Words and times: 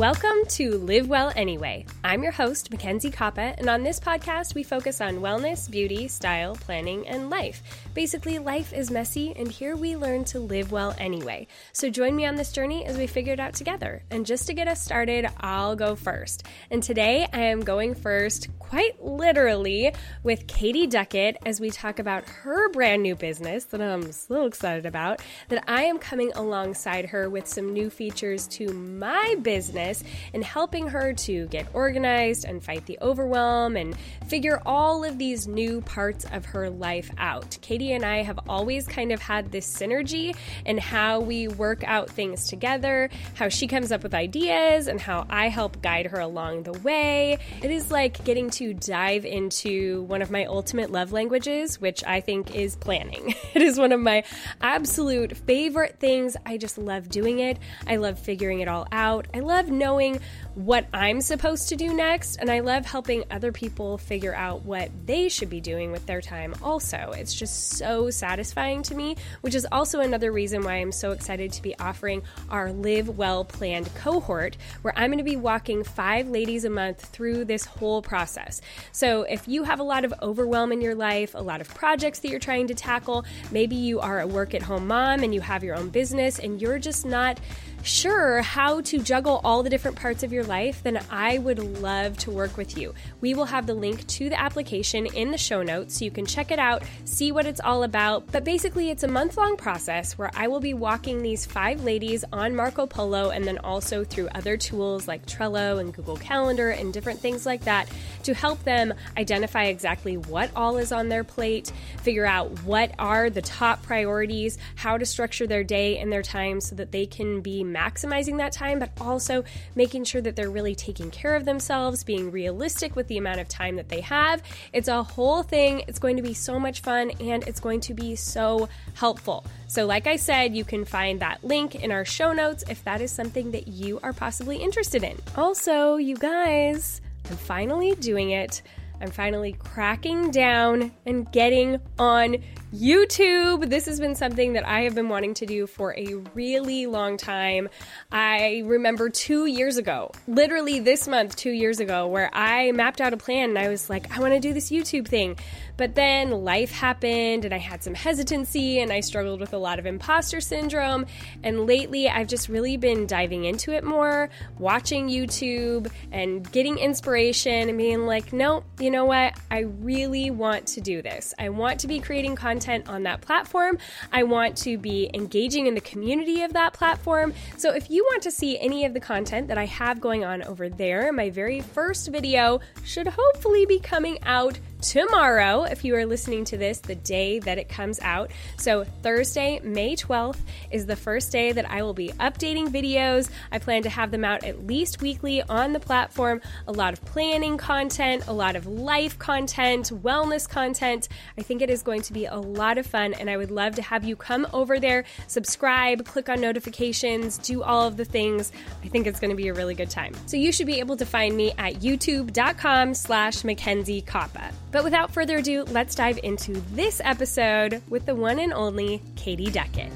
Welcome 0.00 0.46
to 0.48 0.78
Live 0.78 1.10
Well 1.10 1.30
Anyway. 1.36 1.84
I'm 2.02 2.22
your 2.22 2.32
host, 2.32 2.70
Mackenzie 2.70 3.10
Koppa, 3.10 3.54
and 3.58 3.68
on 3.68 3.82
this 3.82 4.00
podcast, 4.00 4.54
we 4.54 4.62
focus 4.62 5.02
on 5.02 5.18
wellness, 5.18 5.70
beauty, 5.70 6.08
style, 6.08 6.54
planning, 6.54 7.06
and 7.06 7.28
life. 7.28 7.60
Basically, 7.92 8.38
life 8.38 8.72
is 8.72 8.90
messy, 8.90 9.34
and 9.36 9.52
here 9.52 9.76
we 9.76 9.96
learn 9.96 10.24
to 10.24 10.40
live 10.40 10.72
well 10.72 10.94
anyway. 10.96 11.46
So 11.74 11.90
join 11.90 12.16
me 12.16 12.24
on 12.24 12.36
this 12.36 12.50
journey 12.50 12.86
as 12.86 12.96
we 12.96 13.06
figure 13.06 13.34
it 13.34 13.40
out 13.40 13.52
together. 13.52 14.02
And 14.10 14.24
just 14.24 14.46
to 14.46 14.54
get 14.54 14.68
us 14.68 14.80
started, 14.80 15.28
I'll 15.40 15.76
go 15.76 15.94
first. 15.94 16.46
And 16.70 16.82
today, 16.82 17.28
I 17.34 17.40
am 17.40 17.60
going 17.60 17.94
first, 17.94 18.48
quite 18.58 19.04
literally, 19.04 19.92
with 20.22 20.46
Katie 20.46 20.86
Duckett 20.86 21.36
as 21.44 21.60
we 21.60 21.68
talk 21.68 21.98
about 21.98 22.26
her 22.26 22.70
brand 22.70 23.02
new 23.02 23.16
business 23.16 23.64
that 23.64 23.82
I'm 23.82 24.12
so 24.12 24.46
excited 24.46 24.86
about, 24.86 25.20
that 25.50 25.62
I 25.68 25.82
am 25.82 25.98
coming 25.98 26.32
alongside 26.36 27.04
her 27.10 27.28
with 27.28 27.46
some 27.46 27.74
new 27.74 27.90
features 27.90 28.46
to 28.46 28.72
my 28.72 29.36
business 29.42 29.89
and 30.32 30.44
helping 30.44 30.88
her 30.88 31.12
to 31.12 31.46
get 31.48 31.66
organized 31.74 32.44
and 32.44 32.62
fight 32.62 32.86
the 32.86 32.98
overwhelm 33.02 33.76
and 33.76 33.96
figure 34.28 34.60
all 34.64 35.04
of 35.04 35.18
these 35.18 35.46
new 35.46 35.80
parts 35.82 36.24
of 36.32 36.44
her 36.46 36.70
life 36.70 37.10
out. 37.18 37.58
Katie 37.60 37.92
and 37.92 38.04
I 38.04 38.22
have 38.22 38.38
always 38.48 38.86
kind 38.86 39.12
of 39.12 39.20
had 39.20 39.50
this 39.50 39.70
synergy 39.70 40.36
in 40.64 40.78
how 40.78 41.20
we 41.20 41.48
work 41.48 41.82
out 41.84 42.10
things 42.10 42.48
together, 42.48 43.10
how 43.34 43.48
she 43.48 43.66
comes 43.66 43.92
up 43.92 44.02
with 44.02 44.14
ideas, 44.14 44.86
and 44.86 45.00
how 45.00 45.26
I 45.28 45.48
help 45.48 45.82
guide 45.82 46.06
her 46.06 46.20
along 46.20 46.62
the 46.64 46.72
way. 46.72 47.38
It 47.62 47.70
is 47.70 47.90
like 47.90 48.24
getting 48.24 48.50
to 48.50 48.74
dive 48.74 49.24
into 49.24 50.02
one 50.02 50.22
of 50.22 50.30
my 50.30 50.44
ultimate 50.44 50.90
love 50.90 51.12
languages, 51.12 51.80
which 51.80 52.04
I 52.04 52.20
think 52.20 52.54
is 52.54 52.76
planning. 52.76 53.34
It 53.52 53.62
is 53.62 53.78
one 53.78 53.90
of 53.90 54.00
my 54.00 54.22
absolute 54.60 55.36
favorite 55.36 55.98
things. 55.98 56.36
I 56.46 56.56
just 56.56 56.78
love 56.78 57.08
doing 57.08 57.40
it. 57.40 57.58
I 57.86 57.96
love 57.96 58.18
figuring 58.18 58.60
it 58.60 58.68
all 58.68 58.86
out. 58.92 59.26
I 59.34 59.40
love 59.40 59.70
knowing 59.80 60.20
what 60.54 60.86
I'm 60.92 61.20
supposed 61.20 61.70
to 61.70 61.76
do 61.76 61.94
next, 61.94 62.36
and 62.36 62.50
I 62.50 62.60
love 62.60 62.84
helping 62.84 63.24
other 63.30 63.50
people 63.50 63.98
figure 63.98 64.34
out 64.34 64.64
what 64.64 64.90
they 65.06 65.28
should 65.28 65.48
be 65.48 65.60
doing 65.60 65.90
with 65.90 66.04
their 66.06 66.20
time 66.20 66.54
also. 66.62 67.12
It's 67.16 67.34
just 67.34 67.78
so 67.78 68.10
satisfying 68.10 68.82
to 68.84 68.94
me, 68.94 69.16
which 69.40 69.54
is 69.54 69.66
also 69.72 70.00
another 70.00 70.32
reason 70.32 70.62
why 70.62 70.74
I'm 70.74 70.92
so 70.92 71.12
excited 71.12 71.52
to 71.52 71.62
be 71.62 71.78
offering 71.78 72.22
our 72.50 72.72
Live 72.72 73.08
Well 73.08 73.44
Planned 73.44 73.92
cohort, 73.94 74.56
where 74.82 74.92
I'm 74.96 75.10
going 75.10 75.18
to 75.18 75.24
be 75.24 75.36
walking 75.36 75.82
five 75.82 76.28
ladies 76.28 76.64
a 76.64 76.70
month 76.70 77.00
through 77.06 77.46
this 77.46 77.64
whole 77.64 78.02
process. 78.02 78.60
So 78.92 79.22
if 79.22 79.48
you 79.48 79.62
have 79.64 79.80
a 79.80 79.84
lot 79.84 80.04
of 80.04 80.12
overwhelm 80.20 80.72
in 80.72 80.80
your 80.80 80.94
life, 80.94 81.34
a 81.34 81.42
lot 81.42 81.60
of 81.60 81.72
projects 81.74 82.18
that 82.20 82.28
you're 82.28 82.38
trying 82.38 82.66
to 82.66 82.74
tackle, 82.74 83.24
maybe 83.50 83.76
you 83.76 84.00
are 84.00 84.20
a 84.20 84.26
work 84.26 84.54
at 84.54 84.62
home 84.62 84.86
mom 84.86 85.22
and 85.22 85.32
you 85.32 85.40
have 85.40 85.64
your 85.64 85.76
own 85.76 85.88
business 85.88 86.38
and 86.38 86.60
you're 86.60 86.78
just 86.78 87.06
not 87.06 87.40
sure 87.82 88.42
how 88.42 88.80
to 88.82 88.98
juggle 88.98 89.40
all 89.44 89.62
the 89.62 89.70
different 89.70 89.96
parts 89.96 90.22
of 90.22 90.32
your 90.32 90.44
life, 90.44 90.82
then 90.82 91.00
I 91.10 91.38
would 91.38 91.58
love 91.80 92.16
to 92.18 92.30
work 92.30 92.56
with 92.56 92.76
you. 92.76 92.94
We 93.20 93.34
will 93.34 93.46
have 93.46 93.66
the 93.66 93.74
link 93.74 94.06
to 94.06 94.28
the 94.28 94.38
application 94.38 95.06
in 95.06 95.30
the 95.30 95.38
show 95.38 95.62
notes 95.62 95.98
so 95.98 96.04
you 96.04 96.10
can 96.10 96.26
check 96.26 96.50
it 96.50 96.58
out, 96.58 96.82
see 97.04 97.32
what 97.32 97.46
it's 97.46 97.60
all 97.60 97.82
about. 97.82 98.30
But 98.30 98.44
basically, 98.44 98.90
it's 98.90 99.02
a 99.02 99.08
month 99.08 99.36
long 99.36 99.56
process 99.56 100.18
where 100.18 100.30
I 100.34 100.48
will 100.48 100.60
be 100.60 100.74
walking 100.74 101.22
these 101.22 101.46
five 101.46 101.84
ladies 101.84 102.24
on 102.32 102.54
Marco 102.54 102.86
Polo 102.86 103.30
and 103.30 103.44
then 103.44 103.58
also 103.58 104.04
through 104.04 104.28
other 104.34 104.56
tools 104.56 105.08
like 105.08 105.26
Trello 105.26 105.80
and 105.80 105.94
Google 105.94 106.16
Calendar 106.16 106.70
and 106.70 106.92
different 106.92 107.20
things 107.20 107.46
like 107.46 107.64
that 107.64 107.88
to 108.24 108.34
help 108.34 108.62
them 108.64 108.94
identify 109.16 109.64
exactly 109.64 110.16
what 110.16 110.50
all 110.54 110.76
is 110.76 110.92
on 110.92 111.08
their 111.08 111.24
plate, 111.24 111.72
figure 112.02 112.26
out 112.26 112.50
what 112.64 112.92
are 112.98 113.30
the 113.30 113.42
top 113.42 113.82
priorities, 113.82 114.58
how 114.76 114.98
to 114.98 115.06
structure 115.06 115.46
their 115.46 115.64
day 115.64 115.98
and 115.98 116.12
their 116.12 116.22
time 116.22 116.60
so 116.60 116.74
that 116.76 116.92
they 116.92 117.06
can 117.06 117.40
be 117.40 117.64
maximizing 117.74 118.36
that 118.38 118.52
time, 118.52 118.78
but 118.78 118.90
also 119.00 119.44
making 119.74 120.04
sure 120.04 120.20
that 120.20 120.36
they're 120.36 120.50
really 120.50 120.74
taking 120.74 121.10
care 121.10 121.34
of 121.34 121.44
themselves, 121.44 122.04
being 122.04 122.30
realistic 122.30 122.96
with 122.96 123.08
the 123.08 123.18
amount 123.18 123.40
of 123.40 123.48
time 123.48 123.76
that 123.76 123.88
they 123.88 124.00
have. 124.00 124.42
It's 124.72 124.88
a 124.88 125.02
whole 125.02 125.42
thing. 125.42 125.84
It's 125.88 125.98
going 125.98 126.16
to 126.16 126.22
be 126.22 126.34
so 126.34 126.58
much 126.58 126.80
fun 126.80 127.10
and 127.20 127.46
it's 127.46 127.60
going 127.60 127.80
to 127.80 127.94
be 127.94 128.16
so 128.16 128.68
helpful. 128.94 129.44
So, 129.66 129.86
like 129.86 130.06
I 130.06 130.16
said, 130.16 130.56
you 130.56 130.64
can 130.64 130.84
find 130.84 131.20
that 131.20 131.44
link 131.44 131.76
in 131.76 131.92
our 131.92 132.04
show 132.04 132.32
notes 132.32 132.64
if 132.68 132.82
that 132.84 133.00
is 133.00 133.10
something 133.10 133.50
that 133.52 133.68
you 133.68 134.00
are 134.02 134.12
possibly 134.12 134.56
interested 134.56 135.04
in. 135.04 135.16
Also, 135.36 135.96
you 135.96 136.16
guys, 136.16 137.00
I'm 137.28 137.36
finally 137.36 137.94
doing 137.94 138.30
it. 138.30 138.62
I'm 139.00 139.10
finally 139.10 139.52
cracking 139.52 140.30
down 140.30 140.92
and 141.06 141.30
getting 141.32 141.80
on 141.98 142.36
YouTube. 142.74 143.68
This 143.68 143.86
has 143.86 143.98
been 143.98 144.14
something 144.14 144.52
that 144.52 144.66
I 144.66 144.82
have 144.82 144.94
been 144.94 145.08
wanting 145.08 145.34
to 145.34 145.46
do 145.46 145.66
for 145.66 145.92
a 145.98 146.14
really 146.34 146.86
long 146.86 147.16
time. 147.16 147.68
I 148.12 148.62
remember 148.64 149.10
two 149.10 149.46
years 149.46 149.76
ago, 149.76 150.12
literally 150.28 150.78
this 150.78 151.08
month, 151.08 151.34
two 151.34 151.50
years 151.50 151.80
ago, 151.80 152.06
where 152.06 152.30
I 152.32 152.70
mapped 152.72 153.00
out 153.00 153.12
a 153.12 153.16
plan 153.16 153.50
and 153.50 153.58
I 153.58 153.68
was 153.68 153.90
like, 153.90 154.16
I 154.16 154.20
want 154.20 154.34
to 154.34 154.40
do 154.40 154.52
this 154.52 154.70
YouTube 154.70 155.08
thing. 155.08 155.36
But 155.80 155.94
then 155.94 156.44
life 156.44 156.70
happened 156.70 157.44
and 157.44 157.52
I 157.52 157.58
had 157.58 157.82
some 157.82 157.94
hesitancy 157.94 158.80
and 158.80 158.92
I 158.92 159.00
struggled 159.00 159.40
with 159.40 159.52
a 159.52 159.58
lot 159.58 159.78
of 159.78 159.86
imposter 159.86 160.40
syndrome. 160.40 161.06
And 161.42 161.66
lately, 161.66 162.08
I've 162.08 162.28
just 162.28 162.48
really 162.48 162.76
been 162.76 163.06
diving 163.06 163.46
into 163.46 163.72
it 163.72 163.82
more, 163.82 164.28
watching 164.58 165.08
YouTube 165.08 165.90
and 166.12 166.48
getting 166.52 166.78
inspiration 166.78 167.68
and 167.68 167.76
being 167.76 168.06
like, 168.06 168.32
no, 168.32 168.62
you 168.78 168.90
know 168.90 169.06
what? 169.06 169.34
I 169.50 169.60
really 169.60 170.30
want 170.30 170.66
to 170.68 170.80
do 170.80 171.02
this. 171.02 171.34
I 171.38 171.48
want 171.48 171.80
to 171.80 171.88
be 171.88 171.98
creating 171.98 172.36
content 172.36 172.60
content 172.60 172.88
on 172.88 173.04
that 173.04 173.22
platform. 173.22 173.78
I 174.12 174.22
want 174.22 174.56
to 174.58 174.76
be 174.76 175.10
engaging 175.14 175.66
in 175.66 175.74
the 175.74 175.80
community 175.80 176.42
of 176.42 176.52
that 176.52 176.74
platform. 176.74 177.32
So 177.56 177.72
if 177.72 177.90
you 177.90 178.04
want 178.10 178.22
to 178.24 178.30
see 178.30 178.58
any 178.58 178.84
of 178.84 178.92
the 178.92 179.00
content 179.00 179.48
that 179.48 179.56
I 179.56 179.64
have 179.64 179.98
going 179.98 180.24
on 180.24 180.42
over 180.42 180.68
there, 180.68 181.10
my 181.10 181.30
very 181.30 181.62
first 181.62 182.08
video 182.08 182.60
should 182.84 183.08
hopefully 183.08 183.64
be 183.64 183.78
coming 183.78 184.18
out 184.24 184.58
tomorrow 184.80 185.64
if 185.64 185.84
you 185.84 185.94
are 185.94 186.06
listening 186.06 186.44
to 186.46 186.56
this 186.56 186.78
the 186.78 186.94
day 186.94 187.38
that 187.40 187.58
it 187.58 187.68
comes 187.68 188.00
out. 188.00 188.30
So, 188.56 188.84
Thursday, 188.84 189.60
May 189.62 189.96
12th 189.96 190.38
is 190.70 190.86
the 190.86 190.96
first 190.96 191.32
day 191.32 191.52
that 191.52 191.70
I 191.70 191.82
will 191.82 191.94
be 191.94 192.08
updating 192.20 192.68
videos. 192.68 193.30
I 193.52 193.58
plan 193.58 193.82
to 193.82 193.90
have 193.90 194.10
them 194.10 194.24
out 194.24 194.44
at 194.44 194.66
least 194.66 195.00
weekly 195.00 195.42
on 195.42 195.72
the 195.72 195.80
platform. 195.80 196.40
A 196.66 196.72
lot 196.72 196.92
of 196.92 197.04
planning 197.04 197.56
content, 197.56 198.26
a 198.26 198.32
lot 198.32 198.56
of 198.56 198.66
life 198.66 199.18
content, 199.18 199.90
wellness 200.02 200.48
content. 200.48 201.08
I 201.38 201.42
think 201.42 201.62
it 201.62 201.70
is 201.70 201.82
going 201.82 202.02
to 202.02 202.12
be 202.12 202.26
a 202.26 202.36
lot 202.36 202.78
of 202.78 202.86
fun, 202.86 203.14
and 203.14 203.28
I 203.28 203.36
would 203.36 203.50
love 203.50 203.74
to 203.76 203.82
have 203.82 204.04
you 204.04 204.16
come 204.16 204.46
over 204.52 204.78
there, 204.78 205.04
subscribe, 205.26 206.04
click 206.04 206.28
on 206.28 206.40
notifications, 206.40 207.38
do 207.38 207.62
all 207.62 207.86
of 207.86 207.96
the 207.96 208.04
things. 208.04 208.52
I 208.82 208.88
think 208.88 209.06
it's 209.06 209.20
going 209.20 209.30
to 209.30 209.36
be 209.36 209.48
a 209.48 209.54
really 209.54 209.74
good 209.74 209.90
time. 209.90 210.14
So, 210.26 210.36
you 210.36 210.52
should 210.52 210.66
be 210.66 210.80
able 210.80 210.96
to 210.96 211.06
find 211.06 211.36
me 211.36 211.52
at 211.58 211.74
youtube.com 211.76 212.94
slash 212.94 213.44
Mackenzie 213.44 214.02
Koppa. 214.02 214.52
But 214.72 214.84
without 214.84 215.12
further 215.12 215.38
ado, 215.38 215.64
let's 215.64 215.96
dive 215.96 216.20
into 216.22 216.52
this 216.72 217.00
episode 217.02 217.82
with 217.88 218.06
the 218.06 218.14
one 218.14 218.38
and 218.38 218.52
only 218.52 219.02
Katie 219.16 219.50
Duckett. 219.50 219.90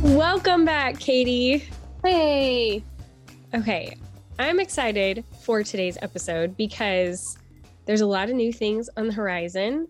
Welcome 0.00 0.64
back, 0.64 1.00
Katie. 1.00 1.68
Hey. 2.04 2.84
Okay, 3.52 3.96
I'm 4.38 4.60
excited 4.60 5.24
for 5.40 5.64
today's 5.64 5.98
episode 6.00 6.56
because 6.56 7.36
there's 7.86 8.00
a 8.00 8.06
lot 8.06 8.30
of 8.30 8.36
new 8.36 8.52
things 8.52 8.88
on 8.96 9.08
the 9.08 9.12
horizon, 9.12 9.88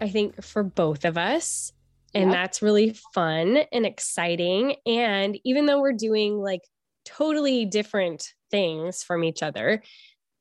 I 0.00 0.08
think, 0.10 0.40
for 0.44 0.62
both 0.62 1.04
of 1.04 1.18
us. 1.18 1.72
And 2.14 2.30
yep. 2.30 2.38
that's 2.38 2.62
really 2.62 2.96
fun 3.12 3.64
and 3.72 3.84
exciting. 3.84 4.76
And 4.86 5.36
even 5.42 5.66
though 5.66 5.80
we're 5.80 5.92
doing 5.92 6.38
like 6.38 6.62
totally 7.06 7.64
different 7.64 8.34
things 8.50 9.02
from 9.02 9.24
each 9.24 9.42
other, 9.42 9.82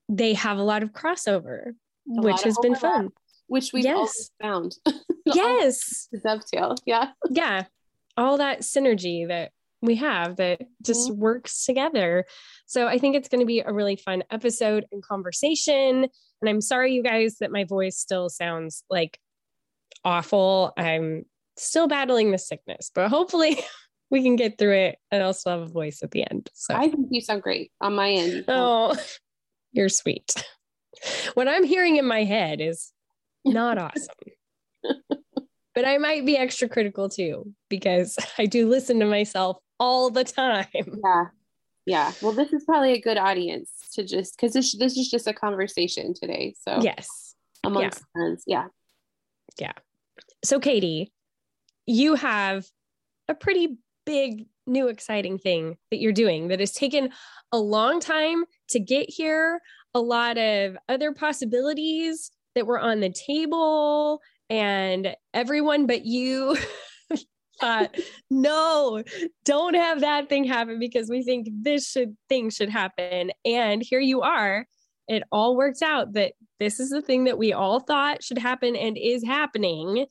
they 0.10 0.34
have 0.34 0.58
a 0.58 0.64
lot 0.64 0.84
of 0.84 0.92
crossover, 0.92 1.70
a 1.70 1.74
which 2.06 2.44
has 2.44 2.58
been 2.62 2.76
fun. 2.76 3.10
Which 3.48 3.72
we've 3.74 3.84
yes. 3.84 4.32
found. 4.42 4.76
yes. 5.26 6.10
Dovetail. 6.24 6.76
Yeah. 6.86 7.12
Yeah. 7.30 7.66
All 8.18 8.38
that 8.38 8.62
synergy 8.62 9.28
that 9.28 9.52
we 9.82 9.96
have 9.96 10.38
that 10.38 10.62
just 10.82 11.12
mm-hmm. 11.12 11.20
works 11.20 11.66
together. 11.66 12.26
So 12.66 12.88
I 12.88 12.98
think 12.98 13.16
it's 13.16 13.30
going 13.30 13.42
to 13.42 13.46
be 13.46 13.60
a 13.60 13.72
really 13.72 13.96
fun 13.98 14.24
episode 14.32 14.86
and 14.92 15.04
conversation. 15.04 16.08
And 16.42 16.50
I'm 16.50 16.62
sorry, 16.62 16.94
you 16.94 17.04
guys, 17.04 17.38
that 17.40 17.52
my 17.52 17.66
voice 17.66 17.98
still 17.98 18.30
sounds 18.30 18.84
like 18.90 19.20
awful. 20.04 20.74
I'm 20.78 21.26
still 21.58 21.88
battling 21.88 22.32
the 22.32 22.38
sickness, 22.38 22.92
but 22.94 23.10
hopefully 23.10 23.60
we 24.10 24.22
can 24.22 24.36
get 24.36 24.58
through 24.58 24.76
it 24.76 24.98
and 25.12 25.24
I'll 25.24 25.34
still 25.34 25.54
have 25.54 25.62
a 25.62 25.72
voice 25.72 26.02
at 26.04 26.12
the 26.12 26.26
end. 26.30 26.50
So 26.54 26.76
I 26.76 26.90
think 26.90 27.08
you 27.10 27.22
sound 27.22 27.42
great 27.42 27.72
on 27.82 27.96
my 27.96 28.12
end. 28.12 28.46
Oh, 28.48 28.96
you're 29.72 29.90
sweet. 29.90 30.34
What 31.34 31.48
I'm 31.48 31.64
hearing 31.64 31.98
in 31.98 32.06
my 32.06 32.24
head 32.24 32.62
is 32.62 32.94
not 33.44 33.78
awesome. 33.78 34.16
but 35.76 35.86
I 35.86 35.98
might 35.98 36.26
be 36.26 36.38
extra 36.38 36.70
critical 36.70 37.10
too 37.10 37.54
because 37.70 38.18
I 38.38 38.46
do 38.46 38.68
listen 38.68 39.00
to 39.00 39.06
myself 39.06 39.58
all 39.80 40.10
the 40.10 40.24
time. 40.24 40.66
Yeah. 40.74 41.26
Yeah. 41.86 42.12
Well, 42.22 42.32
this 42.32 42.52
is 42.52 42.64
probably 42.64 42.94
a 42.94 43.02
good 43.02 43.18
audience 43.18 43.72
to 43.94 44.04
just 44.04 44.36
because 44.36 44.54
this, 44.54 44.76
this 44.78 44.98
is 44.98 45.10
just 45.10 45.28
a 45.28 45.34
conversation 45.34 46.14
today. 46.14 46.56
So, 46.60 46.80
yes. 46.82 47.36
Amongst 47.64 48.00
yeah. 48.00 48.06
friends. 48.14 48.44
Yeah. 48.48 48.66
Yeah. 49.60 49.74
So, 50.44 50.60
Katie, 50.60 51.12
you 51.86 52.16
have 52.16 52.66
a 53.28 53.36
pretty 53.36 53.78
big, 54.06 54.48
new, 54.68 54.88
exciting 54.88 55.38
thing 55.38 55.78
that 55.92 56.00
you're 56.00 56.12
doing 56.12 56.48
that 56.50 56.60
has 56.60 56.74
taken 56.74 57.10
a 57.52 57.58
long 57.58 58.00
time 58.00 58.46
to 58.70 58.80
get 58.80 59.10
here, 59.10 59.62
a 59.94 60.00
lot 60.00 60.38
of 60.38 60.78
other 60.90 61.12
possibilities 61.12 62.32
that 62.56 62.68
were 62.68 62.80
on 62.80 63.00
the 63.00 63.10
table, 63.10 64.22
and 64.50 65.16
everyone 65.34 65.88
but 65.88 66.06
you. 66.06 66.58
thought, 67.60 67.96
no, 68.30 69.02
don't 69.46 69.76
have 69.76 70.02
that 70.02 70.28
thing 70.30 70.44
happen 70.44 70.80
because 70.80 71.10
we 71.10 71.24
think 71.24 71.48
this 71.62 71.90
should 71.90 72.16
thing 72.28 72.50
should 72.50 72.70
happen. 72.70 73.32
And 73.46 73.82
here 73.82 74.00
you 74.00 74.22
are. 74.22 74.66
It 75.08 75.24
all 75.32 75.56
worked 75.56 75.82
out 75.82 76.14
that 76.14 76.34
this 76.60 76.80
is 76.80 76.90
the 76.90 77.02
thing 77.02 77.26
that 77.26 77.38
we 77.38 77.54
all 77.54 77.80
thought 77.80 78.24
should 78.24 78.38
happen 78.38 78.76
and 78.76 78.98
is 78.98 79.24
happening. 79.24 80.06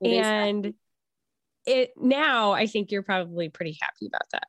It 0.00 0.08
and 0.08 0.66
is 0.66 0.72
it 1.66 1.92
now 1.96 2.52
I 2.52 2.66
think 2.66 2.90
you're 2.90 3.02
probably 3.02 3.48
pretty 3.48 3.78
happy 3.80 4.06
about 4.06 4.28
that. 4.32 4.46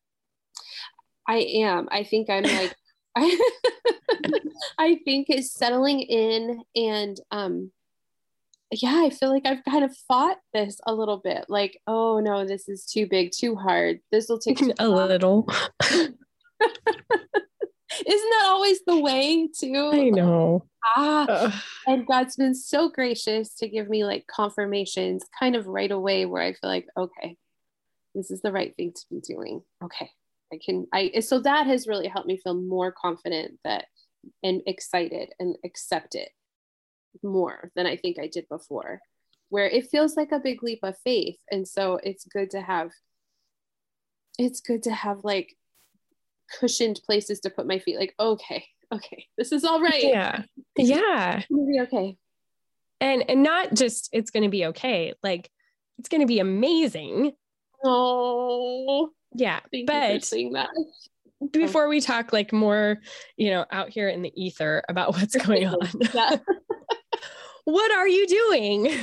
I 1.28 1.38
am. 1.38 1.90
I 1.92 2.04
think 2.04 2.30
I'm 2.30 2.44
like 2.44 2.76
I, 3.16 3.40
I 4.78 5.00
think 5.04 5.28
it's 5.30 5.52
settling 5.52 6.02
in 6.02 6.62
and 6.76 7.20
um 7.32 7.72
yeah, 8.72 9.02
I 9.06 9.10
feel 9.10 9.30
like 9.30 9.46
I've 9.46 9.64
kind 9.64 9.86
of 9.86 9.96
fought 10.08 10.38
this 10.54 10.80
a 10.86 10.94
little 10.94 11.18
bit. 11.18 11.46
Like, 11.48 11.80
oh 11.88 12.20
no, 12.20 12.46
this 12.46 12.68
is 12.68 12.86
too 12.86 13.08
big, 13.08 13.32
too 13.32 13.56
hard. 13.56 14.00
This 14.12 14.28
will 14.28 14.40
take 14.40 14.60
a 14.80 14.88
little. 14.88 15.48
Isn't 17.92 18.30
that 18.30 18.46
always 18.46 18.80
the 18.86 19.00
way 19.00 19.48
too? 19.48 19.92
I 19.94 20.10
know. 20.10 20.66
Ah, 20.96 21.26
Ugh. 21.30 21.54
and 21.88 22.08
God's 22.08 22.36
been 22.36 22.56
so 22.56 22.90
gracious 22.90 23.54
to 23.56 23.68
give 23.68 23.90
me 23.90 24.04
like 24.04 24.26
confirmations 24.28 25.24
kind 25.40 25.56
of 25.56 25.68
right 25.68 25.92
away 25.92 26.26
where 26.26 26.42
I 26.42 26.54
feel 26.54 26.70
like, 26.70 26.88
okay, 26.98 27.38
this 28.16 28.32
is 28.32 28.42
the 28.42 28.52
right 28.52 28.76
thing 28.76 28.94
to 28.94 29.02
be 29.10 29.20
doing. 29.22 29.62
Okay. 29.84 30.10
I 30.52 30.60
can 30.64 30.88
I 30.94 31.20
so 31.20 31.40
that 31.42 31.68
has 31.68 31.88
really 31.88 32.08
helped 32.08 32.28
me 32.28 32.38
feel 32.38 32.54
more 32.54 32.92
confident 32.92 33.60
that 33.64 33.86
and 34.44 34.62
excited 34.66 35.30
and 35.40 35.56
accept 35.66 36.16
it 36.16 36.30
more 37.24 37.72
than 37.76 37.86
I 37.86 37.98
think 37.98 38.18
I 38.20 38.28
did 38.28 38.48
before, 38.50 39.02
where 39.50 39.68
it 39.68 39.90
feels 39.90 40.16
like 40.16 40.32
a 40.32 40.40
big 40.40 40.64
leap 40.64 40.80
of 40.84 40.98
faith. 41.04 41.38
And 41.52 41.68
so 41.68 42.00
it's 42.04 42.26
good 42.26 42.50
to 42.52 42.62
have 42.62 42.92
it's 44.38 44.62
good 44.62 44.84
to 44.84 44.92
have 44.92 45.20
like 45.24 45.56
cushioned 46.60 47.00
places 47.06 47.40
to 47.42 47.50
put 47.50 47.68
my 47.68 47.80
feet 47.80 47.98
like 47.98 48.14
okay 48.20 48.66
okay 48.94 49.26
this 49.38 49.52
is 49.52 49.64
all 49.64 49.82
right. 49.82 50.04
Yeah. 50.04 50.44
Yeah. 50.78 51.42
Be 51.50 51.80
okay. 51.82 52.18
And 53.00 53.30
and 53.30 53.44
not 53.44 53.74
just 53.74 54.10
it's 54.14 54.32
going 54.32 54.44
to 54.44 54.50
be 54.50 54.68
okay 54.68 55.14
like 55.22 55.50
it's 56.00 56.10
going 56.10 56.22
to 56.22 56.28
be 56.28 56.40
amazing. 56.40 57.34
Oh. 57.84 59.12
Yeah 59.34 59.60
but 59.86 60.34
before 61.52 61.88
we 61.88 62.02
talk 62.02 62.34
like 62.34 62.52
more 62.52 62.98
you 63.36 63.52
know 63.52 63.66
out 63.72 63.90
here 63.90 64.10
in 64.10 64.22
the 64.22 64.32
ether 64.36 64.84
about 64.90 65.14
what's 65.14 65.36
going 65.36 65.68
on. 65.68 66.40
What 67.68 67.92
are 67.92 68.08
you 68.08 68.26
doing 68.26 68.98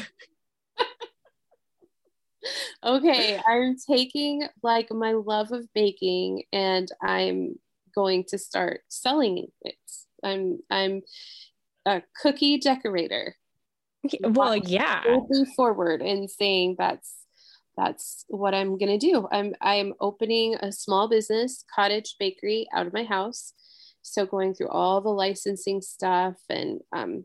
okay, 2.85 3.41
I'm 3.49 3.76
taking 3.76 4.46
like 4.62 4.91
my 4.91 5.12
love 5.12 5.52
of 5.52 5.67
baking 5.75 6.44
and 6.52 6.88
I'm 7.02 7.56
going 7.94 8.25
to 8.29 8.38
start 8.38 8.81
selling 8.88 9.46
it. 9.62 9.76
I'm 10.23 10.58
I'm 10.70 11.02
a 11.87 12.02
cookie 12.20 12.58
decorator. 12.58 13.37
Well, 14.20 14.56
yeah. 14.56 15.02
Moving 15.06 15.46
forward 15.55 16.02
and 16.02 16.31
saying 16.31 16.76
that's 16.79 17.14
that's 17.76 18.25
what 18.29 18.55
I'm 18.55 18.79
gonna 18.79 18.99
do. 18.99 19.26
I'm 19.31 19.55
I'm 19.61 19.94
opening 20.00 20.56
a 20.56 20.73
small 20.73 21.08
business, 21.08 21.64
cottage 21.75 22.17
bakery, 22.19 22.69
out 22.73 22.87
of 22.87 22.93
my 22.93 23.05
house. 23.05 23.52
So 24.02 24.26
going 24.26 24.55
through 24.55 24.69
all 24.69 25.00
the 25.00 25.08
licensing 25.08 25.81
stuff 25.81 26.37
and 26.50 26.81
um, 26.94 27.25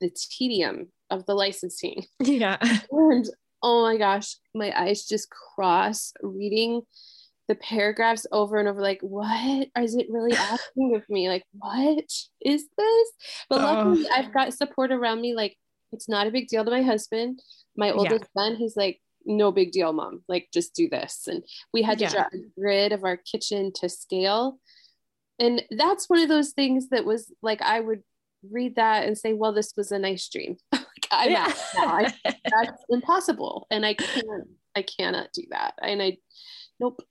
the 0.00 0.10
tedium 0.10 0.88
of 1.10 1.26
the 1.26 1.34
licensing. 1.34 2.04
Yeah. 2.20 2.58
And 2.90 3.28
oh 3.66 3.82
my 3.82 3.96
gosh, 3.96 4.36
my 4.54 4.72
eyes 4.80 5.04
just 5.06 5.28
cross 5.28 6.12
reading 6.22 6.82
the 7.48 7.56
paragraphs 7.56 8.24
over 8.30 8.58
and 8.58 8.68
over 8.68 8.80
like 8.80 9.00
what? 9.02 9.68
Is 9.76 9.96
it 9.96 10.06
really 10.08 10.32
asking 10.36 10.94
of 10.94 11.02
me? 11.08 11.28
Like 11.28 11.42
what 11.52 12.04
is 12.40 12.68
this? 12.78 13.08
But 13.50 13.60
oh. 13.60 13.64
luckily 13.64 14.06
oh. 14.08 14.14
i've 14.14 14.32
got 14.32 14.54
support 14.54 14.92
around 14.92 15.20
me 15.20 15.34
like 15.34 15.56
it's 15.92 16.08
not 16.08 16.28
a 16.28 16.30
big 16.30 16.46
deal 16.46 16.64
to 16.64 16.70
my 16.70 16.82
husband. 16.82 17.40
My 17.76 17.90
oldest 17.90 18.26
yeah. 18.36 18.42
son 18.42 18.56
he's 18.56 18.76
like 18.76 19.00
no 19.24 19.50
big 19.50 19.72
deal 19.72 19.92
mom. 19.92 20.22
Like 20.28 20.46
just 20.54 20.72
do 20.72 20.88
this. 20.88 21.26
And 21.26 21.42
we 21.72 21.82
had 21.82 21.98
to 21.98 22.04
yeah. 22.04 22.10
draw 22.10 22.22
a 22.22 22.60
grid 22.60 22.92
of 22.92 23.02
our 23.02 23.16
kitchen 23.16 23.72
to 23.80 23.88
scale. 23.88 24.60
And 25.40 25.64
that's 25.76 26.08
one 26.08 26.20
of 26.20 26.28
those 26.28 26.52
things 26.52 26.90
that 26.90 27.04
was 27.04 27.32
like 27.42 27.60
i 27.62 27.80
would 27.80 28.02
read 28.48 28.76
that 28.76 29.04
and 29.06 29.18
say 29.18 29.32
well 29.32 29.52
this 29.52 29.72
was 29.76 29.90
a 29.90 29.98
nice 29.98 30.28
dream 30.28 30.56
I'm 31.10 31.30
yeah. 31.30 31.52
I, 31.76 32.12
that's 32.24 32.84
impossible. 32.88 33.66
And 33.70 33.84
I 33.84 33.94
can't, 33.94 34.48
I 34.74 34.82
cannot 34.82 35.32
do 35.32 35.42
that. 35.50 35.74
And 35.82 36.02
I, 36.02 36.18
nope. 36.80 37.02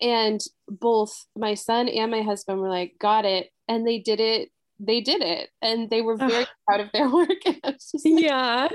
And 0.00 0.40
both 0.68 1.26
my 1.36 1.54
son 1.54 1.88
and 1.88 2.10
my 2.10 2.22
husband 2.22 2.60
were 2.60 2.68
like, 2.68 2.94
got 3.00 3.24
it. 3.24 3.50
And 3.66 3.86
they 3.86 3.98
did 3.98 4.20
it. 4.20 4.50
They 4.80 5.00
did 5.00 5.22
it. 5.22 5.50
And 5.60 5.90
they 5.90 6.02
were 6.02 6.16
very 6.16 6.46
proud 6.68 6.80
of 6.80 6.92
their 6.92 7.10
work. 7.12 7.30
And 7.44 7.58
I 7.64 7.70
was 7.70 7.90
just 7.90 8.06
like, 8.06 8.22
yeah. 8.22 8.68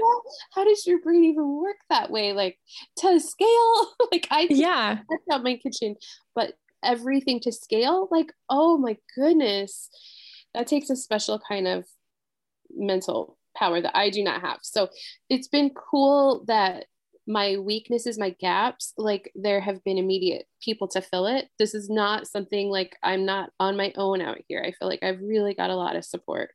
How 0.53 0.65
does 0.65 0.85
your 0.85 0.99
brain 1.01 1.23
even 1.23 1.57
work 1.57 1.77
that 1.89 2.11
way? 2.11 2.33
Like 2.33 2.59
to 2.99 3.19
scale? 3.19 3.93
like 4.11 4.27
I, 4.29 4.47
yeah, 4.49 4.99
that's 5.09 5.27
not 5.27 5.43
my 5.43 5.55
kitchen, 5.55 5.95
but 6.35 6.53
everything 6.83 7.39
to 7.41 7.51
scale, 7.51 8.09
like, 8.11 8.33
oh 8.49 8.77
my 8.77 8.97
goodness. 9.15 9.89
That 10.53 10.67
takes 10.67 10.89
a 10.91 10.95
special 10.95 11.41
kind 11.47 11.67
of 11.67 11.85
mental 12.75 13.37
power 13.55 13.81
that 13.81 13.95
I 13.95 14.09
do 14.09 14.23
not 14.23 14.41
have. 14.41 14.59
So 14.61 14.89
it's 15.29 15.47
been 15.47 15.71
cool 15.71 16.43
that 16.47 16.85
my 17.25 17.57
weaknesses, 17.57 18.19
my 18.19 18.31
gaps, 18.31 18.93
like 18.97 19.31
there 19.35 19.61
have 19.61 19.83
been 19.83 19.97
immediate 19.97 20.45
people 20.61 20.87
to 20.89 21.01
fill 21.01 21.25
it. 21.27 21.47
This 21.57 21.73
is 21.73 21.89
not 21.89 22.27
something 22.27 22.69
like 22.69 22.97
I'm 23.01 23.25
not 23.25 23.51
on 23.59 23.77
my 23.77 23.93
own 23.95 24.21
out 24.21 24.39
here. 24.47 24.63
I 24.65 24.71
feel 24.71 24.89
like 24.89 25.03
I've 25.03 25.21
really 25.21 25.53
got 25.53 25.69
a 25.69 25.75
lot 25.75 25.95
of 25.95 26.03
support. 26.03 26.51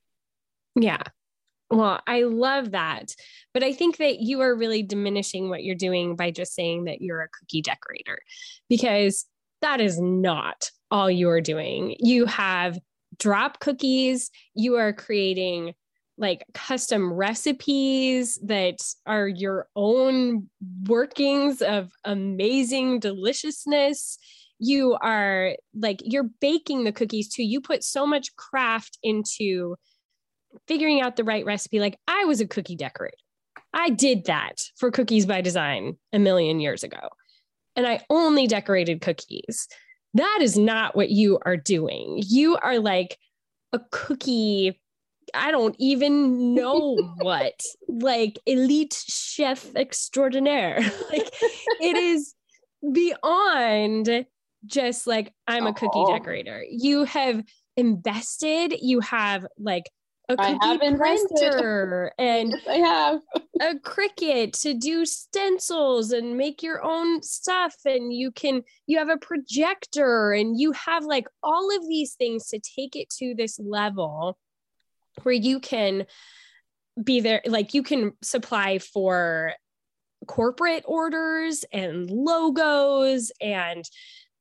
Yeah. 0.79 1.03
Well, 1.71 2.01
I 2.07 2.23
love 2.23 2.73
that. 2.73 3.15
But 3.53 3.63
I 3.63 3.73
think 3.73 3.99
that 3.99 4.21
you 4.21 4.41
are 4.41 4.55
really 4.55 4.83
diminishing 4.83 5.49
what 5.49 5.65
you're 5.65 5.75
doing 5.75 6.17
by 6.17 6.31
just 6.31 6.55
saying 6.55 6.85
that 6.85 7.01
you're 7.01 7.23
a 7.23 7.29
cookie 7.29 7.63
decorator 7.63 8.21
because 8.69 9.27
that 9.61 9.81
is 9.81 10.01
not 10.01 10.71
all 10.91 11.11
you're 11.11 11.41
doing. 11.41 11.97
You 11.99 12.27
have 12.27 12.79
drop 13.19 13.61
cookies, 13.61 14.31
you 14.55 14.77
are 14.77 14.93
creating 14.93 15.75
like 16.19 16.45
custom 16.53 17.13
recipes 17.13 18.39
that 18.45 18.79
are 19.07 19.29
your 19.29 19.69
own 19.77 20.49
workings 20.87 21.63
of 21.63 21.91
amazing 22.05 23.01
deliciousness. 23.01 24.19
You 24.59 24.99
are 25.01 25.55
like, 25.75 26.03
you're 26.05 26.31
baking 26.41 26.85
the 26.85 26.93
cookies 26.93 27.29
too. 27.29 27.45
You 27.45 27.61
put 27.61 27.85
so 27.85 28.07
much 28.07 28.35
craft 28.37 28.99
into 29.03 29.77
figuring 30.67 31.01
out 31.01 31.17
the 31.17 31.25
right 31.25 31.45
recipe. 31.45 31.79
Like, 31.79 31.99
I 32.09 32.25
was 32.25 32.41
a 32.41 32.47
cookie 32.47 32.77
decorator. 32.77 33.17
I 33.73 33.91
did 33.91 34.25
that 34.25 34.63
for 34.77 34.91
Cookies 34.91 35.27
by 35.27 35.41
Design 35.41 35.97
a 36.13 36.19
million 36.19 36.59
years 36.59 36.83
ago. 36.83 37.11
And 37.77 37.87
I 37.87 38.01
only 38.11 38.47
decorated 38.47 39.01
cookies. 39.01 39.69
That 40.15 40.39
is 40.41 40.59
not 40.59 40.97
what 40.97 41.11
you 41.11 41.39
are 41.45 41.57
doing. 41.57 42.21
You 42.27 42.57
are 42.57 42.79
like 42.79 43.19
a 43.73 43.81
cookie 43.93 44.81
I 45.35 45.51
don't 45.51 45.77
even 45.79 46.55
know 46.55 46.97
what, 47.21 47.61
like 47.89 48.39
elite 48.47 49.05
chef 49.09 49.75
extraordinaire. 49.75 50.79
like 51.13 51.29
it 51.81 51.97
is 51.97 52.35
beyond 52.93 54.27
just 54.67 55.07
like 55.07 55.33
I'm 55.47 55.67
a 55.67 55.73
cookie 55.73 56.05
decorator. 56.07 56.65
You 56.69 57.05
have 57.05 57.45
invested, 57.77 58.75
you 58.81 59.01
have 59.01 59.47
like 59.59 59.85
a 60.29 60.37
cookie 60.37 60.79
printer 60.79 62.13
and 62.19 62.51
yes, 62.51 62.61
I 62.69 62.77
have 62.77 63.21
a 63.63 63.75
Cricut 63.77 64.61
to 64.61 64.75
do 64.75 65.07
stencils 65.07 66.13
and 66.13 66.37
make 66.37 66.63
your 66.63 66.85
own 66.85 67.23
stuff 67.23 67.75
and 67.87 68.13
you 68.13 68.31
can 68.31 68.63
you 68.87 68.99
have 68.99 69.09
a 69.09 69.17
projector 69.17 70.33
and 70.33 70.61
you 70.61 70.73
have 70.73 71.05
like 71.05 71.27
all 71.43 71.75
of 71.75 71.89
these 71.89 72.15
things 72.15 72.49
to 72.49 72.61
take 72.61 72.95
it 72.95 73.09
to 73.19 73.35
this 73.35 73.59
level 73.59 74.37
where 75.25 75.35
you 75.35 75.61
can 75.61 76.07
be 77.03 77.21
there 77.21 77.43
like 77.47 77.75
you 77.75 77.83
can 77.83 78.13
supply 78.23 78.79
for 78.79 79.53
corporate 80.27 80.85
orders 80.87 81.65
and 81.73 82.11
logos 82.11 83.31
and 83.41 83.85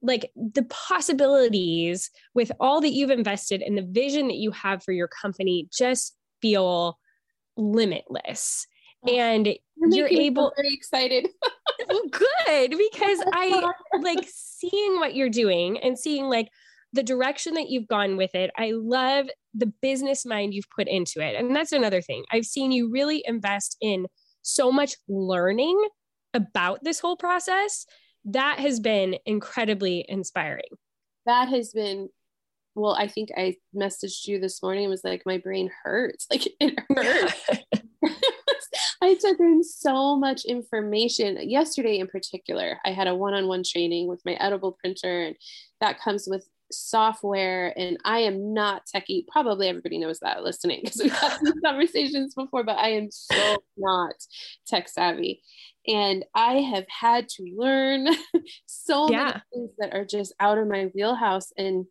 like 0.01 0.31
the 0.35 0.63
possibilities 0.63 2.11
with 2.33 2.51
all 2.59 2.81
that 2.81 2.93
you've 2.93 3.09
invested 3.09 3.61
and 3.61 3.77
the 3.77 3.83
vision 3.83 4.27
that 4.27 4.37
you 4.37 4.51
have 4.51 4.83
for 4.83 4.91
your 4.91 5.07
company 5.07 5.67
just 5.75 6.15
feel 6.41 6.97
limitless. 7.55 8.67
Oh, 9.07 9.15
and 9.15 9.47
you're, 9.47 10.07
you're 10.07 10.07
able 10.07 10.51
very 10.55 10.73
excited. 10.73 11.27
Good 12.11 12.71
because 12.71 13.23
I 13.33 13.71
like 13.99 14.27
seeing 14.27 14.99
what 14.99 15.15
you're 15.15 15.29
doing 15.29 15.77
and 15.79 15.97
seeing 15.97 16.25
like 16.25 16.49
the 16.93 17.03
direction 17.03 17.53
that 17.55 17.69
you've 17.69 17.87
gone 17.87 18.17
with 18.17 18.33
it. 18.33 18.51
I 18.57 18.71
love 18.73 19.27
the 19.53 19.71
business 19.81 20.25
mind 20.25 20.53
you've 20.53 20.69
put 20.75 20.87
into 20.87 21.19
it. 21.19 21.35
And 21.35 21.55
that's 21.55 21.71
another 21.71 22.01
thing. 22.01 22.23
I've 22.31 22.45
seen 22.45 22.71
you 22.71 22.89
really 22.89 23.23
invest 23.25 23.77
in 23.81 24.07
so 24.41 24.71
much 24.71 24.95
learning 25.07 25.79
about 26.33 26.83
this 26.83 26.99
whole 26.99 27.17
process. 27.17 27.85
That 28.25 28.59
has 28.59 28.79
been 28.79 29.17
incredibly 29.25 30.05
inspiring. 30.07 30.69
That 31.25 31.49
has 31.49 31.71
been 31.71 32.09
well, 32.77 32.93
I 32.93 33.07
think 33.07 33.29
I 33.35 33.55
messaged 33.75 34.27
you 34.27 34.39
this 34.39 34.61
morning. 34.61 34.87
Was 34.87 35.03
like 35.03 35.23
my 35.25 35.39
brain 35.39 35.71
hurts. 35.83 36.27
Like 36.31 36.47
it 36.59 36.79
hurts. 36.95 37.49
I 39.01 39.15
took 39.15 39.39
in 39.39 39.63
so 39.63 40.15
much 40.15 40.45
information. 40.45 41.49
Yesterday, 41.49 41.97
in 41.97 42.07
particular, 42.07 42.79
I 42.85 42.91
had 42.91 43.07
a 43.07 43.15
one 43.15 43.33
on 43.33 43.47
one 43.47 43.63
training 43.63 44.07
with 44.07 44.21
my 44.25 44.33
edible 44.33 44.77
printer, 44.79 45.23
and 45.23 45.35
that 45.81 45.99
comes 45.99 46.27
with 46.27 46.47
software. 46.71 47.73
And 47.77 47.97
I 48.03 48.19
am 48.19 48.53
not 48.53 48.83
techie. 48.93 49.27
Probably 49.27 49.67
everybody 49.67 49.97
knows 49.97 50.19
that 50.19 50.43
listening 50.43 50.81
because 50.83 51.01
we've 51.01 51.11
had 51.11 51.37
these 51.41 51.53
conversations 51.65 52.33
before, 52.33 52.63
but 52.63 52.77
I 52.77 52.89
am 52.89 53.09
so 53.11 53.57
not 53.77 54.15
tech 54.67 54.89
savvy. 54.89 55.41
And 55.87 56.25
I 56.35 56.55
have 56.55 56.85
had 56.89 57.29
to 57.29 57.43
learn 57.55 58.07
so 58.65 59.09
yeah. 59.09 59.23
many 59.23 59.41
things 59.53 59.71
that 59.77 59.93
are 59.93 60.05
just 60.05 60.33
out 60.39 60.57
of 60.57 60.67
my 60.67 60.91
wheelhouse. 60.93 61.51
And 61.57 61.85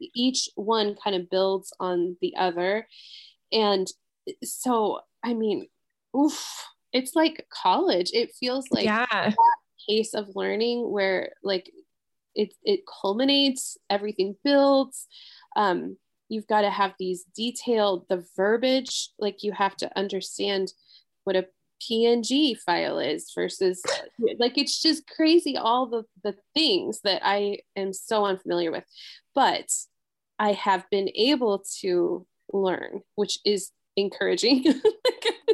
each 0.00 0.48
one 0.54 0.96
kind 1.02 1.16
of 1.16 1.30
builds 1.30 1.72
on 1.80 2.16
the 2.20 2.34
other. 2.36 2.86
And 3.52 3.88
so, 4.44 5.00
I 5.24 5.34
mean, 5.34 5.66
oof, 6.16 6.66
it's 6.92 7.14
like 7.14 7.46
college. 7.50 8.10
It 8.12 8.32
feels 8.38 8.66
like 8.70 8.84
yeah. 8.84 9.06
that 9.10 9.34
pace 9.88 10.14
of 10.14 10.34
learning 10.34 10.90
where 10.90 11.32
like 11.42 11.70
it 12.34 12.54
it 12.64 12.80
culminates, 13.00 13.76
everything 13.88 14.36
builds. 14.44 15.06
Um, 15.56 15.96
you've 16.28 16.46
got 16.46 16.62
to 16.62 16.70
have 16.70 16.94
these 16.98 17.24
detailed 17.36 18.06
the 18.08 18.24
verbiage, 18.36 19.10
like 19.18 19.42
you 19.42 19.52
have 19.52 19.76
to 19.76 19.98
understand 19.98 20.72
what 21.24 21.36
a 21.36 21.46
PNG 21.82 22.56
file 22.56 22.98
is 22.98 23.32
versus 23.34 23.82
like 24.38 24.58
it's 24.58 24.80
just 24.80 25.06
crazy 25.08 25.56
all 25.56 25.86
the 25.86 26.04
the 26.22 26.36
things 26.54 27.00
that 27.04 27.22
I 27.24 27.58
am 27.76 27.92
so 27.92 28.24
unfamiliar 28.24 28.70
with. 28.70 28.84
But 29.34 29.70
I 30.38 30.52
have 30.52 30.88
been 30.90 31.10
able 31.14 31.64
to 31.80 32.26
learn, 32.52 33.02
which 33.14 33.38
is 33.44 33.72
encouraging. 33.96 34.64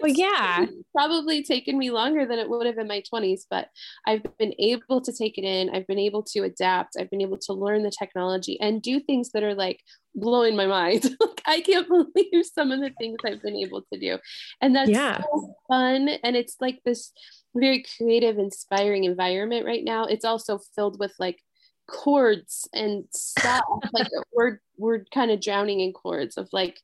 well, 0.02 0.12
yeah. 0.12 0.66
Probably 0.94 1.42
taken 1.42 1.78
me 1.78 1.90
longer 1.90 2.26
than 2.26 2.38
it 2.38 2.48
would 2.48 2.66
have 2.66 2.78
in 2.78 2.88
my 2.88 3.02
20s, 3.12 3.42
but 3.50 3.68
I've 4.06 4.22
been 4.38 4.54
able 4.58 5.00
to 5.00 5.12
take 5.12 5.38
it 5.38 5.44
in. 5.44 5.70
I've 5.70 5.86
been 5.86 5.98
able 5.98 6.22
to 6.24 6.40
adapt. 6.40 6.96
I've 6.98 7.10
been 7.10 7.22
able 7.22 7.38
to 7.38 7.52
learn 7.52 7.82
the 7.82 7.90
technology 7.90 8.58
and 8.60 8.82
do 8.82 9.00
things 9.00 9.30
that 9.32 9.42
are 9.42 9.54
like 9.54 9.80
blowing 10.14 10.56
my 10.56 10.66
mind. 10.66 11.04
like, 11.20 11.42
I 11.46 11.60
can't 11.60 11.88
believe 12.14 12.46
some 12.46 12.72
of 12.72 12.80
the 12.80 12.90
things 12.98 13.18
I've 13.24 13.42
been 13.42 13.56
able 13.56 13.82
to 13.92 13.98
do. 13.98 14.18
And 14.60 14.74
that's 14.74 14.90
yeah. 14.90 15.20
so 15.20 15.54
fun. 15.68 16.08
And 16.22 16.36
it's 16.36 16.56
like 16.60 16.80
this 16.84 17.12
very 17.54 17.84
creative, 17.96 18.38
inspiring 18.38 19.04
environment 19.04 19.66
right 19.66 19.84
now. 19.84 20.04
It's 20.04 20.24
also 20.24 20.58
filled 20.74 20.98
with 20.98 21.14
like 21.18 21.40
cords 21.88 22.68
and 22.72 23.04
stuff. 23.12 23.64
like 23.92 24.08
we're 24.32 24.60
we're 24.76 25.04
kind 25.12 25.30
of 25.30 25.40
drowning 25.40 25.80
in 25.80 25.92
cords 25.92 26.36
of 26.36 26.48
like 26.52 26.80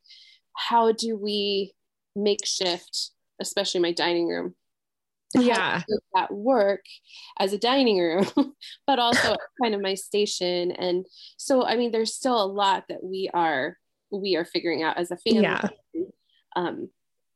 how 0.55 0.91
do 0.91 1.17
we 1.17 1.73
makeshift, 2.15 3.11
especially 3.39 3.81
my 3.81 3.91
dining 3.91 4.27
room? 4.27 4.55
Yeah. 5.35 5.81
That 6.13 6.31
work 6.31 6.85
as 7.39 7.53
a 7.53 7.57
dining 7.57 7.99
room, 7.99 8.27
but 8.87 8.99
also 8.99 9.35
kind 9.61 9.73
of 9.73 9.81
my 9.81 9.95
station. 9.95 10.71
And 10.71 11.05
so, 11.37 11.65
I 11.65 11.75
mean, 11.75 11.91
there's 11.91 12.13
still 12.13 12.41
a 12.41 12.45
lot 12.45 12.85
that 12.89 13.03
we 13.03 13.29
are, 13.33 13.77
we 14.11 14.35
are 14.35 14.45
figuring 14.45 14.83
out 14.83 14.97
as 14.97 15.11
a 15.11 15.17
family. 15.17 15.41
Yeah. 15.41 15.67
Um, 16.55 16.89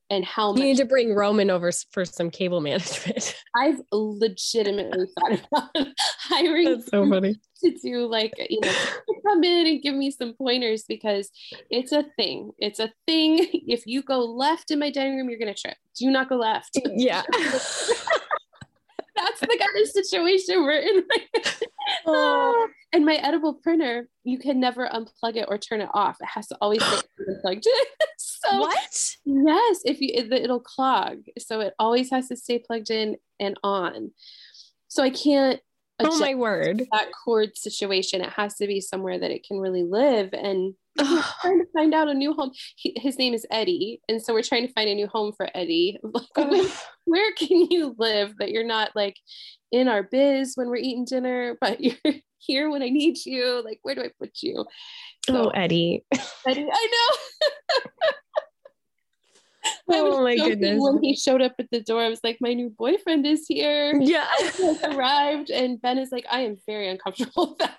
and 0.10 0.24
how 0.24 0.52
much 0.52 0.60
you 0.60 0.66
need 0.66 0.78
to 0.78 0.86
bring 0.86 1.14
Roman 1.14 1.50
over 1.50 1.72
for 1.92 2.06
some 2.06 2.30
cable 2.30 2.62
management. 2.62 3.36
I've 3.56 3.82
legitimately 3.92 5.08
thought 5.20 5.40
about 5.52 5.88
hiring 6.20 6.66
That's 6.76 6.90
so 6.90 7.10
funny. 7.10 7.36
to 7.64 7.78
do 7.84 8.08
like 8.08 8.34
you 8.50 8.60
know 8.62 8.74
come 9.28 9.44
in 9.44 9.68
and 9.68 9.82
give 9.82 9.96
me 9.96 10.12
some 10.12 10.34
pointers 10.34 10.84
because 10.88 11.30
it's 11.70 11.92
a 11.92 12.06
thing. 12.18 12.52
It's 12.60 12.80
a 12.80 12.92
thing. 13.08 13.48
If 13.68 13.86
you 13.86 14.02
go 14.02 14.20
left 14.20 14.72
in 14.72 14.80
my 14.80 14.92
dining 14.92 15.18
room, 15.18 15.30
you're 15.30 15.40
gonna 15.40 15.54
trip. 15.54 15.76
Do 15.98 16.10
not 16.10 16.30
go 16.30 16.36
left. 16.38 16.80
Yeah. 16.96 17.24
That's 19.18 19.40
the 19.40 19.48
kind 19.48 19.82
of 19.82 19.88
situation 19.88 20.62
we're 20.64 20.80
in. 20.80 21.04
oh. 22.06 22.68
And 22.94 23.06
my 23.06 23.16
edible 23.16 23.56
printer, 23.56 24.08
you 24.24 24.38
can 24.38 24.60
never 24.60 24.88
unplug 24.88 25.36
it 25.36 25.46
or 25.48 25.58
turn 25.58 25.82
it 25.82 25.90
off. 25.94 26.18
It 26.22 26.28
has 26.28 26.48
to 26.48 26.58
always 26.62 26.84
stay 26.84 27.02
plugged 27.42 27.66
in. 27.68 28.08
so 28.18 28.60
what? 28.60 29.16
Yes, 29.26 29.82
if 29.86 30.02
you 30.02 30.10
it, 30.14 30.32
it'll 30.32 30.60
clog, 30.60 31.24
so 31.38 31.62
it 31.62 31.74
always 31.80 32.10
has 32.12 32.28
to 32.30 32.36
stay 32.36 32.60
plugged 32.60 32.90
in 32.90 33.18
and 33.40 33.58
on. 33.64 34.12
So 34.88 35.04
I 35.04 35.10
can't. 35.10 35.60
Oh 36.00 36.20
my 36.20 36.36
word! 36.36 36.86
That 36.92 37.10
cord 37.24 37.58
situation. 37.58 38.22
It 38.22 38.30
has 38.32 38.56
to 38.56 38.68
be 38.68 38.82
somewhere 38.82 39.18
that 39.18 39.32
it 39.32 39.44
can 39.44 39.58
really 39.58 39.84
live 39.84 40.30
and 40.34 40.76
trying 41.42 41.60
to 41.60 41.66
find 41.74 41.94
out 41.94 42.08
a 42.08 42.14
new 42.14 42.34
home. 42.34 42.52
He, 42.76 42.94
his 42.98 43.18
name 43.18 43.34
is 43.34 43.46
Eddie, 43.50 44.02
and 44.08 44.22
so 44.22 44.34
we're 44.34 44.44
trying 44.44 44.68
to 44.68 44.74
find 44.74 44.90
a 44.90 44.96
new 44.96 45.08
home 45.08 45.34
for 45.36 45.50
Eddie. 45.56 45.98
Like, 46.36 46.52
where, 46.52 46.70
where 47.06 47.34
can 47.34 47.68
you 47.70 47.96
live 47.98 48.36
that 48.38 48.52
you're 48.52 48.66
not 48.66 48.92
like 48.96 49.18
in 49.72 49.88
our 49.88 50.04
biz 50.04 50.54
when 50.56 50.68
we're 50.68 50.78
eating 50.78 51.06
dinner, 51.06 51.58
but 51.60 51.80
you're 51.84 52.14
here 52.38 52.70
when 52.70 52.84
I 52.84 52.90
need 52.90 53.18
you? 53.26 53.64
Like, 53.64 53.80
where 53.82 53.96
do 53.96 54.02
I 54.02 54.12
put 54.20 54.32
you? 54.42 54.66
So, 55.26 55.46
oh, 55.46 55.50
Eddie. 55.50 56.06
Eddie, 56.48 56.68
I 56.72 56.88
know. 56.92 58.12
oh 59.90 60.24
my 60.24 60.36
goodness! 60.36 60.80
When 60.80 61.02
he 61.04 61.16
showed 61.16 61.42
up 61.42 61.54
at 61.60 61.70
the 61.72 61.82
door, 61.82 62.02
I 62.02 62.10
was 62.10 62.22
like, 62.24 62.38
"My 62.42 62.54
new 62.54 62.70
boyfriend 62.70 63.26
is 63.26 63.46
here." 63.48 63.94
Yeah, 64.00 64.28
arrived, 64.84 65.50
and 65.50 65.82
Ben 65.82 65.98
is 65.98 66.12
like, 66.12 66.26
"I 66.30 66.42
am 66.42 66.58
very 66.66 66.90
uncomfortable 66.90 67.50
with 67.50 67.60
that." 67.60 67.78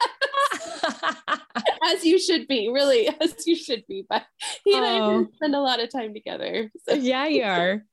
as 1.84 2.04
you 2.04 2.18
should 2.18 2.46
be, 2.48 2.68
really, 2.72 3.08
as 3.20 3.46
you 3.46 3.56
should 3.56 3.86
be. 3.86 4.04
But 4.08 4.24
he 4.64 4.76
and 4.76 4.84
oh. 4.84 5.20
I 5.20 5.36
spend 5.36 5.54
a 5.54 5.60
lot 5.60 5.80
of 5.80 5.90
time 5.90 6.14
together. 6.14 6.70
So. 6.88 6.94
Yeah, 6.94 7.26
you 7.26 7.42
are 7.44 7.84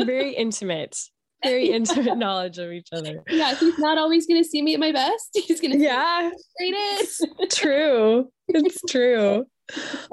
very 0.00 0.34
intimate. 0.34 0.96
Very 1.42 1.70
intimate 1.70 2.16
knowledge 2.16 2.56
of 2.56 2.72
each 2.72 2.88
other. 2.90 3.22
Yeah, 3.28 3.54
he's 3.54 3.78
not 3.78 3.98
always 3.98 4.26
going 4.26 4.42
to 4.42 4.48
see 4.48 4.62
me 4.62 4.74
at 4.74 4.80
my 4.80 4.92
best. 4.92 5.30
He's 5.34 5.60
going 5.60 5.72
to 5.72 5.78
yeah, 5.78 6.30
it's 6.58 7.20
true. 7.54 8.30
It's 8.48 8.80
true. 8.88 9.44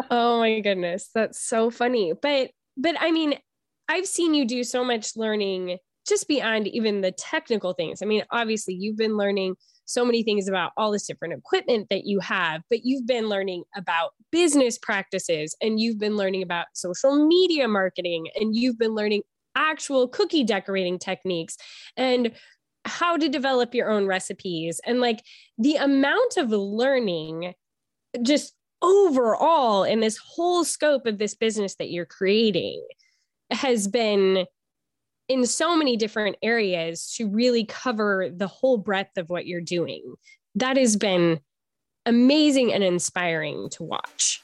Oh 0.09 0.39
my 0.39 0.59
goodness, 0.59 1.09
that's 1.15 1.41
so 1.41 1.69
funny. 1.69 2.11
But 2.21 2.51
but 2.81 2.95
I 2.99 3.11
mean, 3.11 3.35
I've 3.87 4.05
seen 4.05 4.33
you 4.33 4.45
do 4.45 4.63
so 4.63 4.83
much 4.83 5.15
learning 5.15 5.77
just 6.07 6.27
beyond 6.27 6.67
even 6.67 7.01
the 7.01 7.11
technical 7.11 7.73
things. 7.73 8.01
I 8.01 8.05
mean, 8.05 8.23
obviously, 8.31 8.73
you've 8.73 8.97
been 8.97 9.17
learning 9.17 9.55
so 9.85 10.05
many 10.05 10.23
things 10.23 10.47
about 10.47 10.71
all 10.77 10.91
this 10.91 11.05
different 11.05 11.33
equipment 11.33 11.87
that 11.89 12.05
you 12.05 12.19
have, 12.19 12.61
but 12.69 12.79
you've 12.83 13.05
been 13.05 13.27
learning 13.27 13.63
about 13.75 14.11
business 14.31 14.77
practices 14.77 15.55
and 15.61 15.79
you've 15.79 15.99
been 15.99 16.15
learning 16.15 16.41
about 16.41 16.67
social 16.73 17.27
media 17.27 17.67
marketing 17.67 18.27
and 18.35 18.55
you've 18.55 18.77
been 18.77 18.95
learning 18.95 19.21
actual 19.55 20.07
cookie 20.07 20.45
decorating 20.45 20.97
techniques 20.97 21.57
and 21.97 22.31
how 22.85 23.17
to 23.17 23.27
develop 23.27 23.75
your 23.75 23.89
own 23.89 24.07
recipes 24.07 24.79
and 24.85 25.01
like 25.01 25.21
the 25.57 25.75
amount 25.75 26.37
of 26.37 26.49
learning 26.49 27.53
just 28.21 28.53
overall 28.81 29.83
in 29.83 29.99
this 29.99 30.17
whole 30.17 30.63
scope 30.63 31.05
of 31.05 31.17
this 31.17 31.35
business 31.35 31.75
that 31.75 31.89
you're 31.89 32.05
creating 32.05 32.83
has 33.51 33.87
been 33.87 34.45
in 35.27 35.45
so 35.45 35.77
many 35.77 35.95
different 35.95 36.35
areas 36.41 37.13
to 37.15 37.27
really 37.27 37.65
cover 37.65 38.29
the 38.33 38.47
whole 38.47 38.77
breadth 38.77 39.17
of 39.17 39.29
what 39.29 39.45
you're 39.45 39.61
doing. 39.61 40.15
That 40.55 40.77
has 40.77 40.97
been 40.97 41.39
amazing 42.05 42.73
and 42.73 42.83
inspiring 42.83 43.69
to 43.71 43.83
watch. 43.83 44.43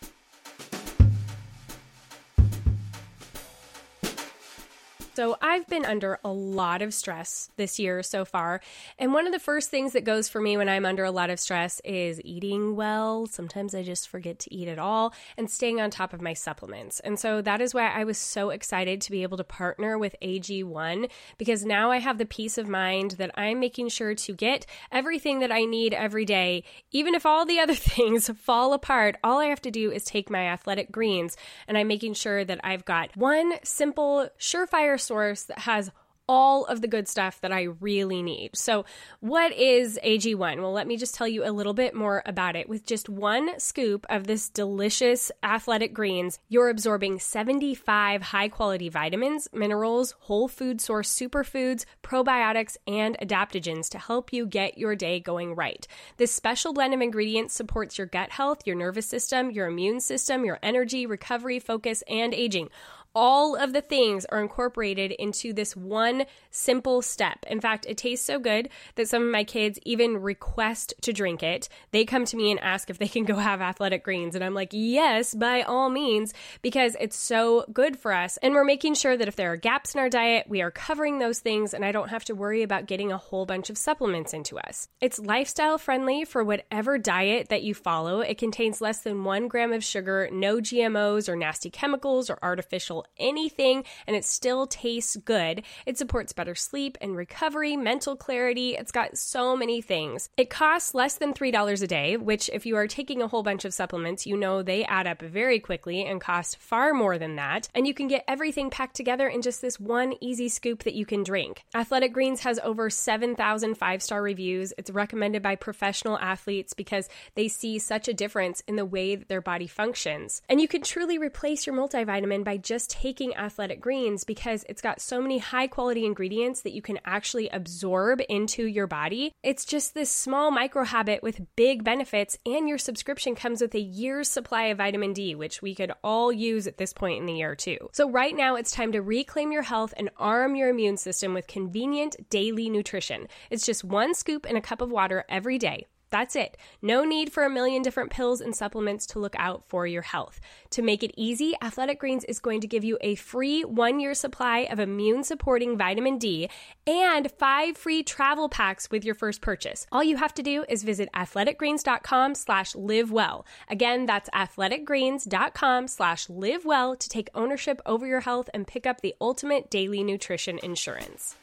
So, 5.18 5.36
I've 5.42 5.66
been 5.66 5.84
under 5.84 6.20
a 6.24 6.30
lot 6.30 6.84
of 6.84 6.94
stress 6.94 7.50
this 7.58 7.80
year 7.80 8.04
so 8.04 8.24
far. 8.24 8.62
And 9.00 9.14
one 9.14 9.26
of 9.26 9.34
the 9.34 9.40
first 9.40 9.72
things 9.72 9.94
that 9.94 10.04
goes 10.04 10.30
for 10.30 10.40
me 10.40 10.58
when 10.58 10.70
I'm 10.70 10.86
under 10.86 11.04
a 11.04 11.10
lot 11.10 11.32
of 11.32 11.40
stress 11.40 11.82
is 11.84 12.22
eating 12.24 12.76
well. 12.76 13.26
Sometimes 13.26 13.74
I 13.74 13.82
just 13.82 14.10
forget 14.10 14.38
to 14.38 14.54
eat 14.54 14.68
at 14.68 14.78
all 14.78 15.16
and 15.36 15.50
staying 15.50 15.82
on 15.82 15.90
top 15.90 16.14
of 16.14 16.22
my 16.22 16.34
supplements. 16.34 17.00
And 17.00 17.20
so 17.20 17.42
that 17.42 17.62
is 17.62 17.74
why 17.74 17.88
I 17.88 18.04
was 18.04 18.20
so 18.20 18.52
excited 18.52 19.02
to 19.02 19.12
be 19.12 19.24
able 19.24 19.38
to 19.38 19.44
partner 19.44 19.98
with 19.98 20.16
AG1 20.22 21.10
because 21.40 21.66
now 21.66 21.90
I 21.90 21.98
have 21.98 22.20
the 22.20 22.26
peace 22.28 22.60
of 22.60 22.70
mind 22.70 23.16
that 23.18 23.32
I'm 23.34 23.60
making 23.60 23.90
sure 23.90 24.14
to 24.14 24.34
get 24.36 24.68
everything 24.92 25.40
that 25.40 25.52
I 25.52 25.66
need 25.66 25.96
every 25.96 26.26
day. 26.26 26.64
Even 26.92 27.16
if 27.16 27.26
all 27.26 27.44
the 27.44 27.60
other 27.64 27.74
things 27.74 28.30
fall 28.38 28.72
apart, 28.72 29.18
all 29.24 29.40
I 29.40 29.46
have 29.46 29.64
to 29.64 29.72
do 29.72 29.92
is 29.92 30.04
take 30.04 30.30
my 30.30 30.46
athletic 30.46 30.92
greens 30.92 31.36
and 31.68 31.76
I'm 31.76 31.88
making 31.88 32.14
sure 32.14 32.46
that 32.46 32.60
I've 32.64 32.86
got 32.86 33.18
one 33.18 33.54
simple, 33.64 34.30
surefire 34.38 35.07
source 35.08 35.44
that 35.44 35.60
has 35.60 35.92
all 36.28 36.66
of 36.66 36.82
the 36.82 36.88
good 36.88 37.08
stuff 37.08 37.40
that 37.42 37.52
I 37.52 37.64
really 37.64 38.22
need. 38.22 38.56
So, 38.56 38.86
what 39.20 39.54
is 39.54 40.00
AG1? 40.04 40.58
Well, 40.58 40.74
let 40.74 40.88
me 40.88 40.98
just 40.98 41.16
tell 41.16 41.28
you 41.28 41.46
a 41.46 41.52
little 41.52 41.74
bit 41.74 41.96
more 41.96 42.22
about 42.26 42.56
it. 42.56 42.68
With 42.68 42.86
just 42.86 43.08
one 43.08 43.60
scoop 43.60 44.06
of 44.10 44.28
this 44.28 44.50
delicious 44.50 45.32
athletic 45.42 45.94
greens, 45.94 46.40
you're 46.50 46.70
absorbing 46.70 47.20
75 47.20 48.22
high 48.22 48.50
quality 48.50 48.90
vitamins, 48.90 49.48
minerals, 49.54 50.16
whole 50.20 50.48
food 50.48 50.82
source 50.82 51.10
superfoods, 51.10 51.86
probiotics, 52.04 52.78
and 52.86 53.18
adaptogens 53.20 53.90
to 53.90 53.98
help 53.98 54.34
you 54.34 54.46
get 54.46 54.78
your 54.78 54.96
day 54.96 55.20
going 55.20 55.56
right. 55.56 55.88
This 56.18 56.34
special 56.34 56.74
blend 56.74 56.94
of 56.94 57.02
ingredients 57.02 57.54
supports 57.54 57.98
your 57.98 58.08
gut 58.08 58.32
health, 58.32 58.66
your 58.66 58.76
nervous 58.76 59.06
system, 59.06 59.52
your 59.52 59.68
immune 59.68 60.02
system, 60.02 60.44
your 60.44 60.60
energy, 60.62 61.06
recovery, 61.06 61.60
focus, 61.60 62.04
and 62.10 62.34
aging 62.34 62.70
all 63.18 63.56
of 63.56 63.74
the 63.74 63.82
things 63.82 64.26
are 64.26 64.40
incorporated 64.40 65.12
into 65.12 65.52
this 65.52 65.76
one 65.76 66.24
simple 66.52 67.02
step. 67.02 67.44
In 67.48 67.60
fact, 67.60 67.88
it 67.90 67.98
tastes 67.98 68.24
so 68.24 68.38
good 68.38 68.70
that 68.94 69.10
some 69.10 69.24
of 69.24 69.32
my 69.32 69.44
kids 69.44 69.80
even 69.86 70.22
request 70.22 70.94
to 71.02 71.12
drink 71.12 71.42
it. 71.42 71.68
They 71.90 72.06
come 72.06 72.26
to 72.26 72.38
me 72.38 72.52
and 72.52 72.60
ask 72.60 72.92
if 72.92 73.00
they 73.00 73.08
can 73.08 73.26
go 73.26 73.36
have 73.38 73.60
athletic 73.60 74.04
greens. 74.04 74.36
And 74.36 74.44
I'm 74.44 74.54
like, 74.54 74.70
yes, 74.72 75.34
by 75.34 75.64
all 75.64 75.90
means, 75.90 76.36
because 76.62 76.96
it's 77.00 77.16
so 77.16 77.66
good 77.74 77.98
for 77.98 78.14
us. 78.14 78.38
And 78.44 78.54
we're 78.54 78.64
making 78.64 78.94
sure 78.94 79.18
that 79.18 79.28
if 79.28 79.36
there 79.36 79.52
are 79.52 79.58
gaps 79.58 79.96
in 79.96 80.00
our 80.00 80.12
diet, 80.12 80.46
we 80.48 80.62
are 80.62 80.70
covering 80.70 81.18
those 81.18 81.40
things 81.40 81.74
and 81.74 81.84
I 81.84 81.92
don't 81.92 82.10
have 82.10 82.26
to 82.26 82.36
worry 82.36 82.62
about 82.62 82.86
getting 82.86 83.12
a 83.12 83.18
whole 83.18 83.48
bunch 83.48 83.72
of 83.72 83.80
supplements 83.80 84.32
into 84.32 84.60
us. 84.60 84.90
It's 85.02 85.18
lifestyle 85.18 85.80
friendly 85.80 86.24
for 86.24 86.44
whatever 86.44 87.00
diet 87.00 87.50
that 87.50 87.64
you 87.64 87.74
follow. 87.74 88.20
It 88.20 88.38
contains 88.38 88.80
less 88.80 89.00
than 89.00 89.24
one 89.24 89.48
gram 89.48 89.74
of 89.74 89.84
sugar, 89.84 90.30
no 90.32 90.58
GMOs 90.58 91.28
or 91.28 91.36
nasty 91.36 91.72
chemicals 91.72 92.30
or 92.30 92.38
artificial 92.44 93.07
anything 93.20 93.84
and 94.06 94.16
it 94.16 94.26
still 94.26 94.68
tastes 94.68 95.16
good. 95.16 95.64
It 95.86 95.98
supports 95.98 96.34
better 96.34 96.56
sleep 96.56 96.98
and 97.02 97.16
recovery, 97.16 97.78
mental 97.78 98.16
clarity. 98.16 98.76
It's 98.76 98.92
got 98.92 99.18
so 99.18 99.56
many 99.56 99.82
things. 99.82 100.30
It 100.38 100.50
costs 100.50 100.94
less 100.94 101.16
than 101.16 101.34
$3 101.34 101.82
a 101.82 101.88
day, 101.88 102.18
which, 102.18 102.50
if 102.54 102.66
you 102.66 102.76
are 102.76 102.88
taking 102.88 103.22
a 103.22 103.28
whole 103.28 103.44
bunch 103.44 103.66
of 103.66 103.74
supplements, 103.74 104.26
you 104.26 104.38
know 104.38 104.62
they 104.62 104.84
add 104.86 105.08
up 105.08 105.22
very 105.22 105.60
quickly 105.60 106.06
and 106.06 106.20
cost 106.20 106.58
far 106.58 106.94
more 106.94 107.18
than 107.18 107.36
that. 107.36 107.70
And 107.74 107.88
you 107.88 107.94
can 107.94 108.08
get 108.08 108.24
everything 108.28 108.70
packed 108.70 108.96
together 108.96 109.28
in 109.28 109.42
just 109.42 109.62
this 109.62 109.80
one 109.80 110.14
easy 110.22 110.50
scoop 110.50 110.84
that 110.84 110.96
you 110.96 111.06
can 111.06 111.24
drink. 111.24 111.64
Athletic 111.74 112.14
Greens 112.14 112.42
has 112.42 112.60
over 112.64 112.90
7,000 112.90 113.76
five 113.76 114.02
star 114.02 114.22
reviews. 114.22 114.74
It's 114.78 114.90
recommended 114.90 115.42
by 115.42 115.56
professional 115.56 116.18
athletes 116.20 116.74
because 116.74 117.08
they 117.36 117.48
see 117.48 117.80
such 117.80 118.08
a 118.08 118.14
difference 118.14 118.62
in 118.68 118.76
the 118.76 118.86
way 118.86 119.16
that 119.16 119.30
their 119.30 119.42
body 119.42 119.68
functions. 119.68 120.42
And 120.50 120.60
you 120.60 120.68
can 120.68 120.82
truly 120.82 121.18
replace 121.18 121.66
your 121.66 121.76
multivitamin 121.76 122.44
by 122.44 122.58
just 122.58 122.87
taking 122.88 123.36
athletic 123.36 123.82
greens 123.82 124.24
because 124.24 124.66
it's 124.68 124.82
got 124.82 125.02
so 125.02 125.22
many 125.22 125.38
high 125.38 125.68
quality 125.68 126.06
ingredients 126.06 126.62
that 126.62 126.74
you 126.74 126.82
can 126.82 127.00
actually 127.06 127.50
absorb 127.50 128.22
into 128.30 128.66
your 128.66 128.88
body. 128.88 129.32
It's 129.44 129.66
just 129.66 129.94
this 129.94 130.10
small 130.10 130.52
micro 130.52 130.84
habit 130.84 131.22
with 131.22 131.46
big 131.56 131.84
benefits, 131.84 132.38
and 132.46 132.68
your 132.68 132.78
subscription 132.78 133.36
comes 133.36 133.62
with 133.62 133.76
a 133.76 133.80
year's 133.80 134.30
supply 134.30 134.66
of 134.66 134.78
vitamin 134.78 135.14
D, 135.14 135.36
which 135.36 135.62
we 135.62 135.76
could 135.76 135.92
all 136.04 136.32
use 136.32 136.68
at 136.68 136.78
this 136.78 136.94
point 136.94 137.20
in 137.20 137.26
the 137.26 137.34
year, 137.34 137.56
too. 137.56 137.90
So, 137.94 138.10
right 138.10 138.36
now, 138.36 138.56
it's 138.56 138.72
time 138.72 138.92
to 138.94 139.02
reclaim 139.02 139.52
your 139.52 139.64
health 139.64 139.94
and 139.98 140.10
arm 140.18 140.56
your 140.56 140.70
immune 140.70 140.98
system 140.98 141.34
with 141.34 141.48
convenient 141.48 142.16
daily 142.30 142.70
nutrition. 142.70 143.28
It's 143.50 143.66
just 143.66 143.84
one 143.84 144.14
scoop 144.14 144.46
in 144.46 144.56
a 144.56 144.62
cup 144.62 144.82
of 144.82 144.92
water 144.92 145.26
every 145.30 145.58
day. 145.58 145.88
That's 146.10 146.36
it. 146.36 146.58
No 146.82 147.04
need 147.04 147.32
for 147.32 147.44
a 147.44 147.50
million 147.50 147.82
different 147.82 148.12
pills 148.12 148.40
and 148.40 148.56
supplements 148.56 149.06
to 149.08 149.20
look 149.20 149.36
out 149.38 149.64
for 149.68 149.86
your 149.86 150.02
health. 150.02 150.40
To 150.72 150.82
make 150.82 151.04
it 151.04 151.14
easy, 151.18 151.54
Athletic 151.62 152.00
Greens 152.00 152.24
is 152.26 152.40
going 152.40 152.62
to 152.62 152.68
give 152.68 152.84
you 152.84 152.98
a 153.02 153.16
free 153.16 153.64
one 153.64 154.00
year 154.00 154.14
supply 154.14 154.60
of 154.72 154.80
immune 154.80 155.24
supporting 155.24 155.78
vitamin 155.78 156.18
D 156.18 156.50
and 156.86 157.30
five 157.32 157.78
free 157.78 158.04
travel 158.04 158.48
packs 158.48 158.90
with 158.90 159.04
your 159.04 159.16
first 159.16 159.42
purchase. 159.42 159.86
All 159.92 160.04
you 160.04 160.18
have 160.18 160.34
to 160.36 160.44
do 160.44 160.64
is 160.70 160.84
visit 160.84 161.10
athleticgreens.com 161.14 162.36
slash 162.36 162.76
live 162.76 163.12
well. 163.12 163.46
Again, 163.70 164.06
that's 164.06 164.30
athleticgreens.com 164.30 165.88
slash 165.88 166.30
live 166.30 166.66
well 166.66 166.96
to 166.96 167.10
take 167.10 167.30
ownership 167.36 167.82
over 167.86 168.08
your 168.08 168.22
health 168.22 168.50
and 168.54 168.66
pick 168.66 168.88
up 168.88 169.02
the 169.02 169.16
ultimate 169.20 169.70
daily 169.70 170.04
nutrition 170.04 170.60
insurance. 170.64 171.36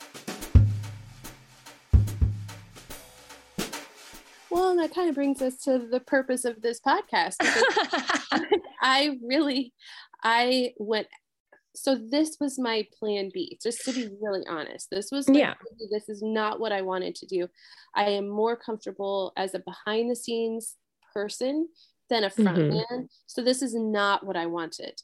Well, 4.55 4.71
and 4.71 4.79
that 4.79 4.95
kind 4.95 5.09
of 5.09 5.17
brings 5.17 5.43
us 5.43 5.57
to 5.65 5.81
the 5.81 5.99
purpose 5.99 6.45
of 6.45 6.63
this 6.63 6.79
podcast. 6.79 7.35
I 8.81 9.19
really, 9.21 9.73
I 10.23 10.75
went. 10.79 11.09
So 11.75 11.97
this 11.97 12.37
was 12.41 12.57
my 12.57 12.87
plan 12.97 13.33
B. 13.35 13.59
Just 13.61 13.85
to 13.87 13.93
be 13.93 14.09
really 14.23 14.47
honest, 14.49 14.91
this 14.93 15.11
was 15.11 15.29
like, 15.29 15.39
yeah. 15.39 15.55
This 15.91 16.09
is 16.09 16.23
not 16.23 16.61
what 16.61 16.71
I 16.71 16.83
wanted 16.83 17.17
to 17.17 17.27
do. 17.27 17.49
I 17.97 18.11
am 18.11 18.29
more 18.29 18.55
comfortable 18.55 19.33
as 19.37 19.55
a 19.55 19.59
behind 19.59 20.09
the 20.09 20.15
scenes 20.15 20.77
person 21.13 21.69
than 22.09 22.23
a 22.23 22.31
front 22.31 22.59
mm-hmm. 22.59 22.95
man. 22.95 23.09
So 23.27 23.43
this 23.43 23.61
is 23.61 23.75
not 23.75 24.25
what 24.25 24.37
I 24.37 24.47
wanted 24.47 25.01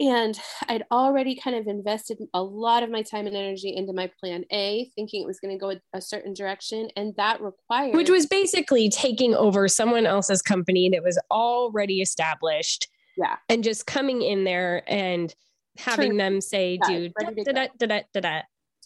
and 0.00 0.38
I'd 0.68 0.84
already 0.90 1.36
kind 1.36 1.56
of 1.56 1.66
invested 1.66 2.18
a 2.34 2.42
lot 2.42 2.82
of 2.82 2.90
my 2.90 3.02
time 3.02 3.26
and 3.26 3.36
energy 3.36 3.74
into 3.76 3.92
my 3.92 4.10
plan 4.20 4.44
A, 4.52 4.90
thinking 4.96 5.22
it 5.22 5.26
was 5.26 5.38
going 5.38 5.56
to 5.56 5.60
go 5.60 5.74
a, 5.92 6.00
certain 6.00 6.34
direction. 6.34 6.88
And 6.96 7.14
that 7.16 7.40
required. 7.40 7.94
Which 7.94 8.10
was 8.10 8.26
basically 8.26 8.88
taking 8.88 9.34
over 9.34 9.68
someone 9.68 10.06
else's 10.06 10.42
company 10.42 10.88
that 10.90 11.02
was 11.02 11.18
already 11.30 12.00
established. 12.00 12.88
Yeah. 13.16 13.36
And 13.48 13.62
just 13.62 13.86
coming 13.86 14.22
in 14.22 14.44
there 14.44 14.82
and 14.88 15.32
having 15.76 16.10
Turn, 16.10 16.16
them 16.16 16.40
say, 16.40 16.78
yeah, 16.82 16.88
dude, 16.88 17.12
da, 17.18 17.30
da, 17.30 17.68
da, 17.78 17.86
da, 17.86 18.00
da, 18.12 18.20
da. 18.20 18.40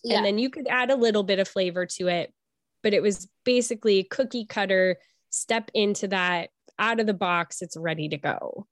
Yeah. 0.04 0.18
And 0.18 0.26
then 0.26 0.38
you 0.38 0.50
could 0.50 0.66
add 0.68 0.90
a 0.90 0.96
little 0.96 1.22
bit 1.22 1.38
of 1.38 1.48
flavor 1.48 1.86
to 1.96 2.08
it. 2.08 2.32
But 2.82 2.92
it 2.94 3.02
was 3.02 3.26
basically 3.44 4.04
cookie 4.04 4.44
cutter, 4.44 4.98
step 5.30 5.70
into 5.74 6.08
that 6.08 6.50
out 6.78 7.00
of 7.00 7.06
the 7.06 7.14
box, 7.14 7.62
it's 7.62 7.76
ready 7.76 8.08
to 8.08 8.18
go. 8.18 8.66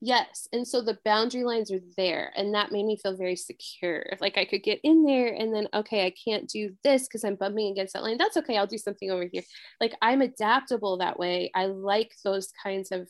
Yes. 0.00 0.46
And 0.52 0.68
so 0.68 0.82
the 0.82 0.98
boundary 1.04 1.44
lines 1.44 1.72
are 1.72 1.80
there. 1.96 2.32
And 2.36 2.54
that 2.54 2.70
made 2.70 2.84
me 2.84 2.98
feel 3.02 3.16
very 3.16 3.36
secure. 3.36 4.04
Like 4.20 4.36
I 4.36 4.44
could 4.44 4.62
get 4.62 4.80
in 4.82 5.04
there 5.04 5.32
and 5.32 5.54
then, 5.54 5.68
okay, 5.72 6.06
I 6.06 6.12
can't 6.22 6.48
do 6.48 6.76
this 6.84 7.06
because 7.06 7.24
I'm 7.24 7.36
bumping 7.36 7.72
against 7.72 7.94
that 7.94 8.02
line. 8.02 8.18
That's 8.18 8.36
okay. 8.36 8.58
I'll 8.58 8.66
do 8.66 8.78
something 8.78 9.10
over 9.10 9.26
here. 9.32 9.42
Like 9.80 9.94
I'm 10.02 10.20
adaptable 10.20 10.98
that 10.98 11.18
way. 11.18 11.50
I 11.54 11.66
like 11.66 12.12
those 12.24 12.52
kinds 12.62 12.92
of 12.92 13.08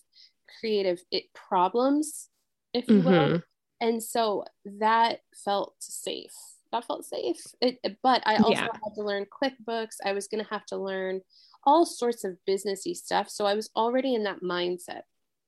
creative 0.60 1.00
it, 1.10 1.24
problems, 1.34 2.28
if 2.72 2.88
you 2.88 3.00
mm-hmm. 3.00 3.08
will. 3.08 3.42
And 3.80 4.02
so 4.02 4.44
that 4.64 5.20
felt 5.44 5.74
safe. 5.80 6.32
That 6.72 6.84
felt 6.84 7.04
safe. 7.04 7.42
It, 7.60 7.78
but 8.02 8.22
I 8.26 8.36
also 8.36 8.50
yeah. 8.50 8.68
had 8.72 8.94
to 8.94 9.02
learn 9.02 9.26
QuickBooks. 9.26 9.96
I 10.04 10.12
was 10.12 10.28
going 10.28 10.42
to 10.42 10.50
have 10.50 10.66
to 10.66 10.76
learn 10.76 11.20
all 11.64 11.84
sorts 11.84 12.22
of 12.24 12.36
businessy 12.48 12.94
stuff. 12.94 13.28
So 13.28 13.44
I 13.44 13.54
was 13.54 13.70
already 13.74 14.14
in 14.14 14.22
that 14.22 14.40
mindset. 14.40 15.02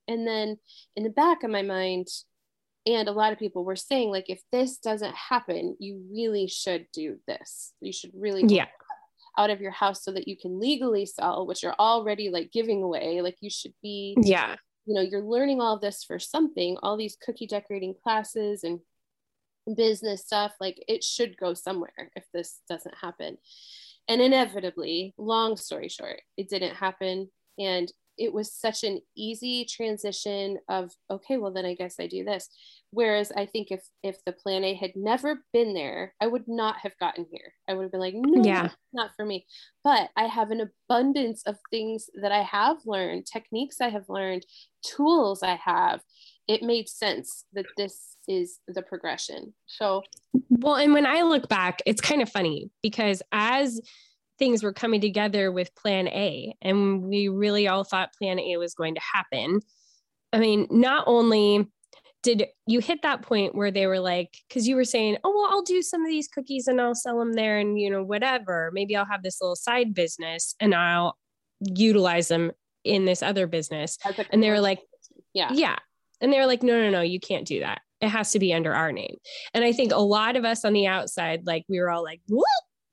And 0.08 0.26
then 0.26 0.56
in 0.96 1.04
the 1.04 1.10
back 1.10 1.42
of 1.44 1.50
my 1.50 1.62
mind, 1.62 2.08
and 2.86 3.08
a 3.08 3.12
lot 3.12 3.32
of 3.32 3.38
people 3.38 3.64
were 3.64 3.76
saying, 3.76 4.10
like, 4.10 4.30
if 4.30 4.40
this 4.50 4.78
doesn't 4.78 5.14
happen, 5.14 5.76
you 5.78 6.02
really 6.10 6.48
should 6.48 6.86
do 6.92 7.18
this. 7.26 7.74
You 7.80 7.92
should 7.92 8.12
really 8.14 8.44
yeah. 8.46 8.66
out 9.36 9.50
of 9.50 9.60
your 9.60 9.72
house 9.72 10.02
so 10.02 10.12
that 10.12 10.26
you 10.26 10.36
can 10.36 10.58
legally 10.58 11.04
sell, 11.04 11.46
which 11.46 11.62
you're 11.62 11.74
already 11.78 12.30
like 12.30 12.50
giving 12.50 12.82
away. 12.82 13.20
Like 13.20 13.36
you 13.40 13.50
should 13.50 13.74
be, 13.82 14.16
yeah, 14.22 14.56
you 14.86 14.94
know, 14.94 15.02
you're 15.02 15.20
learning 15.20 15.60
all 15.60 15.74
of 15.74 15.82
this 15.82 16.02
for 16.02 16.18
something, 16.18 16.78
all 16.82 16.96
these 16.96 17.16
cookie 17.20 17.46
decorating 17.46 17.94
classes 18.02 18.64
and 18.64 18.80
business 19.76 20.22
stuff. 20.22 20.54
Like 20.58 20.82
it 20.88 21.04
should 21.04 21.36
go 21.36 21.52
somewhere 21.52 22.10
if 22.16 22.24
this 22.32 22.60
doesn't 22.70 22.94
happen. 22.98 23.36
And 24.08 24.22
inevitably, 24.22 25.14
long 25.18 25.58
story 25.58 25.90
short, 25.90 26.22
it 26.38 26.48
didn't 26.48 26.74
happen. 26.74 27.28
And 27.58 27.92
it 28.18 28.32
was 28.32 28.52
such 28.52 28.84
an 28.84 29.00
easy 29.16 29.64
transition 29.64 30.58
of 30.68 30.92
okay 31.10 31.36
well 31.38 31.52
then 31.52 31.64
i 31.64 31.74
guess 31.74 31.96
i 32.00 32.06
do 32.06 32.24
this. 32.24 32.48
Whereas 32.90 33.30
i 33.32 33.46
think 33.46 33.70
if 33.70 33.82
if 34.02 34.24
the 34.24 34.32
plan 34.32 34.64
a 34.64 34.74
had 34.74 34.92
never 34.96 35.44
been 35.52 35.74
there 35.74 36.14
i 36.20 36.26
would 36.26 36.48
not 36.48 36.76
have 36.78 36.98
gotten 36.98 37.26
here. 37.30 37.52
I 37.68 37.74
would 37.74 37.84
have 37.84 37.92
been 37.92 38.00
like 38.00 38.14
no 38.16 38.42
yeah. 38.42 38.70
not 38.92 39.10
for 39.16 39.24
me. 39.24 39.46
But 39.84 40.10
i 40.16 40.24
have 40.24 40.50
an 40.50 40.68
abundance 40.88 41.42
of 41.46 41.56
things 41.70 42.10
that 42.20 42.32
i 42.32 42.42
have 42.42 42.78
learned 42.84 43.26
techniques 43.26 43.80
i 43.80 43.88
have 43.88 44.08
learned 44.08 44.44
tools 44.82 45.42
i 45.42 45.54
have. 45.56 46.00
It 46.46 46.62
made 46.62 46.88
sense 46.88 47.44
that 47.52 47.66
this 47.76 48.16
is 48.26 48.60
the 48.66 48.82
progression. 48.82 49.52
So 49.66 50.02
well 50.50 50.76
and 50.76 50.92
when 50.92 51.06
i 51.06 51.22
look 51.22 51.48
back 51.48 51.82
it's 51.86 52.00
kind 52.00 52.22
of 52.22 52.28
funny 52.28 52.70
because 52.82 53.22
as 53.32 53.80
things 54.38 54.62
were 54.62 54.72
coming 54.72 55.00
together 55.00 55.50
with 55.50 55.74
plan 55.74 56.08
A. 56.08 56.54
And 56.62 57.02
we 57.02 57.28
really 57.28 57.68
all 57.68 57.84
thought 57.84 58.12
plan 58.14 58.38
A 58.38 58.56
was 58.56 58.74
going 58.74 58.94
to 58.94 59.00
happen. 59.14 59.60
I 60.32 60.38
mean, 60.38 60.66
not 60.70 61.04
only 61.06 61.66
did 62.22 62.46
you 62.66 62.80
hit 62.80 63.02
that 63.02 63.22
point 63.22 63.54
where 63.54 63.70
they 63.70 63.86
were 63.86 64.00
like, 64.00 64.36
because 64.48 64.66
you 64.66 64.76
were 64.76 64.84
saying, 64.84 65.18
oh, 65.24 65.32
well, 65.34 65.48
I'll 65.50 65.62
do 65.62 65.82
some 65.82 66.02
of 66.02 66.08
these 66.08 66.28
cookies 66.28 66.66
and 66.66 66.80
I'll 66.80 66.94
sell 66.94 67.18
them 67.18 67.34
there 67.34 67.58
and, 67.58 67.80
you 67.80 67.88
know, 67.90 68.02
whatever. 68.02 68.70
Maybe 68.72 68.96
I'll 68.96 69.06
have 69.06 69.22
this 69.22 69.40
little 69.40 69.56
side 69.56 69.94
business 69.94 70.54
and 70.60 70.74
I'll 70.74 71.16
utilize 71.60 72.28
them 72.28 72.50
in 72.84 73.04
this 73.04 73.22
other 73.22 73.46
business. 73.46 73.98
And 74.30 74.42
they 74.42 74.50
were 74.50 74.60
like, 74.60 74.80
yeah. 75.32 75.50
Yeah. 75.52 75.76
And 76.20 76.32
they 76.32 76.38
were 76.38 76.46
like, 76.46 76.62
no, 76.62 76.80
no, 76.80 76.90
no, 76.90 77.00
you 77.02 77.20
can't 77.20 77.46
do 77.46 77.60
that. 77.60 77.80
it 78.00 78.08
has 78.08 78.32
to 78.32 78.38
be 78.38 78.52
under 78.54 78.74
our 78.74 78.92
name. 78.92 79.16
And 79.54 79.64
I 79.64 79.72
think 79.72 79.92
a 79.92 80.00
lot 80.00 80.36
of 80.36 80.44
us 80.44 80.64
on 80.64 80.72
the 80.72 80.86
outside, 80.86 81.46
like 81.46 81.64
we 81.68 81.80
were 81.80 81.90
all 81.90 82.02
like, 82.02 82.20
what? 82.28 82.46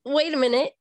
Wait 0.05 0.33
a 0.33 0.37
minute. 0.37 0.71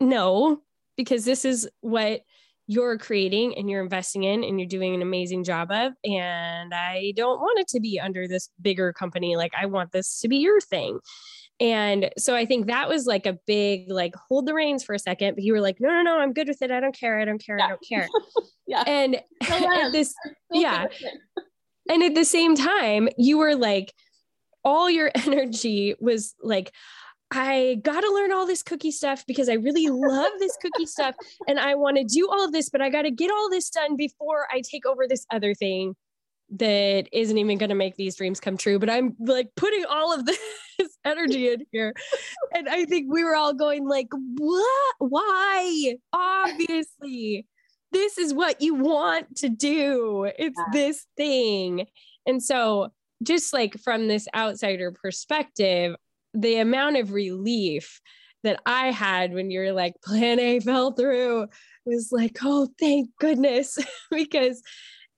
No, 0.00 0.62
because 0.96 1.24
this 1.24 1.44
is 1.44 1.68
what 1.80 2.22
you're 2.66 2.98
creating 2.98 3.56
and 3.58 3.68
you're 3.68 3.82
investing 3.82 4.22
in 4.22 4.44
and 4.44 4.60
you're 4.60 4.68
doing 4.68 4.94
an 4.94 5.02
amazing 5.02 5.42
job 5.42 5.72
of. 5.72 5.92
And 6.04 6.72
I 6.72 7.12
don't 7.16 7.40
want 7.40 7.58
it 7.58 7.66
to 7.68 7.80
be 7.80 7.98
under 7.98 8.28
this 8.28 8.48
bigger 8.62 8.92
company. 8.92 9.36
Like, 9.36 9.52
I 9.58 9.66
want 9.66 9.90
this 9.90 10.20
to 10.20 10.28
be 10.28 10.36
your 10.36 10.60
thing. 10.60 11.00
And 11.58 12.10
so 12.16 12.36
I 12.36 12.46
think 12.46 12.68
that 12.68 12.88
was 12.88 13.06
like 13.06 13.26
a 13.26 13.38
big, 13.46 13.90
like, 13.90 14.14
hold 14.14 14.46
the 14.46 14.54
reins 14.54 14.84
for 14.84 14.94
a 14.94 15.00
second. 15.00 15.34
But 15.34 15.42
you 15.42 15.52
were 15.52 15.60
like, 15.60 15.78
no, 15.80 15.90
no, 15.90 16.02
no, 16.02 16.18
I'm 16.18 16.32
good 16.32 16.46
with 16.46 16.62
it. 16.62 16.70
I 16.70 16.78
don't 16.78 16.96
care. 16.96 17.18
I 17.18 17.24
don't 17.24 17.44
care. 17.44 17.58
Yeah. 17.58 17.64
I 17.64 17.68
don't 17.68 17.84
care. 17.86 18.08
yeah. 18.68 18.84
And 18.86 19.16
at 19.42 19.90
this, 19.90 20.14
yeah. 20.52 20.86
and 21.88 22.02
at 22.04 22.14
the 22.14 22.24
same 22.24 22.54
time, 22.54 23.08
you 23.18 23.36
were 23.36 23.56
like, 23.56 23.92
all 24.64 24.88
your 24.88 25.10
energy 25.14 25.96
was 26.00 26.34
like, 26.40 26.72
I 27.30 27.78
got 27.82 28.00
to 28.00 28.12
learn 28.12 28.32
all 28.32 28.46
this 28.46 28.62
cookie 28.62 28.90
stuff 28.90 29.24
because 29.26 29.48
I 29.48 29.54
really 29.54 29.88
love 29.88 30.32
this 30.38 30.56
cookie 30.60 30.86
stuff 30.86 31.14
and 31.48 31.60
I 31.60 31.74
want 31.76 31.96
to 31.96 32.04
do 32.04 32.28
all 32.28 32.44
of 32.44 32.52
this, 32.52 32.68
but 32.68 32.80
I 32.80 32.90
got 32.90 33.02
to 33.02 33.10
get 33.10 33.30
all 33.30 33.48
this 33.48 33.70
done 33.70 33.96
before 33.96 34.46
I 34.50 34.62
take 34.62 34.84
over 34.84 35.06
this 35.06 35.26
other 35.30 35.54
thing 35.54 35.94
that 36.52 37.08
isn't 37.12 37.38
even 37.38 37.58
going 37.58 37.68
to 37.68 37.76
make 37.76 37.94
these 37.94 38.16
dreams 38.16 38.40
come 38.40 38.56
true. 38.56 38.78
But 38.78 38.90
I'm 38.90 39.14
like 39.20 39.48
putting 39.56 39.84
all 39.84 40.12
of 40.12 40.26
this 40.78 40.98
energy 41.04 41.52
in 41.52 41.64
here. 41.70 41.94
And 42.52 42.68
I 42.68 42.84
think 42.84 43.12
we 43.12 43.22
were 43.22 43.36
all 43.36 43.54
going 43.54 43.88
like, 43.88 44.08
what? 44.38 44.94
Why? 44.98 45.96
Obviously, 46.12 47.46
this 47.92 48.18
is 48.18 48.34
what 48.34 48.60
you 48.60 48.74
want 48.74 49.36
to 49.36 49.48
do. 49.48 50.30
It's 50.38 50.58
yeah. 50.58 50.64
this 50.72 51.06
thing. 51.16 51.86
And 52.26 52.42
so 52.42 52.92
just 53.22 53.52
like 53.52 53.78
from 53.78 54.08
this 54.08 54.26
outsider 54.34 54.92
perspective, 54.92 55.94
the 56.34 56.56
amount 56.56 56.96
of 56.96 57.12
relief 57.12 58.00
that 58.42 58.60
I 58.64 58.90
had 58.90 59.34
when 59.34 59.50
you're 59.50 59.72
like, 59.72 59.94
plan 60.02 60.38
A 60.40 60.60
fell 60.60 60.92
through 60.92 61.46
was 61.84 62.10
like, 62.10 62.38
oh, 62.42 62.68
thank 62.78 63.10
goodness, 63.18 63.78
because 64.10 64.62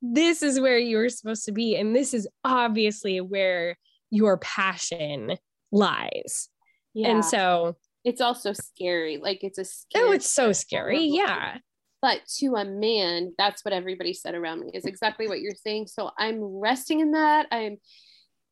this 0.01 0.43
is 0.43 0.59
where 0.59 0.79
you 0.79 0.97
were 0.97 1.09
supposed 1.09 1.45
to 1.45 1.53
be. 1.53 1.77
And 1.77 1.95
this 1.95 2.13
is 2.13 2.29
obviously 2.45 3.21
where 3.21 3.77
your 4.11 4.39
passion 4.39 5.37
lies. 5.71 6.49
Yeah. 6.95 7.09
And 7.11 7.25
so 7.25 7.77
it's 8.05 8.21
also 8.21 8.53
scary. 8.53 9.19
Like 9.19 9.45
it's 9.45 9.59
a 9.59 9.63
oh, 9.63 9.65
scary. 9.65 10.09
Oh, 10.09 10.13
it's 10.13 10.31
so 10.31 10.53
scary. 10.53 11.05
Yeah. 11.05 11.59
But 12.01 12.21
to 12.39 12.57
a 12.57 12.65
man, 12.65 13.33
that's 13.39 13.65
what 13.65 13.73
everybody 13.73 14.13
said 14.13 14.35
around 14.35 14.61
me 14.61 14.73
is 14.75 14.85
exactly 14.87 15.29
what 15.29 15.41
you're 15.41 15.55
saying. 15.55 15.87
So 15.87 16.11
I'm 16.19 16.43
resting 16.43 16.99
in 16.99 17.13
that. 17.13 17.47
I'm 17.53 17.77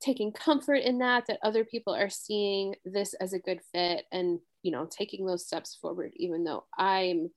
taking 0.00 0.32
comfort 0.32 0.76
in 0.76 0.98
that 0.98 1.26
that 1.26 1.38
other 1.42 1.64
people 1.64 1.94
are 1.94 2.10
seeing 2.10 2.74
this 2.84 3.14
as 3.14 3.32
a 3.32 3.38
good 3.38 3.60
fit 3.72 4.04
and 4.12 4.38
you 4.62 4.72
know 4.72 4.86
taking 4.90 5.26
those 5.26 5.46
steps 5.46 5.76
forward 5.80 6.12
even 6.16 6.44
though 6.44 6.64
i'm 6.78 7.30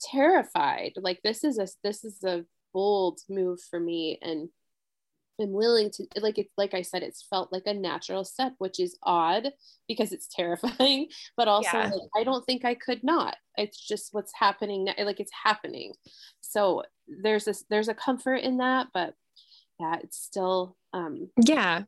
terrified 0.00 0.92
like 0.96 1.20
this 1.22 1.44
is 1.44 1.58
a 1.58 1.68
this 1.84 2.04
is 2.04 2.22
a 2.24 2.44
bold 2.74 3.20
move 3.28 3.60
for 3.70 3.78
me 3.78 4.18
and 4.22 4.48
i'm 5.40 5.52
willing 5.52 5.90
to 5.90 6.04
like 6.20 6.38
it's 6.38 6.52
like 6.56 6.74
i 6.74 6.82
said 6.82 7.02
it's 7.02 7.26
felt 7.28 7.52
like 7.52 7.66
a 7.66 7.74
natural 7.74 8.24
step 8.24 8.52
which 8.58 8.80
is 8.80 8.98
odd 9.02 9.48
because 9.88 10.12
it's 10.12 10.26
terrifying 10.26 11.06
but 11.36 11.48
also 11.48 11.78
yeah. 11.78 11.84
like, 11.84 12.10
i 12.16 12.24
don't 12.24 12.44
think 12.46 12.64
i 12.64 12.74
could 12.74 13.02
not 13.04 13.36
it's 13.56 13.80
just 13.80 14.08
what's 14.12 14.32
happening 14.34 14.84
now. 14.84 14.94
like 15.04 15.20
it's 15.20 15.32
happening 15.44 15.92
so 16.40 16.82
there's 17.22 17.44
this 17.44 17.64
there's 17.70 17.88
a 17.88 17.94
comfort 17.94 18.36
in 18.36 18.58
that 18.58 18.88
but 18.92 19.14
yeah 19.78 19.96
it's 20.02 20.18
still 20.18 20.76
um 20.92 21.28
yeah 21.44 21.82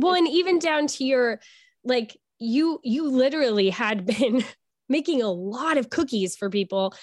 well 0.00 0.14
and 0.14 0.28
even 0.28 0.58
down 0.58 0.86
to 0.86 1.04
your 1.04 1.40
like 1.84 2.16
you 2.38 2.80
you 2.82 3.08
literally 3.08 3.70
had 3.70 4.04
been 4.06 4.44
making 4.88 5.20
a 5.20 5.30
lot 5.30 5.76
of 5.76 5.90
cookies 5.90 6.34
for 6.36 6.48
people 6.48 6.94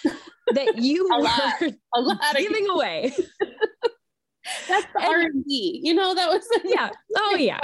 that 0.53 0.77
you 0.77 1.03
were 1.03 1.19
lot, 1.21 1.61
a 1.93 2.01
lot 2.01 2.35
giving 2.35 2.67
away. 2.69 3.13
That's 4.67 4.85
the 4.93 5.01
r&d 5.01 5.81
you 5.83 5.93
know 5.95 6.13
that 6.13 6.29
was 6.29 6.47
yeah. 6.63 6.91
Oh 7.15 7.35
yeah. 7.35 7.59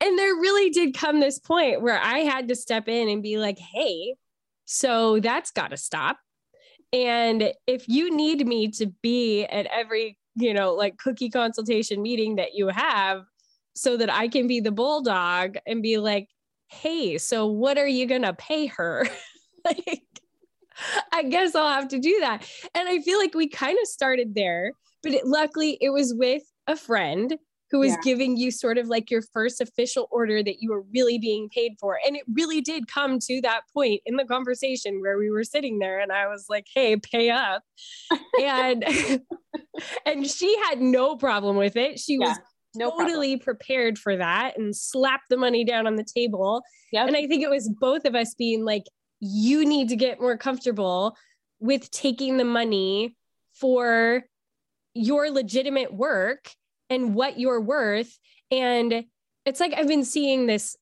And 0.00 0.18
there 0.18 0.34
really 0.34 0.70
did 0.70 0.94
come 0.94 1.20
this 1.20 1.38
point 1.38 1.82
where 1.82 2.00
i 2.00 2.20
had 2.20 2.48
to 2.48 2.54
step 2.54 2.88
in 2.88 3.10
and 3.10 3.22
be 3.22 3.36
like 3.36 3.58
hey 3.58 4.14
so 4.70 5.18
that's 5.18 5.50
got 5.50 5.70
to 5.70 5.78
stop. 5.78 6.18
And 6.92 7.54
if 7.66 7.88
you 7.88 8.14
need 8.14 8.46
me 8.46 8.68
to 8.72 8.92
be 9.02 9.44
at 9.46 9.66
every 9.66 10.18
you 10.36 10.52
know 10.54 10.74
like 10.74 10.98
cookie 10.98 11.30
consultation 11.30 12.02
meeting 12.02 12.36
that 12.36 12.54
you 12.54 12.68
have 12.68 13.22
so 13.78 13.96
that 13.96 14.12
I 14.12 14.28
can 14.28 14.46
be 14.46 14.60
the 14.60 14.72
bulldog 14.72 15.56
and 15.66 15.82
be 15.82 15.98
like, 15.98 16.28
hey, 16.68 17.16
so 17.18 17.46
what 17.46 17.78
are 17.78 17.86
you 17.86 18.06
going 18.06 18.22
to 18.22 18.34
pay 18.34 18.66
her? 18.66 19.06
like, 19.64 20.02
I 21.12 21.22
guess 21.22 21.54
I'll 21.54 21.72
have 21.72 21.88
to 21.88 21.98
do 21.98 22.18
that. 22.20 22.46
And 22.74 22.88
I 22.88 23.00
feel 23.00 23.18
like 23.18 23.34
we 23.34 23.48
kind 23.48 23.78
of 23.80 23.88
started 23.88 24.34
there, 24.34 24.72
but 25.02 25.12
it, 25.12 25.26
luckily 25.26 25.78
it 25.80 25.90
was 25.90 26.12
with 26.14 26.42
a 26.66 26.76
friend 26.76 27.36
who 27.70 27.80
was 27.80 27.90
yeah. 27.90 28.00
giving 28.02 28.36
you 28.36 28.50
sort 28.50 28.78
of 28.78 28.88
like 28.88 29.10
your 29.10 29.22
first 29.22 29.60
official 29.60 30.08
order 30.10 30.42
that 30.42 30.62
you 30.62 30.70
were 30.70 30.84
really 30.94 31.18
being 31.18 31.48
paid 31.50 31.72
for. 31.78 31.98
And 32.06 32.16
it 32.16 32.22
really 32.32 32.60
did 32.60 32.88
come 32.88 33.18
to 33.20 33.40
that 33.42 33.62
point 33.74 34.00
in 34.06 34.16
the 34.16 34.24
conversation 34.24 35.00
where 35.00 35.18
we 35.18 35.30
were 35.30 35.44
sitting 35.44 35.78
there 35.78 36.00
and 36.00 36.10
I 36.10 36.28
was 36.28 36.46
like, 36.48 36.66
hey, 36.74 36.96
pay 36.96 37.30
up. 37.30 37.62
and 38.42 38.84
and 40.06 40.26
she 40.26 40.56
had 40.64 40.80
no 40.80 41.16
problem 41.16 41.56
with 41.56 41.76
it. 41.76 41.98
She 41.98 42.14
yeah. 42.14 42.28
was 42.28 42.38
no 42.74 42.90
totally 42.90 43.36
problem. 43.36 43.44
prepared 43.44 43.98
for 43.98 44.16
that 44.16 44.58
and 44.58 44.74
slapped 44.74 45.28
the 45.30 45.36
money 45.36 45.64
down 45.64 45.86
on 45.86 45.96
the 45.96 46.04
table. 46.04 46.62
Yep. 46.92 47.08
And 47.08 47.16
I 47.16 47.26
think 47.26 47.42
it 47.42 47.50
was 47.50 47.68
both 47.80 48.04
of 48.04 48.14
us 48.14 48.34
being 48.34 48.64
like, 48.64 48.84
you 49.20 49.64
need 49.64 49.88
to 49.88 49.96
get 49.96 50.20
more 50.20 50.36
comfortable 50.36 51.16
with 51.60 51.90
taking 51.90 52.36
the 52.36 52.44
money 52.44 53.16
for 53.54 54.24
your 54.94 55.30
legitimate 55.30 55.92
work 55.92 56.50
and 56.90 57.14
what 57.14 57.38
you're 57.38 57.60
worth. 57.60 58.18
And 58.50 59.04
it's 59.44 59.60
like 59.60 59.72
I've 59.74 59.88
been 59.88 60.04
seeing 60.04 60.46
this 60.46 60.76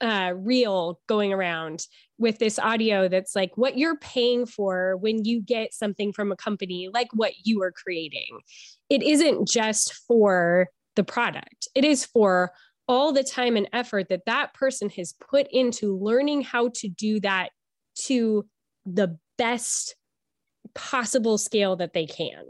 uh, 0.00 0.32
reel 0.36 1.00
going 1.06 1.32
around 1.32 1.86
with 2.18 2.38
this 2.38 2.58
audio 2.58 3.08
that's 3.08 3.34
like 3.34 3.56
what 3.56 3.78
you're 3.78 3.96
paying 3.98 4.46
for 4.46 4.96
when 4.96 5.24
you 5.24 5.40
get 5.40 5.72
something 5.72 6.12
from 6.12 6.30
a 6.30 6.36
company 6.36 6.88
like 6.92 7.08
what 7.12 7.32
you 7.44 7.62
are 7.62 7.72
creating. 7.72 8.40
It 8.88 9.02
isn't 9.02 9.48
just 9.48 9.94
for 10.06 10.68
the 10.96 11.04
product. 11.04 11.68
It 11.74 11.84
is 11.84 12.04
for 12.04 12.52
all 12.86 13.12
the 13.12 13.24
time 13.24 13.56
and 13.56 13.68
effort 13.72 14.08
that 14.10 14.26
that 14.26 14.54
person 14.54 14.90
has 14.90 15.14
put 15.30 15.46
into 15.50 15.96
learning 15.98 16.42
how 16.42 16.70
to 16.74 16.88
do 16.88 17.20
that 17.20 17.50
to 18.06 18.44
the 18.84 19.18
best 19.38 19.96
possible 20.74 21.38
scale 21.38 21.76
that 21.76 21.92
they 21.92 22.06
can. 22.06 22.44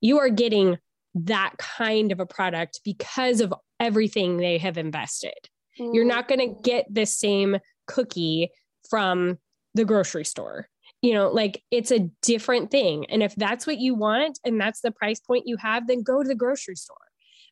You 0.00 0.18
are 0.18 0.28
getting 0.28 0.78
that 1.14 1.54
kind 1.58 2.12
of 2.12 2.20
a 2.20 2.26
product 2.26 2.80
because 2.84 3.40
of 3.40 3.54
everything 3.78 4.36
they 4.36 4.58
have 4.58 4.78
invested. 4.78 5.34
Mm. 5.78 5.94
You're 5.94 6.04
not 6.04 6.28
going 6.28 6.40
to 6.40 6.60
get 6.62 6.86
the 6.90 7.06
same 7.06 7.58
cookie 7.86 8.50
from 8.88 9.38
the 9.74 9.84
grocery 9.84 10.24
store. 10.24 10.68
You 11.02 11.14
know, 11.14 11.30
like 11.30 11.62
it's 11.70 11.90
a 11.90 12.10
different 12.20 12.70
thing. 12.70 13.06
And 13.06 13.22
if 13.22 13.34
that's 13.34 13.66
what 13.66 13.78
you 13.78 13.94
want 13.94 14.38
and 14.44 14.60
that's 14.60 14.82
the 14.82 14.90
price 14.90 15.18
point 15.18 15.44
you 15.46 15.56
have, 15.56 15.86
then 15.86 16.02
go 16.02 16.22
to 16.22 16.28
the 16.28 16.34
grocery 16.34 16.76
store. 16.76 16.96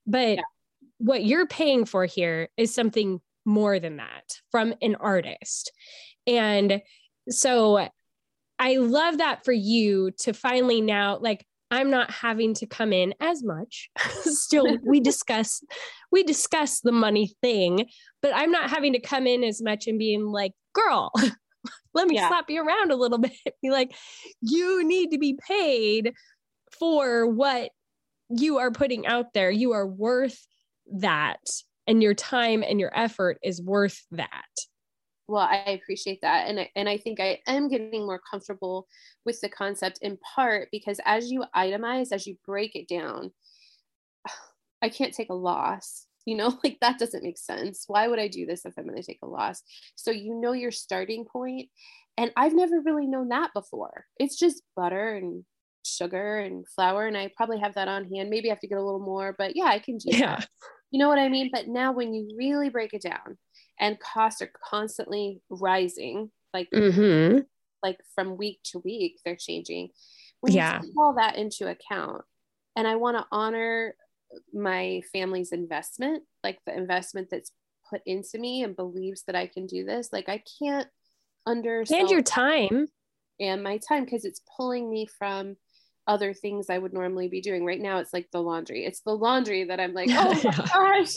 But 0.08 0.38
yeah. 0.38 0.42
what 0.98 1.24
you're 1.24 1.46
paying 1.46 1.84
for 1.84 2.06
here 2.06 2.48
is 2.56 2.74
something 2.74 3.20
more 3.44 3.78
than 3.78 3.98
that 3.98 4.24
from 4.50 4.74
an 4.82 4.96
artist. 4.96 5.70
And 6.26 6.82
so 7.28 7.88
I 8.58 8.76
love 8.76 9.18
that 9.18 9.44
for 9.44 9.52
you 9.52 10.10
to 10.20 10.32
finally 10.32 10.80
now, 10.80 11.18
like, 11.18 11.46
I'm 11.70 11.90
not 11.90 12.10
having 12.10 12.54
to 12.54 12.66
come 12.66 12.92
in 12.92 13.14
as 13.20 13.44
much. 13.44 13.90
Still, 14.22 14.78
we 14.84 15.00
discuss 15.00 15.62
we 16.10 16.22
discuss 16.22 16.80
the 16.80 16.92
money 16.92 17.34
thing, 17.42 17.86
but 18.22 18.32
I'm 18.34 18.50
not 18.50 18.70
having 18.70 18.94
to 18.94 19.00
come 19.00 19.26
in 19.26 19.44
as 19.44 19.60
much 19.60 19.86
and 19.86 19.98
being 19.98 20.24
like, 20.24 20.52
girl, 20.72 21.12
let 21.94 22.08
me 22.08 22.16
yeah. 22.16 22.28
slap 22.28 22.48
you 22.48 22.66
around 22.66 22.90
a 22.90 22.96
little 22.96 23.18
bit. 23.18 23.32
Be 23.62 23.70
like, 23.70 23.94
you 24.40 24.86
need 24.86 25.10
to 25.10 25.18
be 25.18 25.38
paid 25.46 26.14
for 26.78 27.26
what 27.26 27.70
you 28.28 28.58
are 28.58 28.70
putting 28.70 29.06
out 29.06 29.32
there. 29.32 29.50
You 29.50 29.72
are 29.72 29.86
worth 29.86 30.46
that. 30.92 31.40
And 31.86 32.02
your 32.02 32.14
time 32.14 32.62
and 32.62 32.78
your 32.78 32.96
effort 32.96 33.38
is 33.42 33.62
worth 33.62 34.04
that. 34.10 34.44
Well, 35.26 35.42
I 35.42 35.78
appreciate 35.82 36.20
that. 36.22 36.48
And 36.48 36.60
I, 36.60 36.70
and 36.74 36.88
I 36.88 36.96
think 36.96 37.20
I 37.20 37.40
am 37.46 37.68
getting 37.68 38.06
more 38.06 38.20
comfortable 38.30 38.86
with 39.24 39.40
the 39.40 39.48
concept 39.48 39.98
in 40.02 40.18
part 40.18 40.68
because 40.72 41.00
as 41.04 41.30
you 41.30 41.44
itemize, 41.54 42.12
as 42.12 42.26
you 42.26 42.36
break 42.46 42.74
it 42.74 42.88
down, 42.88 43.30
I 44.82 44.88
can't 44.88 45.14
take 45.14 45.30
a 45.30 45.34
loss. 45.34 46.06
You 46.24 46.36
know, 46.36 46.58
like 46.64 46.78
that 46.80 46.98
doesn't 46.98 47.22
make 47.22 47.38
sense. 47.38 47.84
Why 47.86 48.08
would 48.08 48.18
I 48.18 48.28
do 48.28 48.44
this 48.46 48.64
if 48.64 48.74
I'm 48.76 48.84
going 48.84 48.96
to 48.96 49.02
take 49.02 49.20
a 49.22 49.26
loss? 49.26 49.62
So 49.96 50.10
you 50.10 50.34
know 50.34 50.52
your 50.52 50.72
starting 50.72 51.24
point, 51.24 51.68
And 52.16 52.32
I've 52.36 52.54
never 52.54 52.80
really 52.80 53.06
known 53.06 53.28
that 53.28 53.50
before. 53.54 54.04
It's 54.18 54.38
just 54.38 54.62
butter 54.76 55.14
and 55.14 55.44
sugar 55.88 56.38
and 56.38 56.66
flour 56.68 57.06
and 57.06 57.16
i 57.16 57.30
probably 57.36 57.58
have 57.58 57.74
that 57.74 57.88
on 57.88 58.08
hand 58.12 58.28
maybe 58.30 58.48
i 58.48 58.52
have 58.52 58.60
to 58.60 58.68
get 58.68 58.78
a 58.78 58.84
little 58.84 59.00
more 59.00 59.34
but 59.38 59.56
yeah 59.56 59.64
i 59.66 59.78
can 59.78 59.96
do 59.98 60.10
yeah 60.16 60.36
that. 60.36 60.48
You 60.90 60.98
know 60.98 61.08
what 61.08 61.18
I 61.18 61.28
mean? 61.28 61.50
But 61.52 61.68
now 61.68 61.92
when 61.92 62.14
you 62.14 62.34
really 62.38 62.70
break 62.70 62.94
it 62.94 63.02
down 63.02 63.36
and 63.78 64.00
costs 64.00 64.40
are 64.40 64.50
constantly 64.70 65.42
rising, 65.50 66.30
like 66.54 66.70
Mm-hmm. 66.74 67.40
like 67.82 67.98
from 68.14 68.38
week 68.38 68.60
to 68.72 68.78
week, 68.78 69.18
they're 69.22 69.36
changing. 69.36 69.90
When 70.40 70.54
Yeah. 70.54 70.80
you 70.80 70.88
take 70.88 70.96
all 70.98 71.14
that 71.18 71.36
into 71.36 71.68
account, 71.68 72.22
and 72.74 72.88
I 72.88 72.96
want 72.96 73.18
to 73.18 73.26
honor 73.30 73.96
my 74.54 75.02
family's 75.12 75.52
investment, 75.52 76.22
like 76.42 76.58
the 76.64 76.74
investment 76.74 77.28
that's 77.30 77.52
put 77.90 78.00
into 78.06 78.38
me 78.38 78.62
and 78.62 78.74
believes 78.74 79.24
that 79.26 79.36
I 79.36 79.46
can 79.46 79.66
do 79.66 79.84
this. 79.84 80.08
Like 80.10 80.30
I 80.30 80.42
can't 80.58 80.88
understand 81.46 82.00
And 82.00 82.10
your 82.10 82.22
time. 82.22 82.88
and 83.38 83.62
my 83.62 83.76
time 83.76 84.06
because 84.06 84.24
it's 84.24 84.40
pulling 84.56 84.88
me 84.88 85.04
from 85.18 85.56
other 86.08 86.32
things 86.32 86.70
I 86.70 86.78
would 86.78 86.92
normally 86.92 87.28
be 87.28 87.40
doing. 87.40 87.64
Right 87.64 87.80
now, 87.80 87.98
it's 87.98 88.12
like 88.12 88.28
the 88.32 88.42
laundry. 88.42 88.84
It's 88.84 89.00
the 89.02 89.12
laundry 89.12 89.64
that 89.64 89.78
I'm 89.78 89.94
like, 89.94 90.08
oh 90.12 90.34
my 90.42 90.50
gosh, 90.66 91.14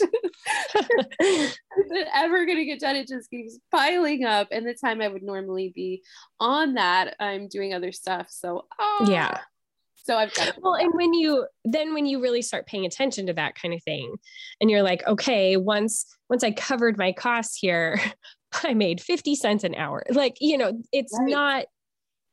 is 1.20 1.58
it 1.90 2.08
ever 2.14 2.44
going 2.46 2.58
to 2.58 2.64
get 2.64 2.78
done? 2.80 2.94
It 2.94 3.08
just 3.08 3.30
keeps 3.30 3.58
piling 3.72 4.24
up. 4.24 4.48
And 4.52 4.66
the 4.66 4.74
time 4.74 5.00
I 5.00 5.08
would 5.08 5.22
normally 5.22 5.72
be 5.74 6.02
on 6.38 6.74
that, 6.74 7.16
I'm 7.18 7.48
doing 7.48 7.74
other 7.74 7.90
stuff. 7.90 8.28
So, 8.30 8.66
ah. 8.78 9.10
yeah. 9.10 9.38
So 10.04 10.16
I've 10.16 10.34
got 10.34 10.54
Well, 10.60 10.74
and 10.74 10.92
when 10.94 11.14
you 11.14 11.46
then 11.64 11.94
when 11.94 12.06
you 12.06 12.20
really 12.20 12.42
start 12.42 12.66
paying 12.66 12.84
attention 12.84 13.26
to 13.26 13.32
that 13.34 13.54
kind 13.54 13.72
of 13.72 13.82
thing, 13.84 14.16
and 14.60 14.68
you're 14.68 14.82
like, 14.82 15.06
okay, 15.06 15.56
once 15.56 16.04
once 16.28 16.42
I 16.42 16.50
covered 16.50 16.98
my 16.98 17.12
costs 17.12 17.56
here, 17.56 18.00
I 18.64 18.74
made 18.74 19.00
50 19.00 19.36
cents 19.36 19.64
an 19.64 19.74
hour. 19.76 20.02
Like, 20.10 20.36
you 20.40 20.58
know, 20.58 20.82
it's 20.92 21.16
Right. 21.18 21.30
not 21.30 21.64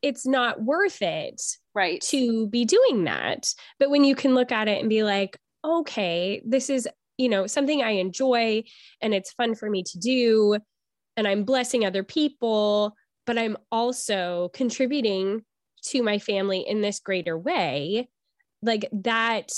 it's 0.01 0.25
not 0.25 0.61
worth 0.61 1.01
it 1.01 1.41
right. 1.73 2.01
to 2.01 2.47
be 2.47 2.65
doing 2.65 3.05
that. 3.05 3.53
But 3.79 3.89
when 3.89 4.03
you 4.03 4.15
can 4.15 4.36
look 4.36 4.51
at 4.51 4.67
it 4.67 4.79
and 4.79 4.89
be 4.89 5.03
like, 5.03 5.38
okay, 5.63 6.41
this 6.45 6.69
is, 6.69 6.88
you 7.17 7.29
know, 7.29 7.47
something 7.47 7.82
I 7.82 7.91
enjoy 7.91 8.63
and 9.01 9.13
it's 9.13 9.34
fun 9.34 9.55
for 9.55 9.69
me 9.69 9.84
to 9.84 9.99
do, 9.99 10.58
and 11.17 11.27
I'm 11.27 11.43
blessing 11.43 11.86
other 11.86 12.03
people, 12.03 12.95
but 13.25 13.38
I'm 13.38 13.58
also 13.71 14.49
contributing 14.53 15.43
to 15.84 16.01
my 16.01 16.19
family 16.19 16.65
in 16.67 16.82
this 16.82 16.99
greater 16.99 17.38
way, 17.38 18.10
like 18.62 18.88
that 18.91 19.51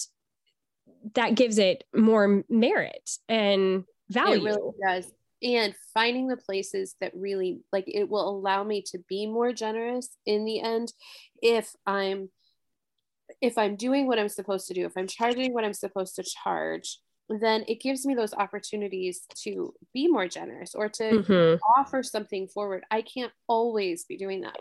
that 1.15 1.35
gives 1.35 1.57
it 1.57 1.83
more 1.95 2.43
merit 2.49 3.09
and 3.27 3.83
value. 4.09 4.45
It 4.45 4.51
really 4.51 4.71
does. 4.85 5.11
And 5.43 5.73
finding 5.93 6.27
the 6.27 6.37
places 6.37 6.95
that 7.01 7.11
really 7.15 7.61
like 7.73 7.85
it 7.87 8.07
will 8.07 8.29
allow 8.29 8.63
me 8.63 8.83
to 8.87 8.99
be 9.09 9.25
more 9.25 9.51
generous 9.53 10.09
in 10.25 10.45
the 10.45 10.61
end 10.61 10.93
if 11.41 11.75
I'm 11.85 12.29
if 13.41 13.57
I'm 13.57 13.75
doing 13.75 14.07
what 14.07 14.19
I'm 14.19 14.29
supposed 14.29 14.67
to 14.67 14.73
do, 14.73 14.85
if 14.85 14.97
I'm 14.97 15.07
charging 15.07 15.53
what 15.53 15.63
I'm 15.63 15.73
supposed 15.73 16.15
to 16.15 16.23
charge, 16.23 16.99
then 17.29 17.63
it 17.67 17.79
gives 17.81 18.05
me 18.05 18.13
those 18.13 18.33
opportunities 18.33 19.21
to 19.43 19.73
be 19.93 20.07
more 20.07 20.27
generous 20.27 20.75
or 20.75 20.89
to 20.89 21.23
Mhm. 21.23 21.59
offer 21.77 22.03
something 22.03 22.47
forward. 22.47 22.83
I 22.91 23.01
can't 23.01 23.31
always 23.47 24.05
be 24.05 24.17
doing 24.17 24.41
that. 24.41 24.57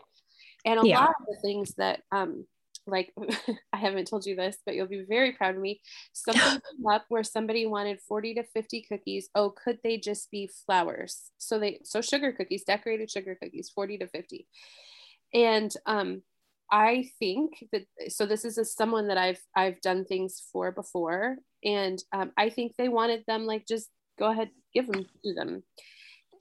And 0.65 0.79
a 0.79 0.85
Yeah. 0.85 1.01
lot 1.01 1.11
of 1.21 1.27
the 1.27 1.39
things 1.43 1.75
that 1.77 2.03
um 2.13 2.47
like 2.87 3.13
I 3.73 3.77
haven't 3.77 4.07
told 4.09 4.25
you 4.25 4.37
this, 4.37 4.59
but 4.65 4.75
you'll 4.75 4.87
be 4.87 5.05
very 5.05 5.33
proud 5.33 5.57
of 5.57 5.61
me. 5.61 5.81
Something 6.13 6.61
came 6.71 6.87
up 6.87 7.05
where 7.09 7.25
somebody 7.25 7.67
wanted 7.67 8.01
40 8.01 8.35
to 8.35 8.45
50 8.45 8.83
cookies. 8.89 9.29
Oh, 9.35 9.51
could 9.51 9.79
they 9.83 9.99
just 9.99 10.31
be 10.31 10.49
flowers? 10.67 11.31
So 11.39 11.59
they 11.59 11.81
so 11.85 12.01
sugar 12.01 12.33
cookies, 12.33 12.65
decorated 12.65 13.11
sugar 13.11 13.37
cookies, 13.41 13.71
40 13.71 13.99
to 13.99 14.07
50. 14.09 14.47
And 15.35 15.73
um 15.87 16.23
I 16.71 17.11
think 17.19 17.65
that 17.73 17.83
so 18.09 18.27
this 18.27 18.45
is 18.45 18.59
a, 18.59 18.65
someone 18.65 19.09
that 19.09 19.19
I've 19.19 19.41
I've 19.57 19.81
done 19.81 20.05
things 20.05 20.43
for 20.53 20.73
before, 20.73 21.37
and 21.65 22.03
um, 22.13 22.33
I 22.37 22.51
think 22.51 22.77
they 22.77 22.89
wanted 22.89 23.25
them 23.27 23.45
like 23.45 23.67
just 23.67 23.89
go 24.19 24.31
ahead 24.31 24.51
give 24.75 24.87
them 24.87 25.05
to 25.25 25.35
them, 25.35 25.63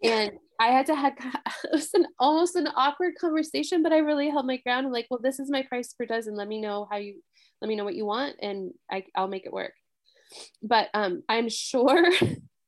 and 0.04 0.32
I 0.60 0.68
had 0.68 0.86
to 0.88 0.96
have 0.96 1.13
it 1.63 1.72
was 1.72 1.94
an 1.94 2.08
almost 2.20 2.56
an 2.56 2.68
awkward 2.76 3.13
conversation, 3.20 3.82
but 3.82 3.94
I 3.94 4.00
really 4.00 4.30
held 4.30 4.46
my 4.46 4.58
ground. 4.58 4.86
I'm 4.86 4.94
like, 4.94 5.08
well, 5.10 5.20
this 5.22 5.39
is 5.39 5.50
my 5.50 5.63
price 5.63 5.94
per 5.94 6.06
dozen. 6.06 6.36
Let 6.36 6.48
me 6.48 6.62
know 6.62 6.88
how 6.92 6.98
you 6.98 7.22
let 7.62 7.68
me 7.68 7.76
know 7.76 7.86
what 7.86 7.96
you 7.96 8.06
want, 8.06 8.36
and 8.42 8.72
I, 8.92 9.06
I'll 9.15 9.28
make 9.28 9.46
it 9.46 9.54
work. 9.54 9.74
But 10.62 10.89
um, 10.94 11.24
I'm 11.28 11.50
sure 11.50 12.12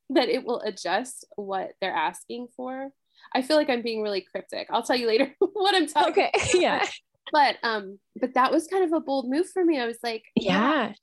that 0.10 0.30
it 0.30 0.46
will 0.46 0.62
adjust 0.62 1.26
what 1.36 1.72
they're 1.80 1.94
asking 1.94 2.48
for. 2.56 2.90
I 3.34 3.42
feel 3.44 3.56
like 3.56 3.70
I'm 3.70 3.84
being 3.84 4.02
really 4.02 4.22
cryptic. 4.22 4.68
I'll 4.72 4.84
tell 4.84 4.96
you 4.96 5.08
later 5.08 5.36
what 5.40 5.76
I'm 5.76 5.88
talking 5.88 6.12
Okay. 6.12 6.32
Yeah. 6.56 6.86
But 7.32 7.58
um 7.64 8.00
but 8.20 8.34
that 8.34 8.52
was 8.52 8.68
kind 8.68 8.84
of 8.84 8.94
a 8.94 9.00
bold 9.00 9.30
move 9.30 9.48
for 9.50 9.64
me. 9.64 9.80
I 9.80 9.86
was 9.88 10.00
like 10.04 10.24
Yeah. 10.36 10.94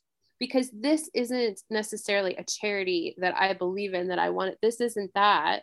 because 0.41 0.71
this 0.73 1.11
isn't 1.15 1.61
necessarily 1.71 2.37
a 2.37 2.45
charity 2.45 3.15
that 3.19 3.35
i 3.37 3.53
believe 3.55 3.95
in 3.95 4.09
that 4.09 4.19
i 4.19 4.31
want 4.31 4.51
it. 4.53 4.59
This 4.63 4.81
isn't 4.81 5.13
that. 5.15 5.63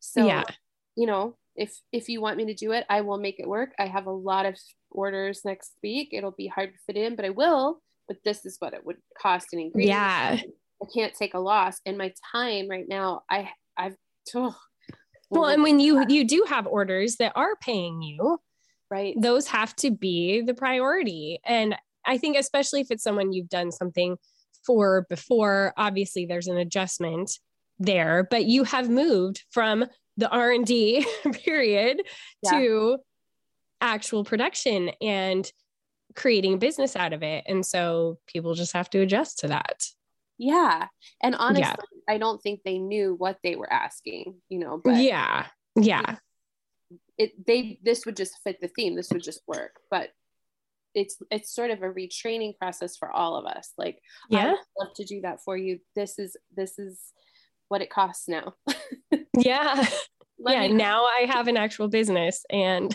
So 0.00 0.26
Yeah. 0.26 0.44
you 0.96 1.06
know 1.06 1.36
if 1.56 1.74
if 1.92 2.08
you 2.08 2.20
want 2.20 2.36
me 2.38 2.46
to 2.46 2.54
do 2.54 2.72
it 2.72 2.84
i 2.88 3.00
will 3.02 3.18
make 3.18 3.38
it 3.38 3.48
work. 3.48 3.70
I 3.78 3.86
have 3.86 4.06
a 4.06 4.10
lot 4.12 4.46
of 4.46 4.56
orders 4.90 5.44
next 5.44 5.72
week. 5.82 6.08
It'll 6.12 6.30
be 6.32 6.46
hard 6.48 6.72
to 6.72 6.78
fit 6.86 6.96
in 6.96 7.16
but 7.16 7.24
i 7.24 7.30
will. 7.30 7.80
But 8.08 8.18
this 8.24 8.44
is 8.44 8.56
what 8.58 8.74
it 8.74 8.84
would 8.84 8.96
cost 9.20 9.48
in 9.52 9.60
ingredients 9.60 9.88
Yeah. 9.96 10.40
i 10.82 10.86
can't 10.94 11.14
take 11.14 11.34
a 11.34 11.38
loss. 11.38 11.80
And 11.86 11.96
my 11.96 12.12
time 12.32 12.68
right 12.68 12.88
now 12.88 13.22
i 13.30 13.48
i've 13.76 13.96
oh, 14.34 14.56
Well, 15.30 15.46
and 15.46 15.62
when 15.62 15.80
you 15.80 16.04
you 16.08 16.24
do 16.24 16.44
have 16.48 16.66
orders 16.66 17.16
that 17.16 17.32
are 17.36 17.56
paying 17.56 18.02
you, 18.02 18.38
right 18.92 19.14
those 19.20 19.46
have 19.48 19.74
to 19.76 19.90
be 19.90 20.42
the 20.42 20.54
priority. 20.54 21.40
And 21.44 21.74
I 22.04 22.18
think 22.18 22.36
especially 22.36 22.80
if 22.82 22.90
it's 22.90 23.02
someone 23.02 23.32
you've 23.32 23.48
done 23.48 23.72
something 23.72 24.16
for 24.66 25.06
before, 25.08 25.72
obviously 25.76 26.26
there's 26.26 26.46
an 26.48 26.58
adjustment 26.58 27.30
there, 27.78 28.26
but 28.30 28.44
you 28.44 28.64
have 28.64 28.88
moved 28.90 29.44
from 29.50 29.86
the 30.16 30.28
R&D 30.28 31.06
period 31.32 32.02
Yeah. 32.42 32.50
to 32.52 32.98
actual 33.80 34.24
production 34.24 34.90
and 35.00 35.50
creating 36.14 36.54
a 36.54 36.58
business 36.58 36.94
out 36.94 37.12
of 37.12 37.22
it. 37.22 37.44
And 37.46 37.64
so 37.64 38.18
people 38.26 38.54
just 38.54 38.74
have 38.74 38.90
to 38.90 39.00
adjust 39.00 39.38
to 39.40 39.48
that. 39.48 39.82
yeah 40.38 40.86
and 41.22 41.34
honestly 41.36 41.86
i 42.08 42.18
don't 42.18 42.40
think 42.42 42.60
they 42.64 42.78
knew 42.78 43.14
what 43.16 43.36
they 43.44 43.54
were 43.54 43.70
asking 43.72 44.34
you 44.48 44.58
know 44.58 44.80
but 44.84 44.96
yeah. 44.96 45.46
Yeah. 45.76 46.16
It 47.18 47.32
they 47.46 47.78
this 47.82 48.04
would 48.06 48.16
just 48.16 48.34
fit 48.44 48.58
the 48.60 48.68
theme 48.68 48.94
this 48.96 49.10
would 49.12 49.22
just 49.22 49.40
work 49.46 49.72
but 49.90 50.10
it's 50.94 51.16
it's 51.30 51.54
sort 51.54 51.70
of 51.70 51.82
a 51.82 51.88
retraining 51.88 52.56
process 52.58 52.96
for 52.96 53.10
all 53.10 53.36
of 53.36 53.46
us 53.46 53.72
like 53.78 53.98
i 54.30 54.36
Yeah. 54.36 54.50
would 54.50 54.58
love 54.78 54.94
to 54.96 55.04
do 55.04 55.20
that 55.22 55.38
for 55.44 55.56
you 55.56 55.78
this 55.96 56.18
is 56.18 56.36
this 56.56 56.78
is 56.78 57.00
what 57.68 57.82
it 57.82 57.90
costs 57.90 58.28
now 58.28 58.54
Yeah. 59.38 59.86
Let 60.38 60.52
yeah. 60.62 60.66
Now 60.68 61.04
I 61.04 61.26
have 61.28 61.48
an 61.48 61.56
actual 61.56 61.88
business 61.88 62.44
and 62.50 62.94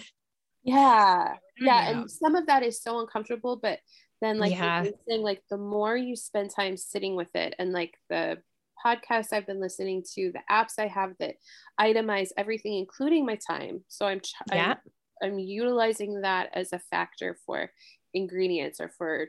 yeah 0.63 1.35
yeah 1.59 1.89
and 1.91 2.11
some 2.11 2.35
of 2.35 2.45
that 2.47 2.61
is 2.63 2.81
so 2.81 2.99
uncomfortable 2.99 3.55
but 3.61 3.79
then 4.21 4.37
like 4.37 4.51
Yeah. 4.51 4.83
saying 5.07 5.21
like 5.23 5.41
the 5.49 5.57
more 5.57 5.95
you 5.95 6.15
spend 6.15 6.51
time 6.53 6.75
sitting 6.77 7.15
with 7.15 7.33
it 7.35 7.55
and 7.57 7.71
like 7.71 7.93
the 8.09 8.37
podcasts 8.85 9.33
i've 9.33 9.47
been 9.47 9.59
listening 9.59 10.03
to 10.15 10.31
the 10.33 10.41
apps 10.49 10.73
i 10.79 10.87
have 10.87 11.13
that 11.19 11.35
itemize 11.79 12.29
everything 12.37 12.75
including 12.75 13.25
my 13.25 13.35
time 13.47 13.83
so 13.87 14.05
i'm 14.05 14.19
ch- 14.19 14.33
Yeah. 14.53 14.75
I'm, 15.21 15.33
I'm 15.33 15.39
utilizing 15.39 16.21
that 16.21 16.49
as 16.53 16.73
a 16.73 16.79
factor 16.79 17.37
for 17.45 17.71
ingredients 18.13 18.79
or 18.79 18.89
for 18.89 19.27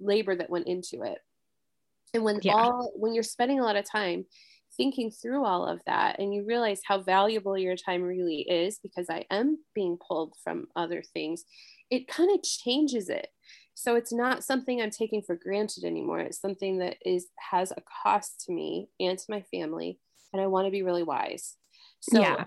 labor 0.00 0.34
that 0.36 0.50
went 0.50 0.66
into 0.66 1.02
it 1.02 1.18
and 2.14 2.24
when 2.24 2.40
Yeah. 2.42 2.54
all 2.54 2.92
when 2.96 3.14
you're 3.14 3.22
spending 3.22 3.60
a 3.60 3.64
lot 3.64 3.76
of 3.76 3.84
time 3.88 4.26
thinking 4.76 5.08
through 5.10 5.44
all 5.44 5.64
of 5.66 5.80
that 5.86 6.18
and 6.18 6.34
you 6.34 6.44
realize 6.44 6.80
how 6.84 7.00
valuable 7.00 7.56
your 7.56 7.76
time 7.76 8.02
really 8.02 8.40
is 8.40 8.80
because 8.82 9.06
I 9.08 9.24
am 9.30 9.58
being 9.72 9.96
pulled 9.96 10.34
from 10.42 10.66
other 10.74 11.00
things, 11.00 11.44
it 11.90 12.08
kind 12.08 12.28
of 12.34 12.42
changes 12.42 13.08
it. 13.08 13.28
So 13.74 13.96
it's 13.96 14.12
not 14.12 14.44
something 14.44 14.80
I'm 14.80 14.90
taking 14.90 15.22
for 15.22 15.34
granted 15.36 15.84
anymore. 15.84 16.20
It's 16.20 16.40
something 16.40 16.78
that 16.78 16.96
is 17.04 17.26
has 17.50 17.72
a 17.72 17.82
cost 18.02 18.44
to 18.46 18.52
me 18.52 18.88
and 19.00 19.18
to 19.18 19.24
my 19.28 19.42
family, 19.42 19.98
and 20.32 20.40
I 20.40 20.46
want 20.46 20.66
to 20.66 20.70
be 20.70 20.82
really 20.82 21.02
wise. 21.02 21.56
So 22.00 22.20
Yeah. 22.20 22.44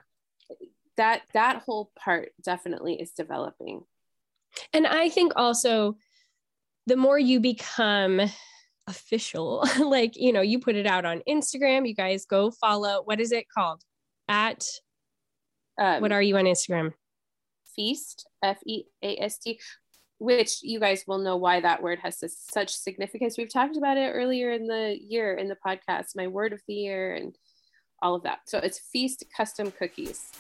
that 0.96 1.24
that 1.34 1.63
whole 1.63 1.92
part 1.98 2.32
definitely 2.44 3.00
is 3.02 3.12
developing. 3.12 3.84
And 4.74 4.88
I 4.88 5.10
think 5.10 5.34
also 5.36 5.98
the 6.88 6.96
more 6.96 7.20
you 7.20 7.40
become 7.42 8.22
official, 8.88 9.66
like, 9.80 10.16
you 10.16 10.32
know, 10.32 10.42
you 10.42 10.60
put 10.60 10.76
it 10.78 10.88
out 10.88 11.04
on 11.06 11.22
Instagram, 11.28 11.88
you 11.88 11.94
guys 11.94 12.26
go 12.26 12.50
follow, 12.52 13.02
what 13.04 13.20
is 13.20 13.32
it 13.34 13.46
called? 13.50 13.82
At 14.30 14.66
Um, 15.78 16.02
what 16.02 16.12
are 16.13 16.22
you 16.22 16.38
on 16.38 16.46
Instagram? 16.46 16.94
feast 17.76 18.28
F 18.42 18.58
E 18.66 18.86
A 19.04 19.18
S 19.22 19.38
T, 19.38 19.60
which 20.19 20.63
you 20.63 20.80
guys 20.80 21.03
will 21.08 21.19
know 21.19 21.38
why 21.38 21.60
that 21.60 21.82
word 21.82 21.99
has 21.99 22.23
such 22.51 22.75
significance. 22.75 23.38
We've 23.38 23.51
talked 23.51 23.77
about 23.77 23.97
it 23.97 24.12
earlier 24.13 24.51
in 24.51 24.67
the 24.67 24.97
year 24.99 25.36
in 25.36 25.47
the 25.47 25.58
podcast, 25.65 26.15
my 26.15 26.27
word 26.27 26.53
of 26.53 26.62
the 26.67 26.73
year 26.73 27.15
and 27.15 27.38
all 28.01 28.15
of 28.15 28.23
that. 28.23 28.39
So 28.45 28.58
it's 28.60 28.80
feast 28.80 29.23
custom 29.36 29.71
cookies. 29.71 30.32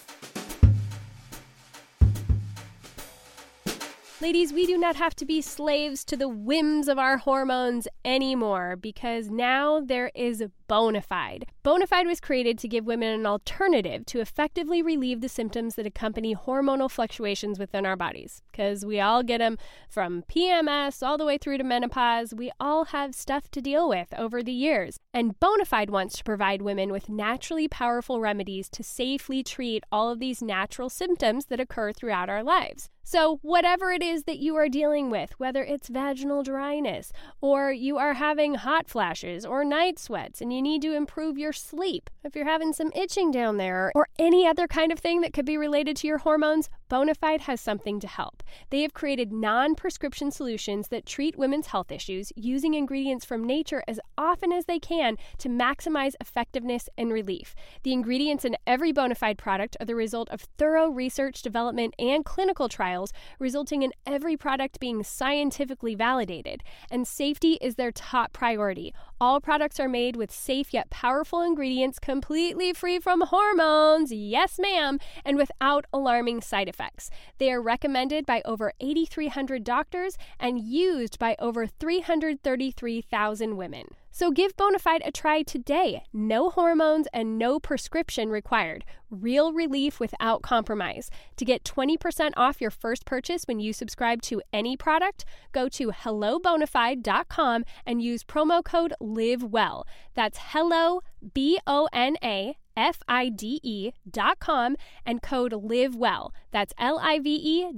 Ladies, 4.19 4.51
we 4.51 4.65
do 4.65 4.79
not 4.79 4.95
have 4.95 5.15
to 5.17 5.27
be 5.27 5.41
slaves 5.41 6.03
to 6.05 6.17
the 6.17 6.27
whims 6.27 6.87
of 6.87 6.97
our 6.97 7.17
hormones 7.17 7.87
anymore 8.03 8.75
because 8.75 9.29
now 9.29 9.79
there 9.79 10.09
is 10.15 10.43
Bonafide. 10.67 11.43
Bonafide 11.63 12.07
was 12.07 12.19
created 12.19 12.57
to 12.57 12.67
give 12.67 12.87
women 12.87 13.13
an 13.13 13.27
alternative 13.27 14.07
to 14.07 14.19
effectively 14.19 14.81
relieve 14.81 15.21
the 15.21 15.29
symptoms 15.29 15.75
that 15.75 15.85
accompany 15.85 16.35
hormonal 16.35 16.89
fluctuations 16.89 17.59
within 17.59 17.85
our 17.85 17.95
bodies. 17.95 18.41
Because 18.51 18.83
we 18.83 18.99
all 18.99 19.21
get 19.21 19.37
them 19.37 19.55
from 19.87 20.23
PMS 20.23 21.05
all 21.05 21.19
the 21.19 21.25
way 21.25 21.37
through 21.37 21.59
to 21.59 21.63
menopause. 21.63 22.33
We 22.33 22.51
all 22.59 22.85
have 22.85 23.13
stuff 23.13 23.51
to 23.51 23.61
deal 23.61 23.87
with 23.87 24.15
over 24.17 24.41
the 24.41 24.51
years. 24.51 24.97
And 25.13 25.39
Bonafide 25.39 25.91
wants 25.91 26.17
to 26.17 26.23
provide 26.23 26.63
women 26.63 26.91
with 26.91 27.07
naturally 27.07 27.67
powerful 27.67 28.19
remedies 28.19 28.67
to 28.69 28.81
safely 28.81 29.43
treat 29.43 29.83
all 29.91 30.09
of 30.09 30.17
these 30.17 30.41
natural 30.41 30.89
symptoms 30.89 31.45
that 31.45 31.59
occur 31.59 31.93
throughout 31.93 32.29
our 32.29 32.43
lives. 32.43 32.89
So, 33.09 33.39
whatever 33.41 33.89
it 33.91 34.03
is 34.03 34.23
that 34.23 34.39
you 34.39 34.57
are 34.57 34.67
dealing 34.67 35.09
with, 35.09 35.31
whether 35.39 35.63
it's 35.63 35.87
vaginal 35.87 36.43
dryness, 36.43 37.13
or 37.39 37.71
you 37.71 37.97
are 37.97 38.15
having 38.15 38.55
hot 38.55 38.89
flashes 38.89 39.45
or 39.45 39.63
night 39.63 39.97
sweats, 39.97 40.41
and 40.41 40.51
you 40.51 40.61
need 40.61 40.81
to 40.81 40.93
improve 40.93 41.37
your 41.37 41.53
sleep, 41.53 42.09
if 42.25 42.35
you're 42.35 42.43
having 42.43 42.73
some 42.73 42.91
itching 42.93 43.31
down 43.31 43.55
there, 43.55 43.93
or 43.95 44.09
any 44.19 44.45
other 44.45 44.67
kind 44.67 44.91
of 44.91 44.99
thing 44.99 45.21
that 45.21 45.31
could 45.31 45.45
be 45.45 45.55
related 45.55 45.95
to 45.95 46.07
your 46.07 46.17
hormones, 46.17 46.69
Bonafide 46.89 47.41
has 47.41 47.59
something 47.59 47.99
to 47.99 48.07
help. 48.07 48.43
They 48.69 48.81
have 48.81 48.93
created 48.93 49.31
non 49.33 49.75
prescription 49.75 50.31
solutions 50.31 50.87
that 50.87 51.05
treat 51.05 51.37
women's 51.37 51.67
health 51.67 51.91
issues 51.91 52.31
using 52.35 52.73
ingredients 52.73 53.25
from 53.25 53.43
nature 53.43 53.83
as 53.87 53.99
often 54.17 54.53
as 54.53 54.65
they 54.65 54.79
can 54.79 55.17
to 55.39 55.49
maximize 55.49 56.13
effectiveness 56.21 56.89
and 56.97 57.11
relief. 57.11 57.55
The 57.83 57.93
ingredients 57.93 58.45
in 58.45 58.55
every 58.65 58.93
Bonafide 58.93 59.37
product 59.37 59.75
are 59.79 59.85
the 59.85 59.95
result 59.95 60.29
of 60.29 60.47
thorough 60.57 60.89
research, 60.89 61.41
development, 61.41 61.93
and 61.99 62.23
clinical 62.23 62.69
trials, 62.69 63.11
resulting 63.39 63.83
in 63.83 63.91
every 64.05 64.37
product 64.37 64.79
being 64.79 65.03
scientifically 65.03 65.95
validated. 65.95 66.63
And 66.89 67.07
safety 67.07 67.57
is 67.61 67.75
their 67.75 67.91
top 67.91 68.31
priority. 68.31 68.93
All 69.19 69.41
products 69.41 69.79
are 69.79 69.89
made 69.89 70.15
with 70.15 70.31
safe 70.31 70.75
yet 70.75 70.91
powerful 70.91 71.41
ingredients 71.41 71.97
completely 71.97 72.71
free 72.71 72.99
from 72.99 73.21
hormones, 73.21 74.11
yes, 74.11 74.59
ma'am, 74.59 74.99
and 75.25 75.37
without 75.37 75.85
alarming 75.91 76.41
side 76.41 76.69
effects. 76.69 77.09
They 77.39 77.51
are 77.51 77.59
recommended 77.59 78.27
by 78.27 78.43
over 78.45 78.73
8,300 78.79 79.63
doctors 79.63 80.19
and 80.39 80.59
used 80.59 81.17
by 81.17 81.35
over 81.39 81.65
333,000 81.65 83.57
women. 83.57 83.87
So 84.17 84.31
give 84.31 84.57
Bonafide 84.57 85.05
a 85.05 85.11
try 85.11 85.43
today. 85.43 86.01
No 86.11 86.49
hormones 86.49 87.05
and 87.13 87.37
no 87.37 87.59
prescription 87.59 88.29
required. 88.29 88.83
Real 89.11 89.53
relief 89.53 89.99
without 89.99 90.41
compromise. 90.41 91.11
To 91.35 91.45
get 91.45 91.63
20% 91.63 92.31
off 92.35 92.59
your 92.59 92.71
first 92.71 93.05
purchase 93.05 93.43
when 93.43 93.59
you 93.59 93.73
subscribe 93.73 94.23
to 94.23 94.41
any 94.51 94.75
product, 94.75 95.23
go 95.51 95.69
to 95.69 95.91
hellobonafide.com 95.91 97.63
and 97.85 98.01
use 98.01 98.23
promo 98.23 98.65
code 98.65 98.95
LIVEWELL. 98.99 99.85
That's 100.15 100.39
hello, 100.41 101.01
B 101.35 101.59
O 101.67 101.87
N 101.93 102.17
A 102.23 102.57
F-I-D-E 102.77 103.91
dot 104.09 104.39
com 104.39 104.77
and 105.05 105.21
code 105.21 105.51
live 105.51 105.95
well. 105.95 106.33
That's 106.51 106.73
L-I-V-E-W-E-L-L 106.77 107.75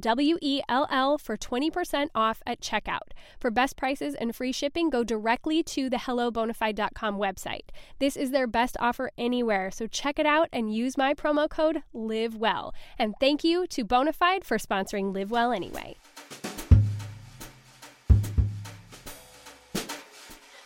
for 1.17 1.37
20% 1.37 2.07
off 2.13 2.43
at 2.45 2.61
checkout. 2.61 3.13
For 3.39 3.49
best 3.49 3.77
prices 3.77 4.13
and 4.15 4.35
free 4.35 4.51
shipping, 4.51 4.89
go 4.89 5.03
directly 5.03 5.63
to 5.63 5.89
the 5.89 5.97
hellobonafide.com 5.97 7.17
website. 7.17 7.69
This 7.99 8.17
is 8.17 8.31
their 8.31 8.47
best 8.47 8.75
offer 8.79 9.11
anywhere, 9.17 9.71
so 9.71 9.87
check 9.87 10.19
it 10.19 10.25
out 10.25 10.49
and 10.51 10.73
use 10.73 10.97
my 10.97 11.13
promo 11.13 11.49
code 11.49 11.81
live 11.93 12.35
well. 12.35 12.73
And 12.97 13.15
thank 13.19 13.43
you 13.43 13.65
to 13.67 13.85
Bonafide 13.85 14.43
for 14.43 14.57
sponsoring 14.57 15.13
Live 15.13 15.31
Well 15.31 15.51
Anyway. 15.51 15.95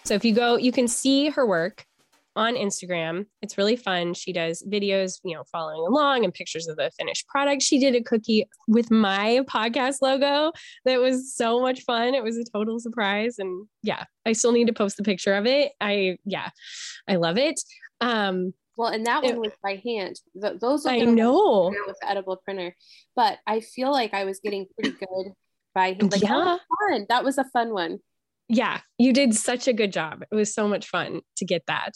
So 0.05 0.15
if 0.15 0.25
you 0.25 0.35
go, 0.35 0.57
you 0.57 0.71
can 0.71 0.87
see 0.87 1.29
her 1.29 1.45
work 1.45 1.85
on 2.35 2.55
Instagram. 2.55 3.25
It's 3.41 3.57
really 3.57 3.75
fun. 3.75 4.13
She 4.13 4.33
does 4.33 4.63
videos, 4.67 5.19
you 5.23 5.35
know, 5.35 5.43
following 5.51 5.85
along 5.87 6.23
and 6.23 6.33
pictures 6.33 6.67
of 6.67 6.77
the 6.77 6.91
finished 6.97 7.27
product. 7.27 7.61
She 7.61 7.79
did 7.79 7.95
a 7.95 8.01
cookie 8.01 8.47
with 8.67 8.91
my 8.91 9.41
podcast 9.47 9.97
logo 10.01 10.51
that 10.85 10.99
was 10.99 11.35
so 11.35 11.61
much 11.61 11.81
fun. 11.81 12.15
It 12.15 12.23
was 12.23 12.37
a 12.37 12.43
total 12.43 12.79
surprise. 12.79 13.39
And 13.39 13.67
yeah, 13.81 14.05
I 14.25 14.33
still 14.33 14.51
need 14.51 14.67
to 14.67 14.73
post 14.73 14.97
the 14.97 15.03
picture 15.03 15.35
of 15.35 15.45
it. 15.45 15.71
I, 15.79 16.17
yeah, 16.25 16.49
I 17.07 17.17
love 17.17 17.37
it. 17.37 17.59
Um, 18.01 18.53
well, 18.75 18.89
and 18.89 19.05
that 19.05 19.23
one 19.23 19.39
was 19.39 19.53
by 19.61 19.81
hand. 19.85 20.19
Th- 20.41 20.59
those 20.59 20.85
I 20.85 20.99
know 20.99 21.71
with 21.85 21.97
the 22.01 22.09
edible 22.09 22.37
printer, 22.37 22.75
but 23.15 23.37
I 23.45 23.59
feel 23.59 23.91
like 23.91 24.15
I 24.15 24.25
was 24.25 24.39
getting 24.39 24.65
pretty 24.73 24.97
good 24.97 25.33
by 25.75 25.89
hand. 25.89 26.11
Like, 26.11 26.23
yeah. 26.23 26.29
that 26.29 26.45
was 26.45 26.59
fun. 26.89 27.05
That 27.09 27.23
was 27.23 27.37
a 27.37 27.43
fun 27.45 27.71
one 27.71 27.99
yeah, 28.49 28.82
you 28.97 29.13
did 29.13 29.36
such 29.36 29.67
a 29.67 29.73
good 29.73 29.91
job. 29.91 30.23
It 30.32 30.36
was 30.36 30.53
so 30.53 30.67
much 30.67 30.88
fun 30.88 31.21
to 31.38 31.45
get 31.45 31.63
that. 31.67 31.91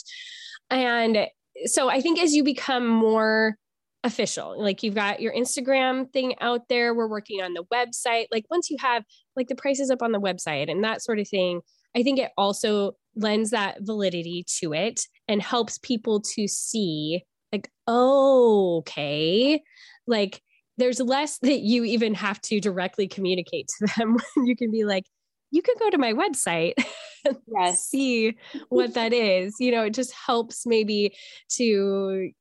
And 0.69 1.27
so 1.65 1.89
I 1.89 2.01
think 2.01 2.19
as 2.19 2.33
you 2.33 2.43
become 2.43 2.87
more 2.87 3.55
official, 4.03 4.61
like 4.61 4.83
you've 4.83 4.95
got 4.95 5.21
your 5.21 5.33
Instagram 5.33 6.11
thing 6.11 6.35
out 6.39 6.67
there, 6.69 6.93
we're 6.93 7.09
working 7.09 7.41
on 7.41 7.53
the 7.53 7.63
website. 7.73 8.27
Like 8.31 8.45
once 8.49 8.69
you 8.69 8.77
have 8.79 9.03
like 9.35 9.47
the 9.47 9.55
prices 9.55 9.89
up 9.89 10.01
on 10.01 10.11
the 10.11 10.19
website 10.19 10.69
and 10.69 10.83
that 10.83 11.01
sort 11.01 11.19
of 11.19 11.27
thing, 11.27 11.61
I 11.95 12.03
think 12.03 12.19
it 12.19 12.31
also 12.37 12.93
lends 13.15 13.49
that 13.51 13.77
validity 13.81 14.45
to 14.59 14.73
it 14.73 15.01
and 15.27 15.41
helps 15.41 15.77
people 15.79 16.21
to 16.35 16.47
see 16.47 17.23
like, 17.51 17.69
okay, 17.87 19.61
like 20.05 20.41
there's 20.77 20.99
less 20.99 21.39
that 21.39 21.59
you 21.59 21.83
even 21.83 22.13
have 22.13 22.39
to 22.41 22.59
directly 22.59 23.07
communicate 23.07 23.67
to 23.79 23.87
them. 23.97 24.17
when 24.35 24.45
you 24.45 24.55
can 24.55 24.71
be 24.71 24.85
like, 24.85 25.05
you 25.51 25.61
can 25.61 25.75
go 25.79 25.89
to 25.89 25.97
my 25.97 26.13
website 26.13 26.73
yes. 27.47 27.85
see 27.85 28.37
what 28.69 28.93
that 28.93 29.13
is 29.13 29.55
you 29.59 29.71
know 29.71 29.83
it 29.83 29.93
just 29.93 30.13
helps 30.13 30.65
maybe 30.65 31.15
to 31.49 32.31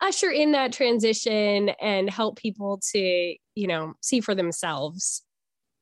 usher 0.00 0.30
in 0.30 0.52
that 0.52 0.72
transition 0.72 1.70
and 1.80 2.08
help 2.08 2.38
people 2.38 2.80
to 2.92 3.34
you 3.54 3.66
know 3.66 3.94
see 4.00 4.20
for 4.20 4.34
themselves 4.34 5.22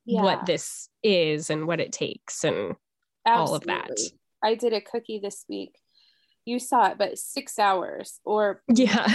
yeah. 0.04 0.22
what 0.22 0.46
this 0.46 0.88
is 1.02 1.50
and 1.50 1.66
what 1.66 1.80
it 1.80 1.92
takes 1.92 2.44
and 2.44 2.74
Absolutely. 3.26 3.50
all 3.50 3.54
of 3.54 3.64
that 3.64 3.98
i 4.42 4.54
did 4.54 4.72
a 4.72 4.80
cookie 4.80 5.20
this 5.22 5.44
week 5.48 5.78
you 6.44 6.58
saw 6.58 6.88
it 6.88 6.98
but 6.98 7.18
six 7.18 7.58
hours 7.58 8.20
or 8.24 8.62
yeah 8.68 9.06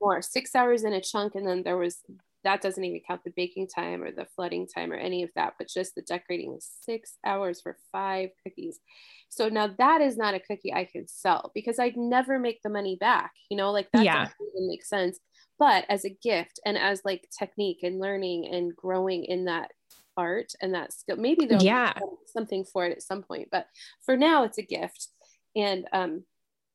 more 0.00 0.20
six 0.20 0.54
hours 0.54 0.84
in 0.84 0.92
a 0.92 1.00
chunk 1.00 1.34
and 1.34 1.46
then 1.46 1.62
there 1.62 1.78
was 1.78 1.98
that 2.44 2.60
doesn't 2.60 2.84
even 2.84 3.00
count 3.06 3.22
the 3.24 3.32
baking 3.36 3.68
time 3.68 4.02
or 4.02 4.10
the 4.10 4.26
flooding 4.36 4.66
time 4.66 4.92
or 4.92 4.96
any 4.96 5.22
of 5.22 5.30
that, 5.36 5.54
but 5.58 5.68
just 5.68 5.94
the 5.94 6.02
decorating 6.02 6.58
six 6.60 7.18
hours 7.24 7.60
for 7.60 7.76
five 7.90 8.30
cookies. 8.44 8.80
So 9.28 9.48
now 9.48 9.68
that 9.78 10.00
is 10.00 10.16
not 10.16 10.34
a 10.34 10.40
cookie 10.40 10.72
I 10.72 10.84
can 10.84 11.06
sell 11.08 11.52
because 11.54 11.78
I'd 11.78 11.96
never 11.96 12.38
make 12.38 12.60
the 12.62 12.70
money 12.70 12.96
back, 12.96 13.32
you 13.48 13.56
know, 13.56 13.70
like 13.70 13.90
that 13.92 14.04
yeah. 14.04 14.24
doesn't 14.24 14.68
make 14.68 14.84
sense. 14.84 15.18
But 15.58 15.84
as 15.88 16.04
a 16.04 16.10
gift 16.10 16.60
and 16.66 16.76
as 16.76 17.02
like 17.04 17.28
technique 17.38 17.80
and 17.82 18.00
learning 18.00 18.48
and 18.52 18.74
growing 18.74 19.24
in 19.24 19.44
that 19.44 19.70
art 20.16 20.52
and 20.60 20.74
that 20.74 20.92
skill, 20.92 21.16
maybe 21.16 21.46
there'll 21.46 21.62
yeah. 21.62 21.92
be 21.94 22.00
something 22.26 22.64
for 22.64 22.84
it 22.84 22.92
at 22.92 23.02
some 23.02 23.22
point. 23.22 23.48
But 23.52 23.66
for 24.04 24.16
now, 24.16 24.42
it's 24.44 24.58
a 24.58 24.62
gift. 24.62 25.08
And 25.54 25.86
um, 25.92 26.24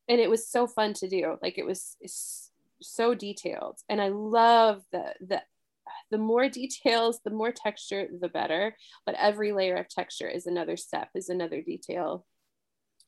and 0.08 0.22
it 0.22 0.30
was 0.30 0.48
so 0.48 0.68
fun 0.68 0.94
to 0.94 1.10
do. 1.10 1.36
Like 1.42 1.58
it 1.58 1.66
was 1.66 1.98
so 2.82 3.14
detailed. 3.14 3.80
And 3.90 4.02
I 4.02 4.10
love 4.10 4.84
the 4.92 5.14
the 5.20 5.42
the 6.12 6.18
more 6.18 6.50
details, 6.50 7.20
the 7.24 7.32
more 7.32 7.52
texture, 7.52 8.08
the 8.20 8.30
better. 8.30 8.76
But 9.06 9.16
every 9.16 9.52
layer 9.52 9.76
of 9.76 9.90
texture 9.90 10.28
is 10.28 10.46
another 10.46 10.78
step, 10.78 11.10
is 11.16 11.30
another 11.30 11.62
detail. 11.62 12.26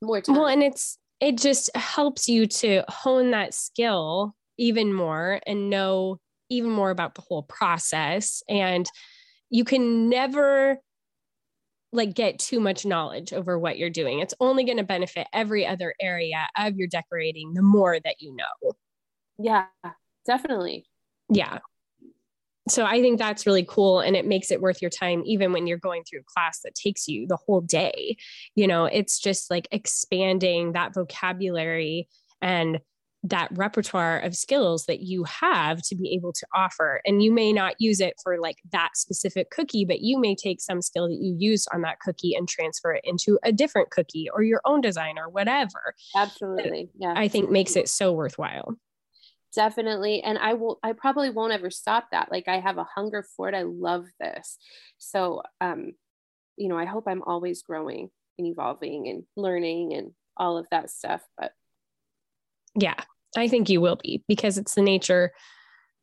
More 0.02 0.22
time. 0.22 0.36
Well, 0.36 0.48
and 0.48 0.64
it's 0.64 0.98
it 1.20 1.38
just 1.38 1.70
helps 1.76 2.30
you 2.30 2.48
to 2.48 2.84
hone 2.88 3.32
that 3.32 3.54
skill 3.54 4.36
even 4.58 4.94
more 4.94 5.42
and 5.46 5.70
know 5.70 6.20
even 6.50 6.72
more 6.72 6.90
about 6.90 7.16
the 7.16 7.22
whole 7.22 7.44
process. 7.44 8.42
And 8.50 8.90
you 9.50 9.64
can 9.64 10.10
never 10.10 10.80
like 11.92 12.14
get 12.14 12.40
too 12.40 12.60
much 12.60 12.86
knowledge 12.86 13.34
over 13.34 13.58
what 13.58 13.78
you're 13.78 13.90
doing. 13.90 14.20
It's 14.20 14.34
only 14.40 14.64
going 14.64 14.78
to 14.78 14.84
benefit 14.84 15.28
every 15.34 15.66
other 15.66 15.94
area 16.00 16.48
of 16.58 16.76
your 16.76 16.88
decorating 16.88 17.54
the 17.54 17.62
more 17.62 18.00
that 18.00 18.18
you 18.20 18.36
know. 18.36 18.74
Yeah, 19.38 19.66
definitely. 20.26 20.86
Yeah 21.30 21.60
so 22.70 22.86
I 22.86 23.02
think 23.02 23.20
that's 23.20 23.46
really 23.46 23.66
cool 23.68 24.00
and 24.00 24.16
it 24.16 24.26
makes 24.26 24.52
it 24.52 24.62
worth 24.62 24.82
your 24.82 24.92
time 24.92 25.24
even 25.26 25.52
when 25.54 25.68
you're 25.68 25.78
going 25.78 26.04
through 26.04 26.22
a 26.22 26.32
class 26.34 26.62
that 26.64 26.76
takes 26.76 27.08
you 27.08 27.28
the 27.28 27.38
whole 27.38 27.62
day. 27.62 28.18
You 28.56 28.68
know, 28.68 28.86
it's 28.86 29.20
just 29.20 29.50
like 29.50 29.68
expanding 29.72 30.74
that 30.74 30.94
vocabulary 30.94 32.08
and 32.42 32.80
that 33.24 33.50
repertoire 33.52 34.20
of 34.20 34.36
skills 34.36 34.86
that 34.86 35.02
you 35.02 35.26
have 35.26 35.82
to 35.82 35.96
be 35.96 36.14
able 36.14 36.32
to 36.32 36.48
offer. 36.56 37.02
And 37.06 37.22
you 37.22 37.32
may 37.32 37.52
not 37.52 37.76
use 37.78 38.00
it 38.00 38.14
for 38.24 38.40
like 38.40 38.58
that 38.72 38.92
specific 38.96 39.50
cookie, 39.50 39.84
but 39.84 40.00
you 40.02 40.20
may 40.20 40.36
take 40.36 40.62
some 40.62 40.82
skill 40.82 41.10
that 41.10 41.20
you 41.20 41.36
used 41.38 41.68
on 41.74 41.82
that 41.82 42.00
cookie 42.00 42.34
and 42.34 42.48
transfer 42.48 42.94
it 42.94 43.02
into 43.04 43.38
a 43.44 43.52
different 43.52 43.92
cookie 43.92 44.30
or 44.34 44.44
your 44.44 44.62
own 44.64 44.80
design 44.80 45.20
or 45.20 45.28
whatever. 45.28 45.96
Absolutely. 46.16 46.90
Yeah. 46.98 47.14
I 47.16 47.28
think 47.28 47.52
makes 47.52 47.76
it 47.76 47.90
so 47.90 48.14
worthwhile. 48.14 48.78
Definitely 49.54 50.22
and 50.22 50.38
i 50.38 50.54
will 50.54 50.80
i 50.84 50.94
probably 50.94 51.30
won't 51.30 51.54
ever 51.54 51.70
stop 51.70 52.08
that 52.12 52.32
like 52.32 52.48
i 52.48 52.60
have 52.60 52.78
a 52.78 52.88
hunger 52.96 53.26
for 53.36 53.50
it 53.50 53.56
i 53.56 53.64
love 53.64 54.06
this 54.20 54.58
so 54.98 55.42
um 55.62 55.94
you 56.58 56.68
know 56.68 56.78
i 56.78 56.86
hope 56.86 57.06
i'm 57.08 57.24
always 57.24 57.64
growing 57.64 58.10
and 58.38 58.48
evolving 58.48 59.08
and 59.08 59.24
learning 59.36 59.94
and 59.94 60.12
all 60.38 60.58
of 60.58 60.68
that 60.72 60.90
stuff 60.90 61.22
but 61.38 61.52
yeah 62.76 62.96
i 63.38 63.48
think 63.48 63.70
you 63.70 63.82
will 63.82 63.98
be 64.02 64.24
because 64.28 64.58
it's 64.58 64.76
the 64.76 64.82
nature 64.82 65.32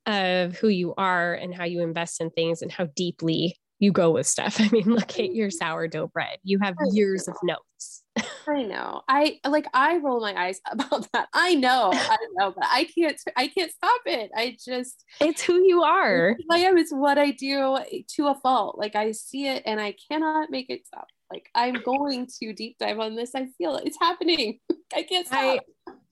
of 0.07 0.57
who 0.57 0.69
you 0.69 0.95
are 0.97 1.35
and 1.35 1.55
how 1.55 1.65
you 1.65 1.83
invest 1.83 2.21
in 2.21 2.31
things 2.31 2.63
and 2.63 2.71
how 2.71 2.87
deeply 2.95 3.57
you 3.79 3.93
go 3.93 4.11
with 4.11 4.27
stuff. 4.27 4.57
I 4.61 4.69
mean, 4.69 4.85
look 4.85 5.19
at 5.19 5.35
your 5.35 5.51
sourdough 5.51 6.09
bread. 6.09 6.39
You 6.43 6.59
have 6.61 6.77
years 6.93 7.29
of 7.29 7.37
notes. 7.43 8.03
I 8.49 8.63
know. 8.63 9.03
I 9.09 9.41
like 9.47 9.67
I 9.75 9.99
roll 9.99 10.21
my 10.21 10.35
eyes 10.35 10.61
about 10.71 11.11
that. 11.13 11.29
I 11.33 11.55
know. 11.55 11.91
I 11.93 12.17
know, 12.35 12.53
but 12.53 12.65
I 12.67 12.85
can't 12.85 13.21
I 13.37 13.49
can't 13.49 13.73
stop 13.73 14.01
it. 14.07 14.31
I 14.37 14.57
just 14.65 15.05
It's 15.21 15.43
who 15.43 15.63
you 15.65 15.83
are. 15.83 16.37
I 16.51 16.59
am. 16.59 16.79
It's 16.79 16.93
what 16.93 17.19
I 17.19 17.33
do 17.33 17.79
to 18.17 18.27
a 18.29 18.35
fault. 18.35 18.79
Like 18.79 18.97
I 18.97 19.13
see 19.13 19.47
it 19.47 19.63
and 19.67 19.81
I 19.81 19.95
cannot 20.11 20.51
make 20.51 20.71
it 20.71 20.87
stop. 20.87 21.09
Like 21.31 21.49
I'm 21.55 21.75
going 21.83 22.29
to 22.41 22.53
deep 22.53 22.77
dive 22.79 23.01
on 23.01 23.17
this. 23.17 23.35
I 23.35 23.47
feel 23.59 23.77
it. 23.77 23.87
It's 23.87 23.99
happening. 24.01 24.61
I 24.95 25.03
can't 25.03 25.27
stop. 25.27 25.61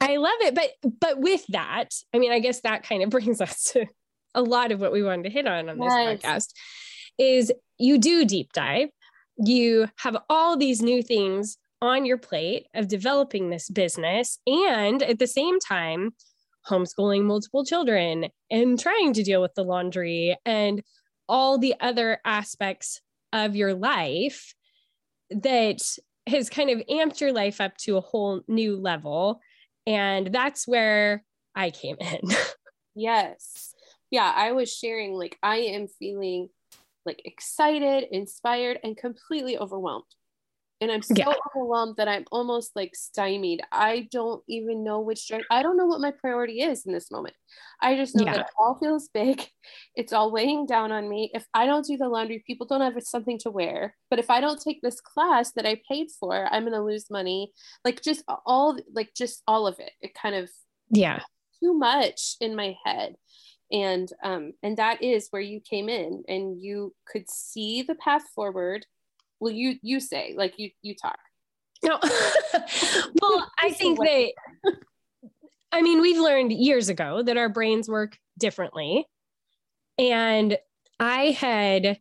I, 0.01 0.13
I 0.13 0.17
love 0.17 0.39
it. 0.41 0.55
But 0.55 0.71
but 1.01 1.21
with 1.21 1.45
that, 1.49 1.91
I 2.13 2.19
mean, 2.19 2.33
I 2.33 2.41
guess 2.41 2.61
that 2.63 2.87
kind 2.87 3.03
of 3.03 3.11
brings 3.11 3.41
us 3.41 3.65
to 3.73 3.87
a 4.35 4.43
lot 4.43 4.73
of 4.73 4.81
what 4.81 4.93
we 4.93 5.03
wanted 5.03 5.25
to 5.25 5.31
hit 5.31 5.47
on 5.47 5.69
on 5.69 5.79
this 5.79 5.93
yes. 5.93 6.23
podcast 6.23 6.49
is 7.19 7.53
you 7.79 7.99
do 7.99 8.25
deep 8.25 8.53
dive. 8.53 8.89
You 9.37 9.89
have 9.97 10.17
all 10.29 10.57
these 10.57 10.83
new 10.83 11.03
things 11.03 11.59
on 11.85 12.05
your 12.05 12.19
plate 12.19 12.67
of 12.75 12.89
developing 12.89 13.51
this 13.51 13.69
business 13.69 14.39
and 14.47 15.03
at 15.03 15.19
the 15.19 15.27
same 15.27 15.59
time 15.61 16.13
homeschooling 16.69 17.25
multiple 17.25 17.65
children 17.65 18.27
and 18.51 18.79
trying 18.81 19.13
to 19.13 19.23
deal 19.23 19.43
with 19.43 19.55
the 19.55 19.65
laundry 19.65 20.37
and 20.47 20.83
all 21.29 21.59
the 21.59 21.75
other 21.81 22.19
aspects 22.25 23.01
of 23.33 23.57
your 23.57 23.75
life 23.75 24.55
that 25.31 25.83
has 26.27 26.49
kind 26.49 26.71
of 26.71 26.79
amped 26.91 27.21
your 27.21 27.33
life 27.33 27.61
up 27.61 27.77
to 27.77 27.97
a 27.97 28.01
whole 28.01 28.43
new 28.49 28.77
level. 28.77 29.41
And 29.87 30.33
that's 30.33 30.67
where 30.67 31.23
I 31.55 31.71
came 31.71 31.97
in. 32.01 32.21
yes. 32.95 33.75
Yeah, 34.11 34.33
I 34.35 34.53
was 34.53 34.73
sharing, 34.73 35.15
like, 35.15 35.37
I 35.43 35.57
am 35.57 35.89
feeling 35.89 36.49
like 37.05 37.21
excited, 37.25 38.07
inspired, 38.11 38.79
and 38.83 38.97
completely 38.97 39.59
overwhelmed. 39.59 40.05
And 40.81 40.91
I'm 40.91 41.03
so 41.03 41.15
yeah. 41.17 41.33
overwhelmed 41.57 41.97
that 41.97 42.09
I'm 42.09 42.25
almost 42.33 42.73
like 42.75 42.95
stymied. 42.95 43.63
I 43.71 44.09
don't 44.11 44.43
even 44.49 44.83
know 44.83 45.01
which 45.01 45.29
direction. 45.29 45.47
I 45.51 45.63
don't 45.63 45.77
know 45.77 45.87
what 45.87 46.01
my 46.01 46.11
priority 46.11 46.61
is 46.63 46.85
in 46.85 46.93
this 46.93 47.11
moment. 47.11 47.35
I 47.81 47.97
just 47.97 48.15
know 48.15 48.25
yeah. 48.25 48.33
that 48.33 48.41
it 48.41 48.53
all 48.59 48.79
feels 48.79 49.09
big. 49.09 49.47
It's 49.95 50.13
all 50.13 50.33
weighing 50.33 50.67
down 50.67 50.91
on 50.91 51.09
me. 51.09 51.31
If 51.33 51.47
I 51.55 51.67
don't 51.67 51.87
do 51.87 51.97
the 51.97 52.09
laundry, 52.09 52.43
people 52.47 52.67
don't 52.67 52.81
have 52.81 53.01
something 53.03 53.39
to 53.41 53.51
wear. 53.51 53.95
But 54.11 54.19
if 54.19 54.29
I 54.29 54.41
don't 54.41 54.61
take 54.61 54.83
this 54.83 55.01
class 55.01 55.53
that 55.53 55.67
I 55.67 55.81
paid 55.89 56.09
for, 56.19 56.53
I'm 56.53 56.65
going 56.65 56.73
to 56.73 56.83
lose 56.83 57.11
money. 57.11 57.53
Like 57.85 58.03
just 58.03 58.25
all, 58.45 58.77
like 58.93 59.15
just 59.17 59.43
all 59.47 59.67
of 59.67 59.79
it. 59.79 59.93
It 60.03 60.15
kind 60.15 60.35
of, 60.35 60.51
yeah, 60.91 61.21
too 61.63 61.75
much 61.75 62.37
in 62.41 62.57
my 62.57 62.77
head 62.85 63.15
and 63.73 64.11
um 64.23 64.53
and 64.63 64.77
that 64.77 65.03
is 65.03 65.29
where 65.31 65.43
you 65.43 65.61
came 65.61 65.89
in 65.89 66.23
and 66.29 66.63
you 66.63 66.95
could 67.07 67.29
see 67.31 67.83
the 67.83 67.95
path 67.95 68.23
forward 68.35 68.87
well 69.45 69.53
you 69.53 69.77
you 69.83 70.01
say 70.01 70.35
like 70.37 70.55
you 70.59 70.71
you 70.83 70.95
talk. 70.95 71.19
No. 71.83 72.01
Well 73.21 73.51
i 73.59 73.71
think 73.71 73.99
that 73.99 74.33
i 75.73 75.83
mean 75.83 76.01
we've 76.01 76.19
learned 76.19 76.53
years 76.53 76.89
ago 76.89 77.23
that 77.23 77.37
our 77.37 77.49
brains 77.49 77.89
work 77.89 78.17
differently. 78.39 79.07
And 79.99 80.57
i 80.99 81.31
had 81.31 81.99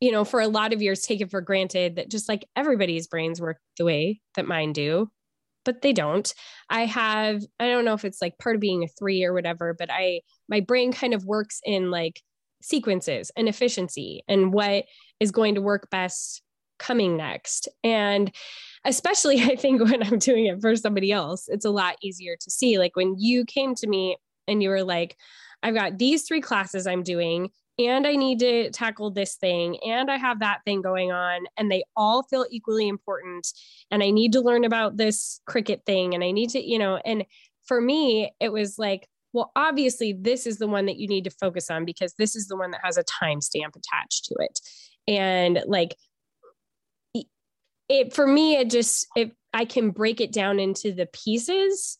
you 0.00 0.10
know 0.10 0.24
for 0.24 0.40
a 0.40 0.48
lot 0.48 0.72
of 0.72 0.80
years 0.80 1.02
taken 1.02 1.28
for 1.28 1.40
granted 1.40 1.96
that 1.96 2.10
just 2.10 2.28
like 2.28 2.46
everybody's 2.56 3.08
brains 3.08 3.40
work 3.40 3.58
the 3.76 3.84
way 3.84 4.20
that 4.36 4.46
mine 4.46 4.72
do 4.72 5.10
but 5.64 5.82
they 5.82 5.92
don't. 5.92 6.32
I 6.70 6.86
have, 6.86 7.42
I 7.58 7.68
don't 7.68 7.84
know 7.84 7.92
if 7.92 8.06
it's 8.06 8.22
like 8.22 8.38
part 8.38 8.56
of 8.56 8.60
being 8.60 8.82
a 8.82 8.88
three 8.88 9.24
or 9.24 9.34
whatever, 9.34 9.74
but 9.78 9.90
I, 9.92 10.22
my 10.48 10.60
brain 10.60 10.90
kind 10.90 11.12
of 11.12 11.26
works 11.26 11.60
in 11.64 11.90
like 11.90 12.22
sequences 12.62 13.30
and 13.36 13.48
efficiency 13.48 14.22
and 14.28 14.52
what 14.52 14.84
is 15.18 15.30
going 15.30 15.54
to 15.54 15.62
work 15.62 15.88
best 15.90 16.42
coming 16.80 17.16
next. 17.16 17.68
And 17.84 18.32
especially, 18.84 19.40
I 19.42 19.54
think 19.54 19.82
when 19.82 20.02
I'm 20.02 20.18
doing 20.18 20.46
it 20.46 20.60
for 20.60 20.74
somebody 20.74 21.12
else, 21.12 21.48
it's 21.48 21.64
a 21.64 21.70
lot 21.70 21.96
easier 22.02 22.36
to 22.40 22.50
see. 22.50 22.78
Like 22.78 22.96
when 22.96 23.14
you 23.18 23.44
came 23.44 23.76
to 23.76 23.86
me 23.86 24.16
and 24.48 24.62
you 24.62 24.70
were 24.70 24.82
like, 24.82 25.16
I've 25.62 25.74
got 25.74 25.98
these 25.98 26.22
three 26.22 26.40
classes 26.40 26.86
I'm 26.86 27.02
doing 27.02 27.50
and 27.78 28.06
I 28.06 28.16
need 28.16 28.40
to 28.40 28.70
tackle 28.70 29.10
this 29.10 29.36
thing 29.36 29.78
and 29.86 30.10
I 30.10 30.16
have 30.16 30.40
that 30.40 30.60
thing 30.64 30.82
going 30.82 31.12
on 31.12 31.46
and 31.56 31.70
they 31.70 31.84
all 31.96 32.22
feel 32.24 32.46
equally 32.50 32.88
important 32.88 33.48
and 33.90 34.02
I 34.02 34.10
need 34.10 34.32
to 34.32 34.40
learn 34.40 34.64
about 34.64 34.96
this 34.96 35.40
Cricut 35.48 35.84
thing 35.86 36.14
and 36.14 36.22
I 36.22 36.30
need 36.30 36.50
to, 36.50 36.62
you 36.62 36.78
know, 36.78 36.96
and 37.04 37.24
for 37.64 37.80
me 37.80 38.32
it 38.40 38.52
was 38.52 38.78
like 38.78 39.06
well 39.32 39.52
obviously 39.54 40.12
this 40.12 40.46
is 40.46 40.58
the 40.58 40.66
one 40.66 40.86
that 40.86 40.96
you 40.96 41.06
need 41.06 41.24
to 41.24 41.30
focus 41.30 41.70
on 41.70 41.84
because 41.84 42.14
this 42.14 42.34
is 42.34 42.48
the 42.48 42.56
one 42.56 42.70
that 42.72 42.80
has 42.82 42.98
a 42.98 43.04
timestamp 43.04 43.76
attached 43.76 44.24
to 44.26 44.34
it. 44.38 44.60
And 45.08 45.62
like 45.66 45.96
it 47.90 48.14
for 48.14 48.26
me 48.26 48.56
it 48.56 48.70
just 48.70 49.06
if 49.16 49.30
I 49.52 49.64
can 49.64 49.90
break 49.90 50.20
it 50.20 50.32
down 50.32 50.60
into 50.60 50.92
the 50.92 51.06
pieces 51.06 51.98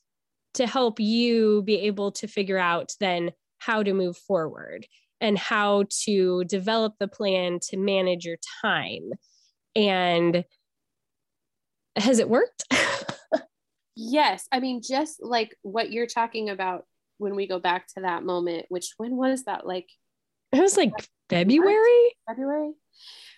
to 0.55 0.66
help 0.66 1.01
you 1.01 1.62
be 1.62 1.80
able 1.80 2.12
to 2.12 2.26
figure 2.26 2.59
out 2.59 2.93
then 3.01 3.32
how 3.59 3.82
to 3.82 3.93
move 3.93 4.16
forward 4.16 4.86
and 5.20 5.38
how 5.38 5.84
to 6.05 6.45
develop 6.45 6.95
the 6.99 7.09
plan 7.09 7.59
to 7.61 7.76
manage 7.76 8.24
your 8.24 8.38
time. 8.62 9.11
And 9.76 10.45
has 11.97 12.18
it 12.18 12.28
worked? 12.28 12.64
yes. 13.97 14.47
I 14.51 14.61
mean, 14.61 14.80
just 14.82 15.22
like 15.22 15.55
what 15.62 15.93
you're 15.93 16.07
talking 16.07 16.49
about 16.49 16.86
when 17.18 17.36
we 17.36 17.47
go 17.47 17.59
back 17.59 17.86
to 17.88 18.01
that 18.01 18.24
moment, 18.24 18.66
which 18.70 18.95
when 18.97 19.16
was 19.16 19.45
that? 19.45 19.66
Like, 19.66 19.88
it 20.53 20.61
was 20.61 20.76
like 20.76 20.93
February. 21.28 22.16
February. 22.26 22.72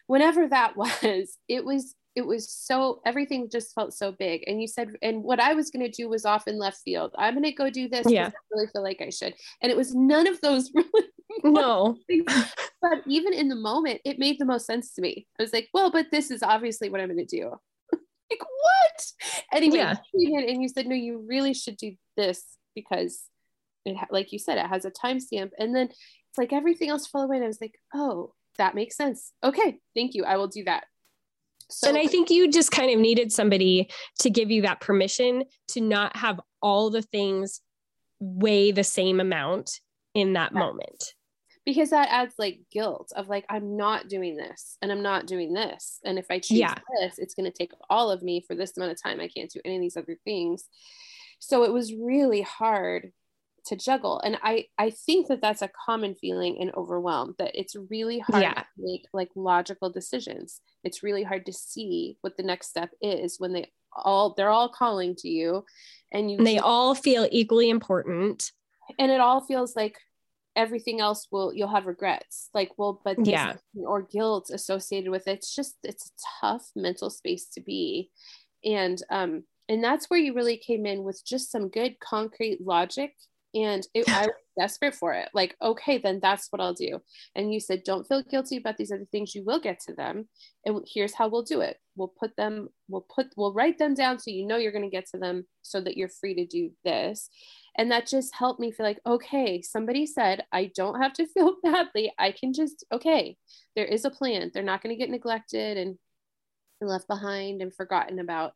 Whenever 0.06 0.48
that 0.48 0.76
was, 0.76 1.36
it 1.48 1.64
was 1.64 1.94
it 2.14 2.26
was 2.26 2.50
so 2.50 3.00
everything 3.06 3.48
just 3.50 3.74
felt 3.74 3.94
so 3.94 4.12
big. 4.12 4.44
And 4.46 4.60
you 4.60 4.68
said 4.68 4.90
and 5.02 5.22
what 5.22 5.40
i 5.40 5.54
was 5.54 5.70
going 5.70 5.84
to 5.84 5.90
do 5.90 6.08
was 6.08 6.24
off 6.24 6.46
in 6.46 6.58
left 6.58 6.78
field. 6.84 7.14
I'm 7.16 7.34
going 7.34 7.44
to 7.44 7.52
go 7.52 7.70
do 7.70 7.88
this 7.88 8.10
yeah. 8.10 8.28
I 8.28 8.32
really 8.52 8.66
feel 8.72 8.82
like 8.82 9.00
i 9.00 9.10
should. 9.10 9.34
And 9.60 9.70
it 9.70 9.76
was 9.76 9.94
none 9.94 10.26
of 10.26 10.40
those 10.40 10.70
really 10.74 11.08
no. 11.44 11.96
But 12.82 13.02
even 13.06 13.32
in 13.32 13.48
the 13.48 13.56
moment 13.56 14.00
it 14.04 14.18
made 14.18 14.38
the 14.38 14.44
most 14.44 14.66
sense 14.66 14.92
to 14.94 15.02
me. 15.02 15.26
I 15.38 15.42
was 15.42 15.52
like 15.52 15.68
well 15.72 15.90
but 15.90 16.10
this 16.10 16.30
is 16.30 16.42
obviously 16.42 16.90
what 16.90 17.00
i'm 17.00 17.08
going 17.08 17.26
to 17.26 17.36
do. 17.36 17.52
Like 18.30 18.40
what? 18.40 19.04
Anyway 19.52 19.76
yeah. 19.76 19.96
and 20.14 20.62
you 20.62 20.68
said 20.68 20.86
no 20.86 20.94
you 20.94 21.22
really 21.28 21.52
should 21.52 21.76
do 21.76 21.96
this 22.16 22.42
because 22.74 23.24
it 23.84 23.94
like 24.10 24.32
you 24.32 24.38
said 24.38 24.56
it 24.56 24.66
has 24.66 24.84
a 24.84 24.90
timestamp. 24.90 25.50
And 25.58 25.74
then 25.74 25.88
it's 25.88 26.38
like 26.38 26.52
everything 26.52 26.88
else 26.88 27.06
fell 27.06 27.22
away 27.22 27.36
and 27.36 27.44
i 27.44 27.48
was 27.48 27.60
like 27.60 27.74
oh 27.94 28.32
that 28.58 28.74
makes 28.74 28.96
sense. 28.96 29.32
Okay 29.42 29.78
thank 29.94 30.14
you. 30.14 30.24
I 30.24 30.36
will 30.36 30.48
do 30.48 30.64
that 30.64 30.84
so, 31.68 31.88
and 31.88 31.98
I 31.98 32.06
think 32.06 32.30
you 32.30 32.50
just 32.50 32.70
kind 32.70 32.92
of 32.92 32.98
needed 32.98 33.32
somebody 33.32 33.90
to 34.20 34.30
give 34.30 34.50
you 34.50 34.62
that 34.62 34.80
permission 34.80 35.44
to 35.68 35.80
not 35.80 36.16
have 36.16 36.40
all 36.60 36.90
the 36.90 37.02
things 37.02 37.60
weigh 38.20 38.70
the 38.70 38.84
same 38.84 39.20
amount 39.20 39.80
in 40.14 40.34
that 40.34 40.52
moment. 40.52 41.14
Because 41.64 41.90
that 41.90 42.08
adds 42.10 42.34
like 42.38 42.60
guilt 42.72 43.12
of 43.14 43.28
like, 43.28 43.44
I'm 43.48 43.76
not 43.76 44.08
doing 44.08 44.36
this 44.36 44.76
and 44.82 44.90
I'm 44.90 45.02
not 45.02 45.26
doing 45.26 45.52
this. 45.52 46.00
And 46.04 46.18
if 46.18 46.26
I 46.30 46.38
choose 46.40 46.58
yeah. 46.58 46.74
this, 47.00 47.18
it's 47.18 47.34
going 47.34 47.50
to 47.50 47.56
take 47.56 47.72
all 47.88 48.10
of 48.10 48.22
me 48.22 48.40
for 48.40 48.54
this 48.54 48.76
amount 48.76 48.92
of 48.92 49.02
time. 49.02 49.20
I 49.20 49.28
can't 49.28 49.50
do 49.50 49.60
any 49.64 49.76
of 49.76 49.80
these 49.80 49.96
other 49.96 50.16
things. 50.24 50.64
So 51.38 51.64
it 51.64 51.72
was 51.72 51.94
really 51.94 52.42
hard 52.42 53.12
to 53.64 53.76
juggle 53.76 54.20
and 54.24 54.36
i 54.42 54.64
i 54.78 54.90
think 54.90 55.28
that 55.28 55.40
that's 55.40 55.62
a 55.62 55.70
common 55.86 56.14
feeling 56.14 56.56
in 56.56 56.70
overwhelm 56.76 57.34
that 57.38 57.52
it's 57.54 57.76
really 57.90 58.18
hard 58.18 58.42
yeah. 58.42 58.54
to 58.54 58.64
make 58.78 59.06
like 59.12 59.30
logical 59.34 59.90
decisions. 59.90 60.60
It's 60.84 61.02
really 61.02 61.22
hard 61.22 61.46
to 61.46 61.52
see 61.52 62.16
what 62.20 62.36
the 62.36 62.42
next 62.42 62.68
step 62.68 62.90
is 63.00 63.36
when 63.38 63.52
they 63.52 63.70
all 63.94 64.34
they're 64.34 64.50
all 64.50 64.68
calling 64.68 65.14
to 65.16 65.28
you 65.28 65.64
and 66.12 66.30
you 66.30 66.38
and 66.38 66.46
they 66.46 66.58
all 66.58 66.94
feel 66.94 67.28
equally 67.30 67.70
important. 67.70 68.50
And 68.98 69.10
it 69.10 69.20
all 69.20 69.40
feels 69.40 69.76
like 69.76 69.96
everything 70.54 71.00
else 71.00 71.28
will 71.30 71.54
you'll 71.54 71.68
have 71.68 71.86
regrets 71.86 72.50
like 72.52 72.70
well 72.76 73.00
but 73.02 73.16
yeah. 73.24 73.54
or 73.86 74.02
guilt 74.02 74.50
associated 74.52 75.10
with 75.10 75.26
it 75.26 75.38
it's 75.38 75.54
just 75.54 75.76
it's 75.82 76.08
a 76.08 76.46
tough 76.46 76.70
mental 76.76 77.10
space 77.10 77.46
to 77.46 77.60
be. 77.60 78.10
And 78.64 79.02
um 79.10 79.44
and 79.68 79.82
that's 79.82 80.10
where 80.10 80.20
you 80.20 80.34
really 80.34 80.56
came 80.56 80.86
in 80.86 81.04
with 81.04 81.22
just 81.24 81.50
some 81.50 81.68
good 81.68 81.98
concrete 82.00 82.60
logic 82.60 83.14
and 83.54 83.86
it, 83.94 84.08
I 84.08 84.26
was 84.26 84.34
desperate 84.58 84.94
for 84.94 85.12
it. 85.14 85.28
Like, 85.34 85.56
okay, 85.60 85.98
then 85.98 86.20
that's 86.20 86.48
what 86.50 86.60
I'll 86.60 86.74
do. 86.74 87.00
And 87.34 87.52
you 87.52 87.60
said, 87.60 87.84
don't 87.84 88.06
feel 88.06 88.22
guilty 88.22 88.56
about 88.56 88.76
these 88.76 88.92
other 88.92 89.06
things. 89.10 89.34
You 89.34 89.44
will 89.44 89.60
get 89.60 89.80
to 89.80 89.94
them. 89.94 90.28
And 90.64 90.86
here's 90.86 91.14
how 91.14 91.28
we'll 91.28 91.42
do 91.42 91.60
it. 91.60 91.78
We'll 91.96 92.12
put 92.18 92.36
them, 92.36 92.68
we'll 92.88 93.06
put, 93.14 93.28
we'll 93.36 93.52
write 93.52 93.78
them 93.78 93.94
down 93.94 94.18
so 94.18 94.30
you 94.30 94.46
know 94.46 94.56
you're 94.56 94.72
going 94.72 94.88
to 94.88 94.96
get 94.96 95.06
to 95.10 95.18
them 95.18 95.46
so 95.62 95.80
that 95.80 95.96
you're 95.96 96.08
free 96.08 96.34
to 96.34 96.46
do 96.46 96.70
this. 96.84 97.28
And 97.76 97.90
that 97.90 98.06
just 98.06 98.34
helped 98.34 98.60
me 98.60 98.70
feel 98.70 98.84
like, 98.84 99.00
okay, 99.06 99.62
somebody 99.62 100.06
said 100.06 100.44
I 100.52 100.70
don't 100.74 101.00
have 101.00 101.12
to 101.14 101.26
feel 101.34 101.56
badly. 101.62 102.12
I 102.18 102.32
can 102.32 102.52
just, 102.52 102.84
okay, 102.92 103.36
there 103.76 103.86
is 103.86 104.04
a 104.04 104.10
plan. 104.10 104.50
They're 104.52 104.62
not 104.62 104.82
going 104.82 104.94
to 104.94 104.98
get 104.98 105.10
neglected 105.10 105.76
and 105.78 105.98
left 106.80 107.06
behind 107.06 107.62
and 107.62 107.74
forgotten 107.74 108.18
about. 108.18 108.52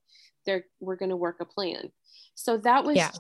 They're, 0.47 0.64
we're 0.80 0.97
going 0.97 1.11
to 1.11 1.16
work 1.16 1.36
a 1.40 1.44
plan. 1.44 1.90
So 2.34 2.57
that 2.59 2.84
was 2.84 2.97
yeah. 2.97 3.11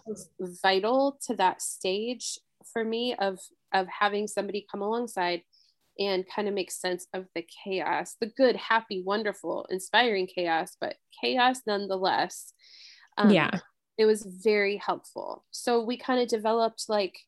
vital 0.62 1.18
to 1.26 1.34
that 1.36 1.62
stage 1.62 2.38
for 2.72 2.84
me 2.84 3.14
of 3.14 3.38
of 3.72 3.86
having 3.88 4.26
somebody 4.26 4.66
come 4.70 4.80
alongside 4.80 5.42
and 5.98 6.24
kind 6.34 6.46
of 6.46 6.54
make 6.54 6.70
sense 6.70 7.06
of 7.12 7.26
the 7.34 7.44
chaos, 7.64 8.16
the 8.20 8.26
good, 8.26 8.54
happy, 8.56 9.02
wonderful, 9.04 9.66
inspiring 9.70 10.26
chaos, 10.26 10.76
but 10.80 10.96
chaos 11.20 11.60
nonetheless. 11.66 12.52
Um, 13.18 13.30
yeah 13.30 13.50
it 13.98 14.04
was 14.04 14.22
very 14.22 14.76
helpful 14.76 15.44
so 15.50 15.82
we 15.82 15.96
kind 15.96 16.20
of 16.20 16.28
developed 16.28 16.84
like 16.88 17.18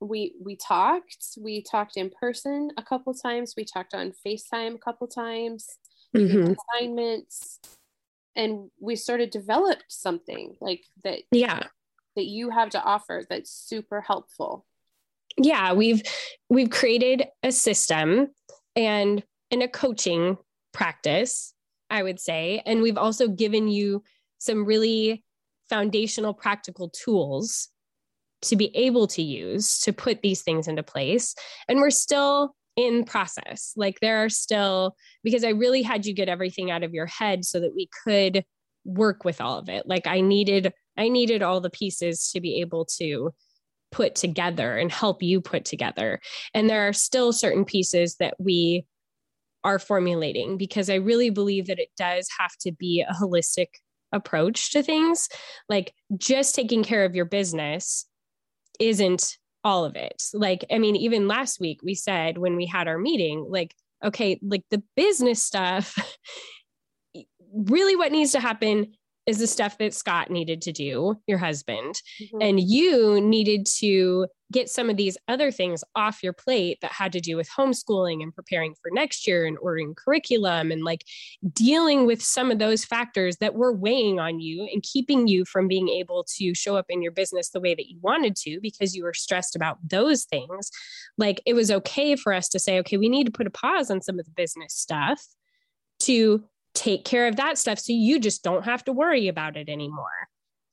we 0.00 0.34
we 0.42 0.56
talked 0.56 1.26
we 1.38 1.62
talked 1.62 1.96
in 1.96 2.10
person 2.10 2.70
a 2.76 2.82
couple 2.82 3.14
times 3.14 3.54
we 3.56 3.64
talked 3.64 3.94
on 3.94 4.12
facetime 4.26 4.74
a 4.74 4.78
couple 4.78 5.06
times 5.06 5.66
mm-hmm. 6.16 6.52
assignments 6.52 7.60
and 8.36 8.70
we 8.80 8.96
sort 8.96 9.20
of 9.20 9.30
developed 9.30 9.84
something 9.88 10.56
like 10.60 10.82
that 11.04 11.20
yeah. 11.30 11.60
that 12.16 12.26
you 12.26 12.50
have 12.50 12.70
to 12.70 12.82
offer 12.82 13.22
that's 13.28 13.50
super 13.50 14.00
helpful. 14.00 14.66
Yeah 15.36 15.72
we've 15.72 16.02
we've 16.48 16.70
created 16.70 17.26
a 17.42 17.50
system 17.50 18.28
and 18.76 19.22
in 19.50 19.62
a 19.62 19.68
coaching 19.68 20.36
practice 20.72 21.54
i 21.90 22.02
would 22.02 22.20
say. 22.20 22.62
And 22.66 22.82
we've 22.82 22.98
also 22.98 23.28
given 23.28 23.68
you 23.68 24.02
some 24.38 24.64
really 24.64 25.24
foundational 25.68 26.34
practical 26.34 26.90
tools 26.90 27.68
to 28.42 28.56
be 28.56 28.74
able 28.76 29.06
to 29.06 29.22
use 29.22 29.80
to 29.80 29.92
put 29.92 30.20
these 30.20 30.42
things 30.42 30.68
into 30.68 30.82
place. 30.82 31.34
And 31.68 31.80
we're 31.80 31.90
still 31.90 32.54
in 32.76 33.04
process. 33.04 33.72
Like 33.76 34.00
there 34.00 34.24
are 34.24 34.28
still 34.28 34.96
because 35.22 35.44
i 35.44 35.50
really 35.50 35.82
had 35.82 36.06
you 36.06 36.14
get 36.14 36.28
everything 36.28 36.70
out 36.70 36.82
of 36.82 36.92
your 36.92 37.06
head 37.06 37.44
so 37.44 37.60
that 37.60 37.74
we 37.74 37.88
could 38.04 38.44
work 38.84 39.24
with 39.24 39.40
all 39.40 39.58
of 39.58 39.68
it. 39.68 39.86
Like 39.86 40.06
i 40.06 40.20
needed 40.20 40.72
i 40.98 41.08
needed 41.08 41.42
all 41.42 41.60
the 41.60 41.70
pieces 41.70 42.30
to 42.32 42.40
be 42.40 42.60
able 42.60 42.86
to 42.98 43.30
put 43.92 44.14
together 44.16 44.76
and 44.76 44.90
help 44.90 45.22
you 45.22 45.40
put 45.40 45.64
together. 45.64 46.20
And 46.52 46.68
there 46.68 46.88
are 46.88 46.92
still 46.92 47.32
certain 47.32 47.64
pieces 47.64 48.16
that 48.16 48.34
we 48.38 48.86
are 49.62 49.78
formulating 49.78 50.58
because 50.58 50.90
i 50.90 50.96
really 50.96 51.30
believe 51.30 51.68
that 51.68 51.78
it 51.78 51.88
does 51.96 52.28
have 52.38 52.52
to 52.60 52.72
be 52.72 53.02
a 53.08 53.14
holistic 53.14 53.68
approach 54.14 54.70
to 54.72 54.82
things. 54.82 55.28
Like 55.68 55.92
just 56.16 56.54
taking 56.54 56.82
care 56.82 57.04
of 57.04 57.14
your 57.14 57.24
business 57.24 58.06
isn't 58.80 59.36
all 59.64 59.84
of 59.84 59.96
it. 59.96 60.22
Like, 60.32 60.64
I 60.70 60.78
mean, 60.78 60.94
even 60.96 61.26
last 61.26 61.58
week 61.58 61.80
we 61.82 61.94
said 61.94 62.38
when 62.38 62.54
we 62.56 62.66
had 62.66 62.86
our 62.86 62.98
meeting, 62.98 63.46
like, 63.48 63.74
okay, 64.04 64.38
like 64.42 64.62
the 64.70 64.82
business 64.94 65.42
stuff, 65.42 65.96
really 67.52 67.96
what 67.96 68.12
needs 68.12 68.32
to 68.32 68.40
happen 68.40 68.92
is 69.26 69.38
the 69.38 69.46
stuff 69.46 69.78
that 69.78 69.94
Scott 69.94 70.30
needed 70.30 70.60
to 70.62 70.72
do, 70.72 71.20
your 71.26 71.38
husband, 71.38 71.94
mm-hmm. 72.20 72.38
and 72.40 72.60
you 72.60 73.20
needed 73.20 73.66
to 73.78 74.26
get 74.52 74.68
some 74.68 74.90
of 74.90 74.96
these 74.96 75.16
other 75.26 75.50
things 75.50 75.82
off 75.96 76.22
your 76.22 76.32
plate 76.32 76.78
that 76.82 76.92
had 76.92 77.10
to 77.12 77.20
do 77.20 77.36
with 77.36 77.48
homeschooling 77.48 78.22
and 78.22 78.34
preparing 78.34 78.74
for 78.74 78.90
next 78.92 79.26
year 79.26 79.46
and 79.46 79.56
ordering 79.60 79.94
curriculum 79.94 80.70
and 80.70 80.84
like 80.84 81.04
dealing 81.52 82.06
with 82.06 82.22
some 82.22 82.50
of 82.50 82.58
those 82.58 82.84
factors 82.84 83.38
that 83.38 83.54
were 83.54 83.72
weighing 83.72 84.20
on 84.20 84.38
you 84.40 84.68
and 84.72 84.82
keeping 84.82 85.26
you 85.26 85.44
from 85.44 85.66
being 85.66 85.88
able 85.88 86.24
to 86.36 86.54
show 86.54 86.76
up 86.76 86.86
in 86.88 87.02
your 87.02 87.10
business 87.10 87.50
the 87.50 87.60
way 87.60 87.74
that 87.74 87.88
you 87.88 87.98
wanted 88.02 88.36
to 88.36 88.60
because 88.60 88.94
you 88.94 89.02
were 89.02 89.14
stressed 89.14 89.56
about 89.56 89.78
those 89.82 90.24
things. 90.24 90.70
Like 91.16 91.40
it 91.46 91.54
was 91.54 91.70
okay 91.70 92.14
for 92.14 92.32
us 92.32 92.48
to 92.50 92.58
say, 92.58 92.78
okay, 92.80 92.98
we 92.98 93.08
need 93.08 93.24
to 93.24 93.32
put 93.32 93.46
a 93.46 93.50
pause 93.50 93.90
on 93.90 94.02
some 94.02 94.18
of 94.18 94.26
the 94.26 94.30
business 94.30 94.74
stuff 94.74 95.20
to 96.00 96.44
take 96.74 97.04
care 97.04 97.26
of 97.28 97.36
that 97.36 97.56
stuff 97.56 97.78
so 97.78 97.92
you 97.92 98.18
just 98.18 98.42
don't 98.42 98.64
have 98.64 98.84
to 98.84 98.92
worry 98.92 99.28
about 99.28 99.56
it 99.56 99.68
anymore. 99.68 100.28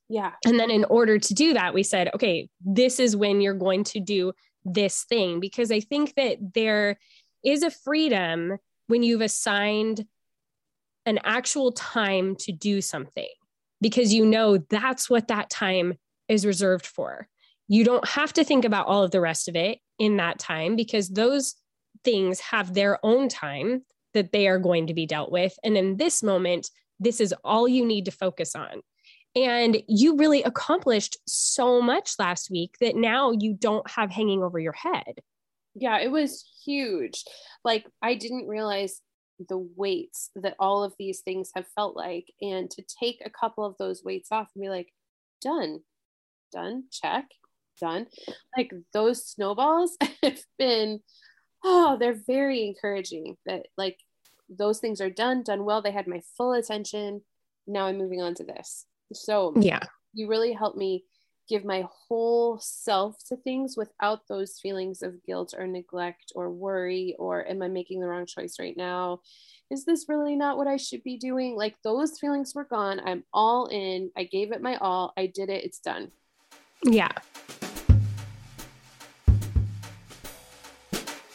Yeah. 0.09 0.31
And 0.45 0.59
then 0.59 0.69
in 0.69 0.83
order 0.85 1.17
to 1.19 1.33
do 1.33 1.53
that, 1.53 1.73
we 1.73 1.83
said, 1.83 2.09
okay, 2.13 2.49
this 2.59 2.99
is 2.99 3.15
when 3.15 3.39
you're 3.39 3.53
going 3.53 3.85
to 3.85 3.99
do 3.99 4.33
this 4.65 5.05
thing 5.05 5.39
because 5.39 5.71
I 5.71 5.79
think 5.79 6.15
that 6.15 6.37
there 6.53 6.99
is 7.45 7.63
a 7.63 7.71
freedom 7.71 8.57
when 8.87 9.03
you've 9.03 9.21
assigned 9.21 10.05
an 11.05 11.19
actual 11.23 11.71
time 11.71 12.35
to 12.35 12.51
do 12.51 12.81
something 12.81 13.29
because 13.79 14.13
you 14.13 14.25
know 14.25 14.57
that's 14.57 15.09
what 15.09 15.29
that 15.29 15.49
time 15.49 15.93
is 16.27 16.45
reserved 16.45 16.85
for. 16.85 17.27
You 17.67 17.83
don't 17.83 18.07
have 18.07 18.33
to 18.33 18.43
think 18.43 18.65
about 18.65 18.87
all 18.87 19.03
of 19.03 19.11
the 19.11 19.21
rest 19.21 19.47
of 19.47 19.55
it 19.55 19.79
in 19.97 20.17
that 20.17 20.39
time 20.39 20.75
because 20.75 21.09
those 21.09 21.55
things 22.03 22.39
have 22.39 22.73
their 22.73 23.03
own 23.03 23.29
time 23.29 23.83
that 24.13 24.31
they 24.31 24.47
are 24.47 24.59
going 24.59 24.87
to 24.87 24.93
be 24.93 25.05
dealt 25.05 25.31
with. 25.31 25.57
And 25.63 25.77
in 25.77 25.97
this 25.97 26.23
moment, 26.23 26.69
this 26.99 27.19
is 27.19 27.33
all 27.43 27.67
you 27.67 27.85
need 27.85 28.05
to 28.05 28.11
focus 28.11 28.55
on. 28.55 28.81
And 29.35 29.81
you 29.87 30.17
really 30.17 30.43
accomplished 30.43 31.17
so 31.25 31.81
much 31.81 32.15
last 32.19 32.51
week 32.51 32.75
that 32.81 32.95
now 32.95 33.31
you 33.31 33.53
don't 33.53 33.89
have 33.89 34.11
hanging 34.11 34.43
over 34.43 34.59
your 34.59 34.73
head. 34.73 35.21
Yeah, 35.73 35.99
it 35.99 36.11
was 36.11 36.43
huge. 36.65 37.23
Like, 37.63 37.85
I 38.01 38.15
didn't 38.15 38.47
realize 38.47 38.99
the 39.47 39.57
weights 39.57 40.29
that 40.35 40.55
all 40.59 40.83
of 40.83 40.93
these 40.99 41.21
things 41.21 41.49
have 41.55 41.65
felt 41.75 41.95
like. 41.95 42.25
And 42.41 42.69
to 42.71 42.83
take 43.01 43.21
a 43.23 43.29
couple 43.29 43.65
of 43.65 43.77
those 43.77 44.03
weights 44.03 44.31
off 44.31 44.49
and 44.53 44.61
be 44.61 44.69
like, 44.69 44.91
done, 45.41 45.79
done, 46.51 46.85
check, 46.91 47.25
done. 47.79 48.07
Like, 48.57 48.73
those 48.93 49.25
snowballs 49.25 49.97
have 50.23 50.41
been 50.59 50.99
oh, 51.63 51.97
they're 51.99 52.13
very 52.13 52.65
encouraging 52.65 53.37
that 53.45 53.67
like 53.77 53.97
those 54.49 54.79
things 54.79 55.01
are 55.01 55.09
done, 55.09 55.43
done 55.43 55.65
well. 55.65 55.81
They 55.81 55.91
had 55.91 56.07
my 56.07 56.21
full 56.37 56.53
attention. 56.53 57.21
Now 57.67 57.85
I'm 57.85 57.97
moving 57.97 58.21
on 58.21 58.35
to 58.35 58.43
this. 58.43 58.85
So 59.13 59.53
yeah, 59.55 59.83
you 60.13 60.27
really 60.27 60.53
helped 60.53 60.77
me 60.77 61.05
give 61.51 61.65
my 61.65 61.85
whole 62.07 62.59
self 62.59 63.17
to 63.27 63.35
things 63.35 63.75
without 63.75 64.27
those 64.29 64.57
feelings 64.59 65.01
of 65.01 65.21
guilt 65.25 65.53
or 65.57 65.67
neglect 65.67 66.31
or 66.33 66.49
worry 66.49 67.13
or 67.19 67.45
am 67.45 67.61
I 67.61 67.67
making 67.67 67.99
the 67.99 68.07
wrong 68.07 68.25
choice 68.25 68.55
right 68.57 68.77
now? 68.77 69.19
Is 69.69 69.83
this 69.83 70.05
really 70.07 70.37
not 70.37 70.57
what 70.57 70.67
I 70.67 70.77
should 70.77 71.03
be 71.03 71.17
doing? 71.17 71.57
Like 71.57 71.75
those 71.83 72.17
feelings 72.19 72.55
were 72.55 72.63
gone. 72.63 73.01
I'm 73.03 73.25
all 73.33 73.67
in. 73.67 74.11
I 74.17 74.23
gave 74.23 74.53
it 74.53 74.61
my 74.61 74.77
all. 74.77 75.13
I 75.17 75.25
did 75.25 75.49
it. 75.49 75.65
It's 75.65 75.79
done. 75.79 76.11
Yeah. 76.83 77.11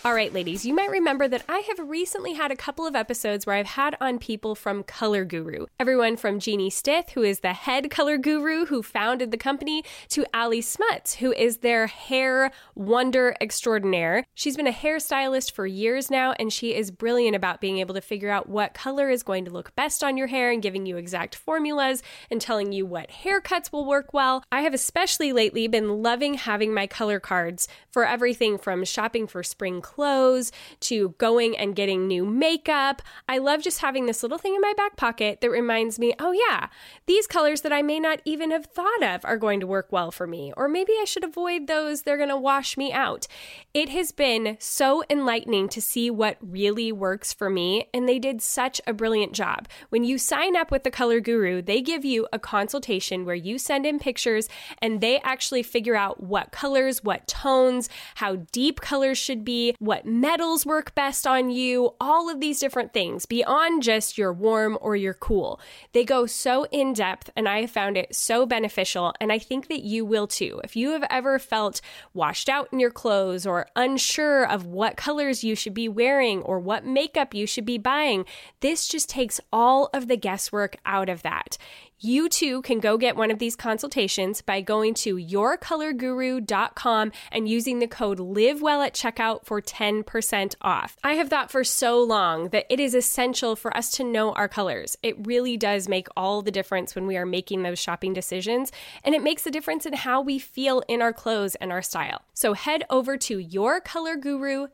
All 0.07 0.15
right, 0.15 0.33
ladies, 0.33 0.65
you 0.65 0.73
might 0.73 0.93
remember 0.93 1.27
that 1.27 1.43
I 1.49 1.65
have 1.67 1.81
recently 1.81 2.35
had 2.35 2.53
a 2.53 2.57
couple 2.57 2.87
of 2.87 2.95
episodes 2.95 3.45
where 3.45 3.57
I've 3.57 3.67
had 3.67 3.97
on 4.01 4.21
people 4.21 4.55
from 4.55 4.85
Color 4.85 5.25
Guru. 5.25 5.67
Everyone 5.81 6.17
from 6.17 6.39
Jeannie 6.39 6.71
Stith, 6.71 7.11
who 7.15 7.25
is 7.25 7.41
the 7.41 7.53
head 7.53 7.91
color 7.91 8.17
guru 8.17 8.67
who 8.67 8.85
founded 8.85 9.33
the 9.33 9.37
company, 9.37 9.83
to 10.11 10.25
Ali 10.33 10.61
Smuts, 10.61 11.17
who 11.17 11.33
is 11.33 11.57
their 11.57 11.89
hair 11.89 12.53
wonder 12.77 13.35
extraordinaire. 13.41 14.25
She's 14.33 14.57
been 14.57 14.69
a 14.69 14.73
hairstylist 14.73 15.51
for 15.51 15.67
years 15.67 16.09
now, 16.09 16.35
and 16.39 16.53
she 16.53 16.73
is 16.73 16.93
brilliant 16.93 17.35
about 17.35 17.61
being 17.61 17.79
able 17.79 17.97
to 17.97 18.01
figure 18.01 18.31
out 18.31 18.49
what 18.49 18.75
color 18.75 19.11
is 19.11 19.25
going 19.25 19.45
to 19.47 19.51
look 19.51 19.75
best 19.75 20.05
on 20.05 20.17
your 20.17 20.29
hair 20.29 20.53
and 20.53 20.63
giving 20.63 20.87
you 20.87 20.99
exact 20.99 21.35
formulas 21.35 22.05
and 22.31 22.41
telling 22.41 22.71
you 22.71 22.87
what 22.87 23.11
haircuts 23.11 23.73
will 23.73 23.85
work 23.85 24.15
well. 24.15 24.45
I 24.53 24.61
have 24.61 24.73
especially 24.73 25.33
lately 25.33 25.67
been 25.67 26.01
loving 26.01 26.35
having 26.35 26.73
my 26.73 26.87
color 26.87 27.19
cards 27.19 27.67
for 27.91 28.07
everything 28.07 28.57
from 28.57 28.85
shopping 28.85 29.27
for 29.27 29.43
spring 29.43 29.81
clothes 29.81 29.96
to 29.99 31.15
going 31.19 31.57
and 31.57 31.77
getting 31.77 32.07
new 32.07 32.25
makeup. 32.25 33.03
I 33.29 33.39
love 33.39 33.63
just 33.63 33.81
having 33.81 34.07
this 34.07 34.23
little 34.23 34.39
thing 34.39 34.55
in 34.55 34.61
my 34.61 34.75
back 34.77 34.97
pocket 34.97 35.41
that 35.41 35.51
reminds 35.51 35.99
me, 35.99 36.15
oh, 36.19 36.33
yeah, 36.33 36.69
these 37.07 37.27
colors 37.27 37.63
that 37.63 37.73
I 37.73 37.83
may 37.83 38.01
not 38.01 38.21
even 38.25 38.51
have 38.51 38.67
thought 38.67 39.03
of 39.03 39.25
are 39.25 39.37
going 39.37 39.61
to 39.61 39.67
work 39.67 39.89
well 39.91 40.11
for 40.11 40.27
me. 40.27 40.53
Or 40.57 40.69
maybe 40.69 40.93
I 41.01 41.05
should 41.05 41.25
avoid 41.25 41.67
those, 41.67 42.03
they're 42.03 42.17
going 42.17 42.29
to 42.29 42.37
wash 42.37 42.77
me 42.77 42.93
out. 42.93 43.27
It 43.75 43.89
has 43.91 44.13
been 44.13 44.57
so 44.61 45.03
enlightening 45.09 45.69
to 45.71 45.81
see 45.81 46.11
what 46.11 46.37
really 46.41 46.93
works 46.93 47.33
for 47.33 47.51
me, 47.51 47.89
and 47.93 48.09
they 48.09 48.19
did 48.19 48.43
such 48.43 48.81
a 48.87 48.93
brilliant 48.93 49.33
job. 49.33 49.69
When 49.89 50.05
you 50.05 50.19
sign 50.19 50.57
up 50.57 50.71
with 50.71 50.85
the 50.85 50.91
Color 50.91 51.21
Guru, 51.21 51.63
they 51.63 51.81
give 51.81 52.05
you 52.05 52.27
a 52.33 52.39
consultation 52.39 53.25
where 53.25 53.35
you 53.35 53.59
send 53.59 53.87
in 53.87 53.99
pictures 53.99 54.49
and 54.81 55.01
they 55.01 55.21
actually 55.21 55.63
figure 55.63 55.97
out 55.97 56.23
what 56.23 56.53
colors, 56.53 57.05
what 57.05 57.27
tones, 57.27 57.89
how 58.17 58.37
deep 58.53 58.81
colors 58.81 59.19
should 59.19 59.45
be, 59.45 59.75
what 59.87 60.05
metals 60.05 60.67
work 60.67 60.95
best 60.95 61.27
on 61.27 61.51
you, 61.51 61.95
all 62.01 62.29
of 62.29 62.41
these 62.41 62.61
different 62.61 62.93
things 62.93 63.25
beyond 63.25 63.83
just 63.83 64.19
your 64.19 64.33
warm 64.33 64.77
or 64.81 64.97
your 64.97 65.15
cool. 65.15 65.61
They 65.93 66.05
go 66.05 66.27
so 66.27 66.65
in 66.67 66.93
depth, 66.93 67.31
and 67.37 67.49
I 67.49 67.63
have 67.63 67.71
found 67.71 67.97
it 67.97 68.15
so 68.15 68.45
beneficial. 68.45 69.15
And 69.21 69.33
I 69.33 69.39
think 69.39 69.69
that 69.69 69.83
you 69.83 70.05
will 70.05 70.27
too. 70.27 70.61
If 70.65 70.77
you 70.77 70.91
have 70.91 71.05
ever 71.09 71.39
felt 71.39 71.81
washed 72.13 72.49
out 72.49 72.69
in 72.73 72.81
your 72.81 72.91
clothes 72.91 73.47
or 73.47 73.69
unsure 73.77 74.47
of 74.47 74.67
what 74.67 74.97
colors 74.97 75.45
you 75.45 75.55
should 75.55 75.75
be 75.75 75.89
wearing 75.89 76.43
or 76.43 76.59
what 76.59 76.85
makeup 76.85 77.33
you 77.33 77.47
should 77.47 77.65
be 77.65 77.79
buying, 77.79 78.25
this 78.61 78.89
just 78.89 79.09
takes 79.09 79.41
all 79.53 79.89
of 79.95 80.09
the 80.09 80.17
guesswork 80.17 80.77
out 80.85 81.09
of 81.09 81.23
that. 81.23 81.57
You 81.99 82.29
too 82.29 82.61
can 82.61 82.79
go 82.79 82.99
get 82.99 83.17
one 83.17 83.31
of 83.31 83.39
these 83.39 83.57
consultations 83.57 84.43
by 84.43 84.61
going 84.61 84.93
to 84.95 85.17
yourcolorguru.com 85.17 87.13
and 87.33 87.49
using 87.49 87.79
the 87.79 87.87
code 87.87 88.21
LIVEWELL 88.21 88.83
at 88.83 88.95
checkout 88.95 89.47
for 89.47 89.63
10% 89.63 90.55
off. 90.61 90.99
I 91.03 91.15
have 91.15 91.31
thought 91.31 91.51
for 91.51 91.65
so 91.65 92.03
long 92.03 92.51
that 92.51 92.67
it 92.69 92.81
is 92.81 92.95
essential 92.95 93.57
for 93.57 93.75
us 93.75 93.91
to 93.93 94.05
know 94.05 94.35
our 94.35 94.47
colors. 94.47 94.99
It 95.03 95.27
really 95.27 95.57
does 95.57 95.89
make 95.89 96.09
all 96.19 96.43
the 96.43 96.51
difference 96.51 96.95
when 96.95 97.07
we 97.07 97.17
are 97.17 97.25
making 97.25 97.63
those 97.63 97.79
shopping 97.79 98.13
decisions, 98.13 98.73
and 99.03 99.15
it 99.15 99.23
makes 99.23 99.47
a 99.47 99.51
difference 99.51 99.87
in 99.87 99.95
how 99.95 100.21
we 100.21 100.39
feel 100.39 100.83
in 100.89 101.01
our 101.01 101.15
clothes 101.15 101.55
and 101.55 101.73
our 101.73 101.81
style. 101.81 102.21
So 102.35 102.53
head 102.53 102.85
over 102.91 103.17
to 103.17 103.39
yourcolorguru.com 103.39 104.69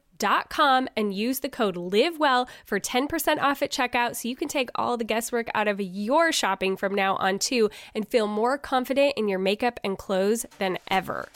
com 0.50 0.88
and 0.96 1.14
use 1.14 1.40
the 1.40 1.48
code 1.48 1.76
LIVEWELL 1.76 2.48
for 2.64 2.78
10% 2.78 3.42
off 3.42 3.62
at 3.62 3.70
checkout 3.70 4.16
so 4.16 4.28
you 4.28 4.36
can 4.36 4.48
take 4.48 4.70
all 4.74 4.96
the 4.96 5.04
guesswork 5.04 5.48
out 5.54 5.68
of 5.68 5.80
your 5.80 6.32
shopping 6.32 6.76
from 6.76 6.94
now 6.94 7.16
on 7.16 7.38
too 7.38 7.70
and 7.94 8.08
feel 8.08 8.26
more 8.26 8.58
confident 8.58 9.14
in 9.16 9.28
your 9.28 9.38
makeup 9.38 9.80
and 9.82 9.98
clothes 9.98 10.46
than 10.58 10.78
ever. 10.88 11.28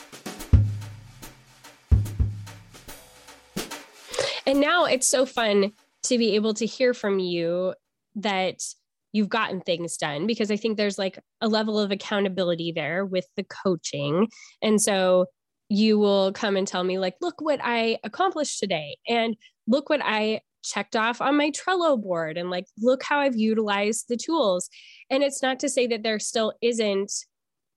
And 4.47 4.61
now 4.61 4.85
it's 4.85 5.09
so 5.09 5.27
fun 5.27 5.73
to 6.05 6.19
be 6.19 6.37
able 6.37 6.55
to 6.55 6.67
hear 6.67 6.95
from 6.95 7.19
you 7.19 7.75
that 8.15 8.61
you've 9.13 9.29
gotten 9.29 9.61
things 9.61 9.97
done 9.97 10.27
because 10.27 10.51
I 10.51 10.57
think 10.57 10.77
there's 10.77 10.99
like 10.99 11.19
a 11.41 11.49
level 11.49 11.79
of 11.79 11.91
accountability 11.91 12.73
there 12.73 13.05
with 13.05 13.27
the 13.37 13.45
coaching. 13.45 14.29
And 14.63 14.81
so 14.81 15.27
you 15.69 15.99
will 15.99 16.33
come 16.33 16.57
and 16.57 16.69
tell 16.69 16.85
me 16.85 16.99
like 16.99 17.15
look 17.21 17.41
what 17.41 17.61
i 17.63 17.99
accomplished 18.05 18.61
today 18.61 18.97
and 19.09 19.37
look 19.67 19.91
what 19.91 20.01
i 20.03 20.41
checked 20.67 20.97
off 20.97 21.21
on 21.21 21.37
my 21.37 21.51
trello 21.51 22.01
board 22.01 22.37
and 22.37 22.51
like 22.51 22.67
look 22.81 23.03
how 23.03 23.21
i've 23.21 23.37
utilized 23.37 24.07
the 24.09 24.17
tools. 24.17 24.69
And 25.09 25.23
it's 25.23 25.43
not 25.43 25.61
to 25.61 25.69
say 25.69 25.87
that 25.87 26.03
there 26.03 26.19
still 26.19 26.53
isn't 26.61 27.13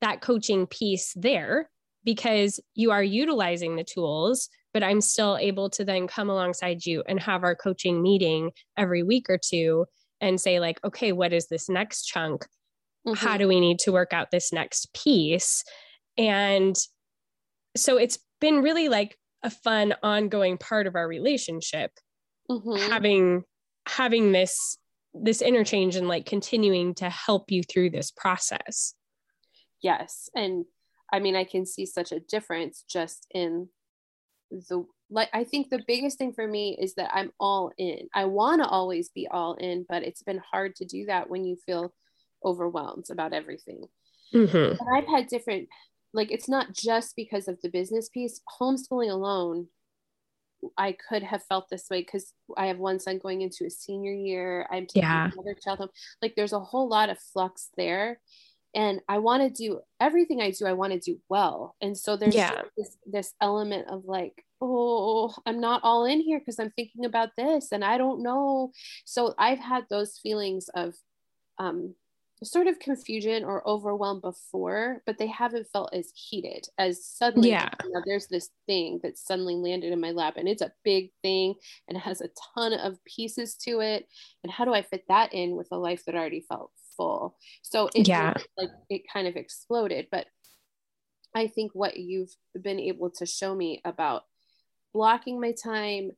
that 0.01 0.21
coaching 0.21 0.65
piece 0.65 1.13
there 1.15 1.69
because 2.03 2.59
you 2.73 2.89
are 2.91 3.03
utilizing 3.03 3.75
the 3.75 3.83
tools 3.83 4.49
but 4.73 4.81
i'm 4.81 5.01
still 5.01 5.37
able 5.39 5.69
to 5.69 5.83
then 5.83 6.07
come 6.07 6.29
alongside 6.29 6.85
you 6.85 7.03
and 7.07 7.19
have 7.19 7.43
our 7.43 7.55
coaching 7.55 8.01
meeting 8.01 8.51
every 8.77 9.03
week 9.03 9.29
or 9.29 9.37
two 9.37 9.85
and 10.21 10.39
say 10.39 10.59
like 10.59 10.79
okay 10.83 11.11
what 11.11 11.33
is 11.33 11.47
this 11.47 11.69
next 11.69 12.05
chunk? 12.05 12.45
Mm-hmm. 13.07 13.13
how 13.13 13.37
do 13.37 13.47
we 13.47 13.59
need 13.59 13.79
to 13.79 13.91
work 13.91 14.13
out 14.13 14.31
this 14.31 14.51
next 14.51 14.93
piece? 14.93 15.63
And 16.17 16.75
so 17.76 17.97
it's 17.97 18.20
been 18.39 18.61
really 18.61 18.89
like 18.89 19.17
a 19.43 19.49
fun 19.49 19.93
ongoing 20.03 20.57
part 20.57 20.88
of 20.88 20.95
our 20.95 21.07
relationship 21.07 21.91
mm-hmm. 22.49 22.91
having 22.91 23.43
having 23.88 24.32
this 24.32 24.78
this 25.13 25.41
interchange 25.41 25.95
and 25.95 26.07
like 26.07 26.26
continuing 26.26 26.93
to 26.93 27.09
help 27.09 27.51
you 27.51 27.63
through 27.63 27.89
this 27.89 28.11
process 28.11 28.93
yes 29.82 30.30
and 30.36 30.65
i 31.11 31.20
mean 31.20 31.36
i 31.36 31.43
can 31.43 31.65
see 31.65 31.86
such 31.86 32.11
a 32.11 32.20
difference 32.20 32.84
just 32.89 33.26
in 33.32 33.67
the 34.51 34.86
like 35.09 35.30
i 35.34 35.43
think 35.43 35.70
the 35.70 35.84
biggest 35.88 36.17
thing 36.17 36.34
for 36.34 36.47
me 36.47 36.78
is 36.80 36.95
that 36.95 37.09
i'm 37.13 37.32
all 37.39 37.72
in 37.78 38.07
i 38.13 38.26
want 38.26 38.61
to 38.61 38.67
always 38.67 39.09
be 39.09 39.28
all 39.30 39.55
in 39.55 39.86
but 39.88 40.03
it's 40.03 40.24
been 40.24 40.41
hard 40.51 40.76
to 40.76 40.86
do 40.86 41.05
that 41.05 41.30
when 41.30 41.43
you 41.45 41.55
feel 41.65 41.93
overwhelmed 42.45 43.05
about 43.11 43.34
everything 43.34 43.84
mm-hmm. 44.34 44.82
i've 44.95 45.07
had 45.07 45.28
different 45.28 45.67
like 46.14 46.32
it's 46.32 46.49
not 46.49 46.74
just 46.74 47.16
because 47.16 47.47
of 47.47 47.62
the 47.62 47.70
business 47.70 48.10
piece. 48.10 48.41
Homeschooling 48.60 49.12
alone 49.12 49.68
i 50.78 50.95
could 51.07 51.24
have 51.24 51.43
felt 51.43 51.70
this 51.70 51.86
way 51.89 52.01
because 52.01 52.34
i 52.57 52.68
have 52.68 52.78
one 52.78 52.99
son 52.99 53.18
going 53.18 53.41
into 53.41 53.66
a 53.66 53.70
senior 53.70 54.12
year. 54.12 54.68
I'm 54.72 54.86
taking 54.86 55.03
yeah. 55.03 55.30
another 55.32 55.55
child 55.64 55.80
home. 55.80 55.89
Like 56.22 56.36
there's 56.36 56.53
a 56.53 56.60
whole 56.60 56.88
lot 56.88 57.10
of 57.10 57.20
flux 57.20 57.70
there. 57.78 58.20
And 58.76 59.01
i 59.07 59.18
want 59.18 59.43
to 59.43 59.49
do 59.49 59.80
everything 59.99 60.41
i 60.41 60.51
do 60.51 60.66
i 60.66 60.74
want 60.74 60.93
to 60.93 60.99
do 60.99 61.20
well. 61.30 61.76
And 61.82 61.97
so 61.97 62.18
there's 62.18 62.36
yeah. 62.36 62.62
this, 62.78 62.97
this 63.05 63.34
element 63.41 63.89
of 63.89 64.05
like 64.05 64.43
oh 64.62 65.34
i'm 65.45 65.60
not 65.60 65.82
all 65.84 66.05
in 66.05 66.20
here 66.20 66.39
because 66.39 66.60
i'm 66.60 66.72
thinking 66.72 67.05
about 67.05 67.30
this 67.38 67.72
and 67.72 67.84
i 67.84 67.97
don't 67.97 68.22
know. 68.22 68.72
So 69.05 69.34
i've 69.38 69.60
had 69.60 69.86
those 69.89 70.20
feelings 70.22 70.70
of 70.76 70.95
um 71.57 71.95
sort 72.43 72.67
of 72.67 72.79
confusion 72.79 73.43
or 73.43 73.67
overwhelm 73.67 74.21
before, 74.21 75.01
but 75.05 75.17
they 75.17 75.27
haven't 75.27 75.67
felt 75.71 75.93
as 75.93 76.11
heated 76.15 76.65
as 76.77 77.05
suddenly. 77.05 77.49
Yeah. 77.49 77.69
You 77.83 77.91
know, 77.91 78.01
there's 78.05 78.27
this 78.27 78.49
thing 78.65 78.99
that 79.03 79.17
suddenly 79.17 79.55
landed 79.55 79.91
in 79.91 79.99
my 79.99 80.11
lap, 80.11 80.35
and 80.37 80.47
it's 80.47 80.61
a 80.61 80.71
big 80.83 81.11
thing 81.21 81.55
and 81.87 81.97
has 81.97 82.21
a 82.21 82.29
ton 82.55 82.73
of 82.73 83.03
pieces 83.03 83.55
to 83.65 83.81
it. 83.81 84.07
And 84.43 84.51
how 84.51 84.65
do 84.65 84.73
I 84.73 84.81
fit 84.81 85.03
that 85.09 85.33
in 85.33 85.55
with 85.55 85.67
a 85.71 85.77
life 85.77 86.05
that 86.05 86.15
already 86.15 86.45
felt 86.47 86.71
full? 86.95 87.35
So 87.61 87.89
it 87.93 88.07
yeah, 88.07 88.33
like 88.57 88.69
it 88.89 89.01
kind 89.11 89.27
of 89.27 89.35
exploded. 89.35 90.07
But 90.11 90.27
I 91.35 91.47
think 91.47 91.71
what 91.73 91.97
you've 91.97 92.33
been 92.59 92.79
able 92.79 93.09
to 93.11 93.25
show 93.25 93.53
me 93.53 93.81
about 93.83 94.23
blocking 94.93 95.39
my 95.39 95.51
time 95.51 96.11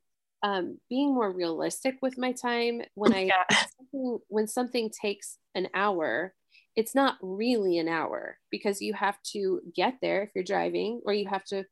um, 0.43 0.77
being 0.89 1.13
more 1.13 1.31
realistic 1.31 1.97
with 2.01 2.17
my 2.17 2.31
time 2.31 2.81
when 2.95 3.13
I 3.13 3.23
yeah. 3.23 3.43
something, 3.77 4.19
when 4.27 4.47
something 4.47 4.89
takes 4.89 5.37
an 5.55 5.67
hour, 5.73 6.33
it's 6.75 6.95
not 6.95 7.17
really 7.21 7.77
an 7.77 7.87
hour 7.87 8.37
because 8.49 8.81
you 8.81 8.93
have 8.93 9.17
to 9.33 9.61
get 9.75 9.95
there 10.01 10.23
if 10.23 10.31
you're 10.33 10.43
driving, 10.43 11.01
or 11.05 11.13
you 11.13 11.27
have 11.27 11.43
to 11.45 11.65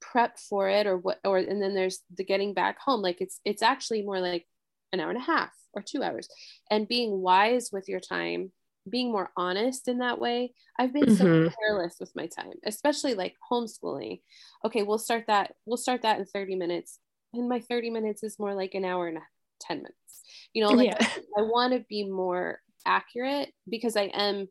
prep 0.00 0.38
for 0.38 0.68
it, 0.68 0.86
or 0.86 0.96
what, 0.96 1.18
or 1.24 1.38
and 1.38 1.62
then 1.62 1.74
there's 1.74 2.00
the 2.16 2.24
getting 2.24 2.54
back 2.54 2.78
home. 2.80 3.02
Like 3.02 3.20
it's 3.20 3.40
it's 3.44 3.62
actually 3.62 4.02
more 4.02 4.20
like 4.20 4.46
an 4.92 5.00
hour 5.00 5.10
and 5.10 5.18
a 5.18 5.24
half 5.24 5.50
or 5.74 5.82
two 5.82 6.02
hours, 6.02 6.28
and 6.70 6.88
being 6.88 7.20
wise 7.20 7.70
with 7.72 7.88
your 7.88 8.00
time 8.00 8.52
being 8.88 9.10
more 9.10 9.30
honest 9.36 9.88
in 9.88 9.98
that 9.98 10.20
way. 10.20 10.52
I've 10.78 10.92
been 10.92 11.04
mm-hmm. 11.04 11.46
so 11.46 11.50
careless 11.58 11.96
with 11.98 12.12
my 12.14 12.26
time, 12.26 12.52
especially 12.66 13.14
like 13.14 13.34
homeschooling. 13.50 14.20
Okay, 14.64 14.82
we'll 14.82 14.98
start 14.98 15.24
that. 15.28 15.54
We'll 15.64 15.76
start 15.76 16.02
that 16.02 16.18
in 16.18 16.26
30 16.26 16.56
minutes 16.56 16.98
and 17.36 17.48
my 17.48 17.60
30 17.60 17.90
minutes 17.90 18.22
is 18.22 18.38
more 18.38 18.54
like 18.54 18.74
an 18.74 18.84
hour 18.84 19.08
and 19.08 19.18
10 19.60 19.78
minutes 19.78 20.22
you 20.52 20.62
know 20.62 20.70
like 20.70 20.90
yeah. 20.90 21.08
i 21.38 21.42
want 21.42 21.72
to 21.72 21.84
be 21.88 22.08
more 22.08 22.60
accurate 22.86 23.52
because 23.68 23.96
i 23.96 24.04
am 24.14 24.48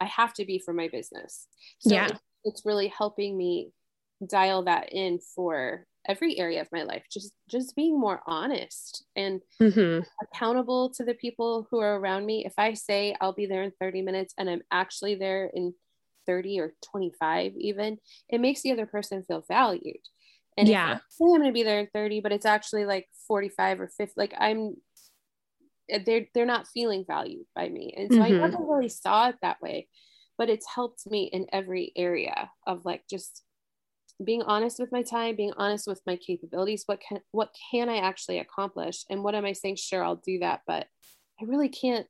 i 0.00 0.04
have 0.04 0.32
to 0.34 0.44
be 0.44 0.58
for 0.58 0.72
my 0.72 0.88
business 0.88 1.46
so 1.78 1.94
yeah. 1.94 2.08
it's 2.44 2.62
really 2.64 2.88
helping 2.88 3.36
me 3.36 3.70
dial 4.28 4.64
that 4.64 4.92
in 4.92 5.18
for 5.34 5.86
every 6.06 6.38
area 6.38 6.60
of 6.60 6.68
my 6.70 6.82
life 6.82 7.04
just 7.10 7.32
just 7.50 7.74
being 7.74 7.98
more 7.98 8.20
honest 8.26 9.04
and 9.16 9.40
mm-hmm. 9.60 10.00
accountable 10.22 10.90
to 10.90 11.04
the 11.04 11.14
people 11.14 11.66
who 11.70 11.80
are 11.80 11.98
around 11.98 12.26
me 12.26 12.44
if 12.44 12.52
i 12.58 12.74
say 12.74 13.14
i'll 13.20 13.32
be 13.32 13.46
there 13.46 13.62
in 13.62 13.72
30 13.80 14.02
minutes 14.02 14.34
and 14.38 14.48
i'm 14.50 14.62
actually 14.70 15.14
there 15.14 15.50
in 15.52 15.74
30 16.26 16.60
or 16.60 16.74
25 16.90 17.52
even 17.56 17.98
it 18.28 18.40
makes 18.40 18.62
the 18.62 18.72
other 18.72 18.86
person 18.86 19.22
feel 19.22 19.44
valued 19.46 19.96
and 20.56 20.68
yeah, 20.68 20.98
say 21.08 21.24
I'm 21.24 21.28
going 21.28 21.44
to 21.44 21.52
be 21.52 21.62
there 21.62 21.80
at 21.80 21.92
30, 21.92 22.20
but 22.20 22.32
it's 22.32 22.46
actually 22.46 22.84
like 22.84 23.08
45 23.26 23.80
or 23.80 23.88
50. 23.88 24.14
Like 24.16 24.34
I'm, 24.38 24.76
eh, 25.90 26.00
they're 26.04 26.26
they're 26.34 26.46
not 26.46 26.68
feeling 26.68 27.04
valued 27.06 27.46
by 27.54 27.68
me, 27.68 27.94
and 27.96 28.12
so 28.12 28.18
mm-hmm. 28.18 28.44
I 28.44 28.48
never 28.48 28.64
really 28.64 28.88
saw 28.88 29.28
it 29.28 29.36
that 29.42 29.60
way. 29.60 29.88
But 30.36 30.50
it's 30.50 30.66
helped 30.66 31.08
me 31.08 31.30
in 31.32 31.46
every 31.52 31.92
area 31.96 32.50
of 32.66 32.84
like 32.84 33.04
just 33.08 33.42
being 34.22 34.42
honest 34.42 34.78
with 34.78 34.92
my 34.92 35.02
time, 35.02 35.36
being 35.36 35.52
honest 35.56 35.86
with 35.86 36.00
my 36.06 36.16
capabilities. 36.16 36.84
What 36.86 37.00
can 37.00 37.20
what 37.32 37.54
can 37.70 37.88
I 37.88 37.98
actually 37.98 38.38
accomplish, 38.38 39.04
and 39.10 39.22
what 39.22 39.34
am 39.34 39.44
I 39.44 39.52
saying? 39.52 39.76
Sure, 39.76 40.04
I'll 40.04 40.16
do 40.16 40.38
that, 40.40 40.60
but 40.66 40.86
I 41.40 41.44
really 41.44 41.68
can't 41.68 42.06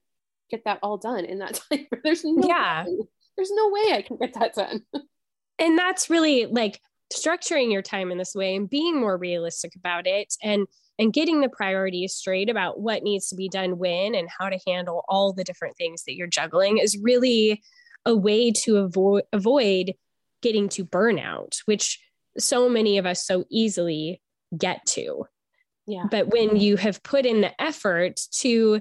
get 0.50 0.64
that 0.64 0.78
all 0.82 0.98
done 0.98 1.24
in 1.24 1.38
that 1.38 1.60
time. 1.70 1.86
there's 2.02 2.24
no 2.24 2.46
yeah. 2.46 2.84
Way, 2.84 2.98
there's 3.36 3.50
no 3.50 3.68
way 3.70 3.94
I 3.94 4.02
can 4.02 4.16
get 4.16 4.34
that 4.34 4.54
done. 4.54 4.82
and 5.58 5.78
that's 5.78 6.10
really 6.10 6.46
like 6.46 6.80
structuring 7.14 7.72
your 7.72 7.82
time 7.82 8.10
in 8.10 8.18
this 8.18 8.34
way 8.34 8.56
and 8.56 8.68
being 8.68 9.00
more 9.00 9.16
realistic 9.16 9.74
about 9.76 10.06
it 10.06 10.34
and 10.42 10.66
and 10.98 11.12
getting 11.12 11.40
the 11.40 11.48
priorities 11.48 12.14
straight 12.14 12.48
about 12.48 12.80
what 12.80 13.02
needs 13.02 13.28
to 13.28 13.34
be 13.34 13.48
done 13.48 13.78
when 13.78 14.14
and 14.14 14.28
how 14.38 14.48
to 14.48 14.58
handle 14.66 15.04
all 15.08 15.32
the 15.32 15.44
different 15.44 15.76
things 15.76 16.04
that 16.04 16.14
you're 16.14 16.26
juggling 16.26 16.78
is 16.78 16.96
really 17.02 17.62
a 18.06 18.14
way 18.14 18.50
to 18.50 18.78
avoid 18.78 19.22
avoid 19.32 19.94
getting 20.42 20.68
to 20.68 20.84
burnout 20.84 21.58
which 21.64 21.98
so 22.38 22.68
many 22.68 22.98
of 22.98 23.06
us 23.06 23.24
so 23.24 23.44
easily 23.50 24.20
get 24.56 24.84
to. 24.86 25.26
Yeah. 25.86 26.04
But 26.10 26.28
when 26.28 26.56
you 26.56 26.76
have 26.76 27.02
put 27.02 27.26
in 27.26 27.40
the 27.40 27.60
effort 27.60 28.20
to 28.38 28.80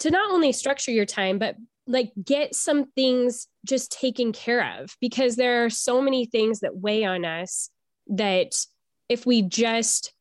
to 0.00 0.10
not 0.10 0.30
only 0.30 0.52
structure 0.52 0.90
your 0.90 1.06
time 1.06 1.38
but 1.38 1.56
like 1.86 2.12
get 2.24 2.54
some 2.54 2.86
things 2.92 3.48
just 3.66 3.90
taken 3.92 4.32
care 4.32 4.80
of 4.80 4.96
because 5.00 5.36
there 5.36 5.64
are 5.64 5.70
so 5.70 6.00
many 6.00 6.26
things 6.26 6.60
that 6.60 6.76
weigh 6.76 7.04
on 7.04 7.24
us 7.24 7.70
that 8.06 8.54
if 9.08 9.26
we 9.26 9.42
just 9.42 10.12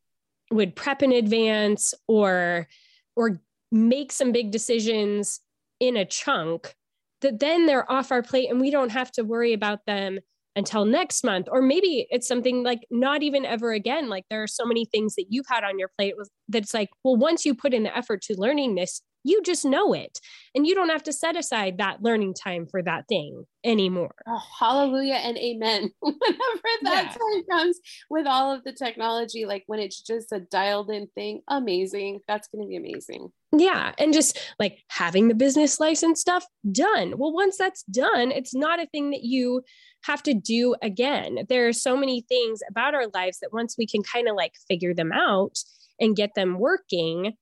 would 0.51 0.75
prep 0.75 1.01
in 1.03 1.11
advance 1.11 1.93
or 2.07 2.67
or 3.15 3.41
make 3.71 4.11
some 4.11 4.31
big 4.31 4.51
decisions 4.51 5.39
in 5.79 5.95
a 5.95 6.05
chunk 6.05 6.75
that 7.21 7.39
then 7.39 7.65
they're 7.65 7.89
off 7.91 8.11
our 8.11 8.21
plate 8.21 8.49
and 8.49 8.59
we 8.59 8.71
don't 8.71 8.91
have 8.91 9.11
to 9.11 9.23
worry 9.23 9.53
about 9.53 9.85
them 9.85 10.19
until 10.55 10.85
next 10.85 11.23
month. 11.23 11.47
Or 11.49 11.61
maybe 11.61 12.07
it's 12.09 12.27
something 12.27 12.63
like 12.63 12.85
not 12.91 13.23
even 13.23 13.45
ever 13.45 13.71
again. 13.71 14.09
Like 14.09 14.25
there 14.29 14.43
are 14.43 14.47
so 14.47 14.65
many 14.65 14.85
things 14.85 15.15
that 15.15 15.27
you've 15.29 15.45
had 15.47 15.63
on 15.63 15.79
your 15.79 15.89
plate 15.97 16.15
that's 16.49 16.73
like 16.73 16.89
well 17.03 17.15
once 17.15 17.45
you 17.45 17.55
put 17.55 17.73
in 17.73 17.83
the 17.83 17.95
effort 17.95 18.21
to 18.23 18.35
learning 18.37 18.75
this 18.75 19.01
you 19.23 19.41
just 19.43 19.65
know 19.65 19.93
it 19.93 20.19
and 20.55 20.65
you 20.65 20.75
don't 20.75 20.89
have 20.89 21.03
to 21.03 21.13
set 21.13 21.35
aside 21.35 21.77
that 21.77 22.01
learning 22.01 22.33
time 22.33 22.65
for 22.65 22.81
that 22.81 23.07
thing 23.07 23.45
anymore. 23.63 24.13
Oh, 24.27 24.41
hallelujah 24.59 25.15
and 25.15 25.37
amen. 25.37 25.91
Whenever 25.99 26.69
that 26.83 27.05
yeah. 27.05 27.09
time 27.09 27.43
comes 27.49 27.79
with 28.09 28.25
all 28.25 28.51
of 28.51 28.63
the 28.63 28.73
technology 28.73 29.45
like 29.45 29.63
when 29.67 29.79
it's 29.79 30.01
just 30.01 30.31
a 30.31 30.39
dialed 30.39 30.89
in 30.89 31.07
thing 31.15 31.41
amazing. 31.47 32.21
That's 32.27 32.47
going 32.47 32.63
to 32.63 32.67
be 32.67 32.77
amazing. 32.77 33.29
Yeah 33.55 33.93
and 33.97 34.13
just 34.13 34.39
like 34.59 34.79
having 34.89 35.27
the 35.27 35.35
business 35.35 35.79
license 35.79 36.21
stuff 36.21 36.45
done. 36.71 37.17
Well 37.17 37.33
once 37.33 37.57
that's 37.57 37.83
done 37.83 38.31
it's 38.31 38.55
not 38.55 38.81
a 38.81 38.87
thing 38.87 39.11
that 39.11 39.23
you 39.23 39.63
have 40.03 40.23
to 40.23 40.33
do 40.33 40.75
again. 40.81 41.45
There 41.47 41.67
are 41.67 41.73
so 41.73 41.95
many 41.95 42.21
things 42.21 42.61
about 42.69 42.95
our 42.95 43.07
lives 43.13 43.39
that 43.39 43.53
once 43.53 43.75
we 43.77 43.85
can 43.85 44.01
kind 44.01 44.27
of 44.27 44.35
like 44.35 44.53
figure 44.67 44.93
them 44.93 45.11
out 45.11 45.57
and 45.99 46.15
get 46.15 46.31
them 46.35 46.57
working 46.57 47.33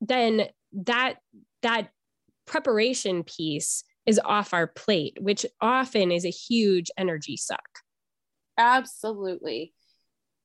then 0.00 0.48
that 0.74 1.14
that 1.62 1.90
preparation 2.46 3.22
piece 3.22 3.84
is 4.06 4.20
off 4.22 4.52
our 4.52 4.66
plate 4.66 5.16
which 5.20 5.46
often 5.60 6.12
is 6.12 6.24
a 6.24 6.30
huge 6.30 6.90
energy 6.96 7.36
suck. 7.36 7.60
Absolutely. 8.58 9.72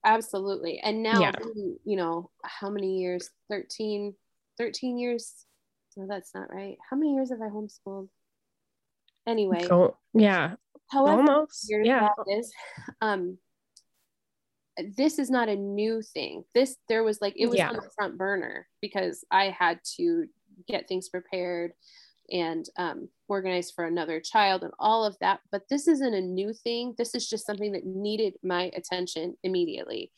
Absolutely. 0.05 0.79
And 0.79 1.03
now 1.03 1.19
yeah. 1.19 1.31
you 1.83 1.95
know 1.97 2.31
how 2.43 2.69
many 2.69 2.99
years? 2.99 3.29
13 3.49 4.13
13 4.57 4.97
years? 4.97 5.33
No 5.97 6.07
that's 6.07 6.33
not 6.33 6.53
right. 6.53 6.77
How 6.89 6.95
many 6.95 7.13
years 7.13 7.31
have 7.31 7.41
i 7.41 7.49
homeschooled? 7.49 8.07
Anyway. 9.27 9.67
Oh, 9.69 9.97
yeah. 10.13 10.55
However 10.89 11.21
almost 11.21 11.67
yeah. 11.69 12.09
that 12.17 12.37
is 12.39 12.51
um 13.01 13.37
this 14.95 15.19
is 15.19 15.29
not 15.29 15.49
a 15.49 15.55
new 15.55 16.01
thing. 16.01 16.43
This 16.53 16.75
there 16.87 17.03
was 17.03 17.19
like 17.21 17.33
it 17.37 17.47
was 17.47 17.57
yeah. 17.57 17.69
on 17.69 17.75
the 17.75 17.89
front 17.95 18.17
burner 18.17 18.67
because 18.81 19.23
I 19.31 19.45
had 19.45 19.79
to 19.97 20.25
get 20.67 20.87
things 20.87 21.09
prepared 21.09 21.71
and 22.31 22.65
um, 22.77 23.09
organized 23.27 23.73
for 23.75 23.85
another 23.85 24.19
child 24.19 24.63
and 24.63 24.73
all 24.79 25.03
of 25.03 25.17
that. 25.19 25.39
But 25.51 25.63
this 25.69 25.87
isn't 25.87 26.13
a 26.13 26.21
new 26.21 26.53
thing. 26.53 26.93
This 26.97 27.15
is 27.15 27.27
just 27.27 27.45
something 27.45 27.71
that 27.71 27.85
needed 27.85 28.35
my 28.43 28.71
attention 28.75 29.35
immediately. 29.43 30.11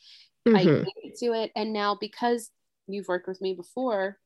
Mm-hmm. 0.46 0.56
I 0.56 0.64
needed 0.64 1.16
to 1.18 1.32
it, 1.32 1.52
and 1.56 1.72
now 1.72 1.96
because 2.00 2.50
you've 2.88 3.08
worked 3.08 3.28
with 3.28 3.40
me 3.40 3.54
before, 3.54 4.18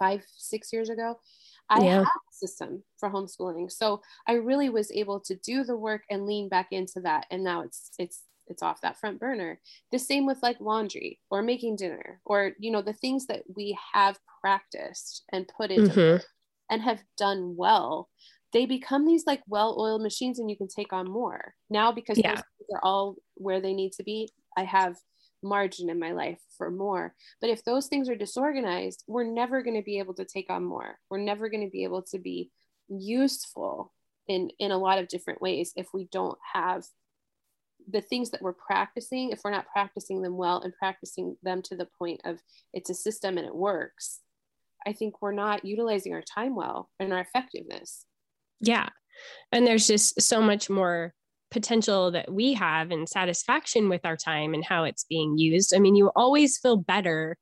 five 0.00 0.22
six 0.36 0.72
years 0.72 0.88
ago. 0.88 1.20
I 1.68 1.84
yeah. 1.84 1.98
have 1.98 2.04
a 2.04 2.32
system 2.32 2.82
for 2.98 3.08
homeschooling. 3.08 3.70
So 3.70 4.02
I 4.26 4.32
really 4.32 4.70
was 4.70 4.90
able 4.90 5.20
to 5.20 5.36
do 5.36 5.62
the 5.62 5.76
work 5.76 6.02
and 6.10 6.26
lean 6.26 6.48
back 6.48 6.68
into 6.72 7.00
that. 7.02 7.26
And 7.30 7.44
now 7.44 7.62
it's 7.62 7.92
it's 7.96 8.22
it's 8.50 8.62
off 8.62 8.80
that 8.80 8.98
front 8.98 9.18
burner 9.18 9.58
the 9.92 9.98
same 9.98 10.26
with 10.26 10.38
like 10.42 10.60
laundry 10.60 11.20
or 11.30 11.42
making 11.42 11.76
dinner 11.76 12.20
or 12.24 12.52
you 12.58 12.70
know 12.70 12.82
the 12.82 12.92
things 12.92 13.26
that 13.26 13.42
we 13.56 13.76
have 13.94 14.18
practiced 14.40 15.24
and 15.32 15.50
put 15.56 15.70
into 15.70 15.90
mm-hmm. 15.90 16.24
and 16.70 16.82
have 16.82 17.00
done 17.16 17.54
well 17.56 18.08
they 18.52 18.66
become 18.66 19.06
these 19.06 19.26
like 19.26 19.42
well-oiled 19.46 20.02
machines 20.02 20.38
and 20.38 20.50
you 20.50 20.56
can 20.56 20.68
take 20.68 20.92
on 20.92 21.08
more 21.10 21.54
now 21.70 21.92
because 21.92 22.18
yeah. 22.18 22.34
those 22.34 22.44
are 22.74 22.80
all 22.82 23.16
where 23.34 23.60
they 23.60 23.72
need 23.72 23.92
to 23.92 24.02
be 24.02 24.28
i 24.56 24.64
have 24.64 24.96
margin 25.42 25.88
in 25.88 25.98
my 25.98 26.12
life 26.12 26.38
for 26.58 26.70
more 26.70 27.14
but 27.40 27.48
if 27.48 27.64
those 27.64 27.86
things 27.86 28.10
are 28.10 28.16
disorganized 28.16 29.04
we're 29.06 29.24
never 29.24 29.62
going 29.62 29.76
to 29.76 29.84
be 29.84 29.98
able 29.98 30.12
to 30.12 30.24
take 30.24 30.50
on 30.50 30.62
more 30.62 30.98
we're 31.08 31.18
never 31.18 31.48
going 31.48 31.64
to 31.64 31.70
be 31.70 31.84
able 31.84 32.02
to 32.02 32.18
be 32.18 32.50
useful 32.88 33.92
in 34.28 34.50
in 34.58 34.70
a 34.70 34.78
lot 34.78 34.98
of 34.98 35.08
different 35.08 35.40
ways 35.40 35.72
if 35.76 35.88
we 35.94 36.08
don't 36.12 36.38
have 36.52 36.84
the 37.90 38.00
things 38.00 38.30
that 38.30 38.42
we're 38.42 38.52
practicing, 38.52 39.30
if 39.30 39.40
we're 39.44 39.50
not 39.50 39.66
practicing 39.72 40.22
them 40.22 40.36
well 40.36 40.60
and 40.62 40.72
practicing 40.78 41.36
them 41.42 41.62
to 41.62 41.76
the 41.76 41.88
point 41.98 42.20
of 42.24 42.40
it's 42.72 42.90
a 42.90 42.94
system 42.94 43.38
and 43.38 43.46
it 43.46 43.54
works, 43.54 44.20
I 44.86 44.92
think 44.92 45.20
we're 45.20 45.32
not 45.32 45.64
utilizing 45.64 46.14
our 46.14 46.22
time 46.22 46.54
well 46.54 46.90
and 46.98 47.12
our 47.12 47.20
effectiveness. 47.20 48.06
Yeah. 48.60 48.88
And 49.52 49.66
there's 49.66 49.86
just 49.86 50.20
so 50.20 50.40
much 50.40 50.70
more 50.70 51.14
potential 51.50 52.12
that 52.12 52.32
we 52.32 52.54
have 52.54 52.90
and 52.90 53.08
satisfaction 53.08 53.88
with 53.88 54.04
our 54.04 54.16
time 54.16 54.54
and 54.54 54.64
how 54.64 54.84
it's 54.84 55.04
being 55.04 55.36
used. 55.36 55.74
I 55.74 55.78
mean, 55.80 55.96
you 55.96 56.10
always 56.14 56.58
feel 56.58 56.76
better 56.76 57.36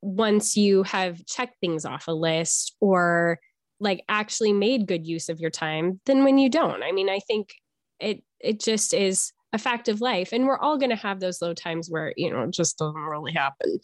once 0.00 0.56
you 0.56 0.82
have 0.84 1.24
checked 1.26 1.56
things 1.60 1.84
off 1.84 2.08
a 2.08 2.12
list 2.12 2.74
or 2.80 3.38
like 3.78 4.02
actually 4.08 4.52
made 4.52 4.86
good 4.86 5.06
use 5.06 5.28
of 5.28 5.40
your 5.40 5.50
time 5.50 6.00
than 6.06 6.24
when 6.24 6.38
you 6.38 6.48
don't. 6.48 6.82
I 6.82 6.92
mean, 6.92 7.08
I 7.10 7.18
think 7.20 7.50
it 7.98 8.22
it 8.40 8.60
just 8.60 8.94
is 8.94 9.32
a 9.52 9.58
fact 9.58 9.88
of 9.88 10.00
life. 10.00 10.32
And 10.32 10.46
we're 10.46 10.58
all 10.58 10.78
going 10.78 10.90
to 10.90 10.96
have 10.96 11.20
those 11.20 11.42
low 11.42 11.54
times 11.54 11.88
where, 11.90 12.12
you 12.16 12.30
know, 12.30 12.42
it 12.42 12.50
just 12.52 12.78
doesn't 12.78 12.94
really 12.94 13.32
happen. 13.32 13.78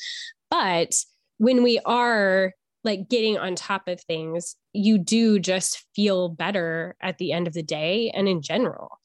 But 0.51 0.95
when 1.39 1.63
we 1.63 1.81
are 1.85 2.53
like 2.85 3.09
getting 3.09 3.37
on 3.37 3.57
top 3.57 3.89
of 3.89 4.01
things, 4.03 4.57
you 4.73 4.99
do 4.99 5.39
just 5.39 5.85
feel 5.95 6.29
better 6.29 6.97
at 7.01 7.19
the 7.19 7.33
end 7.33 7.47
of 7.47 7.53
the 7.53 7.63
day 7.63 8.11
and 8.15 8.29
in 8.29 8.43
general. 8.43 9.01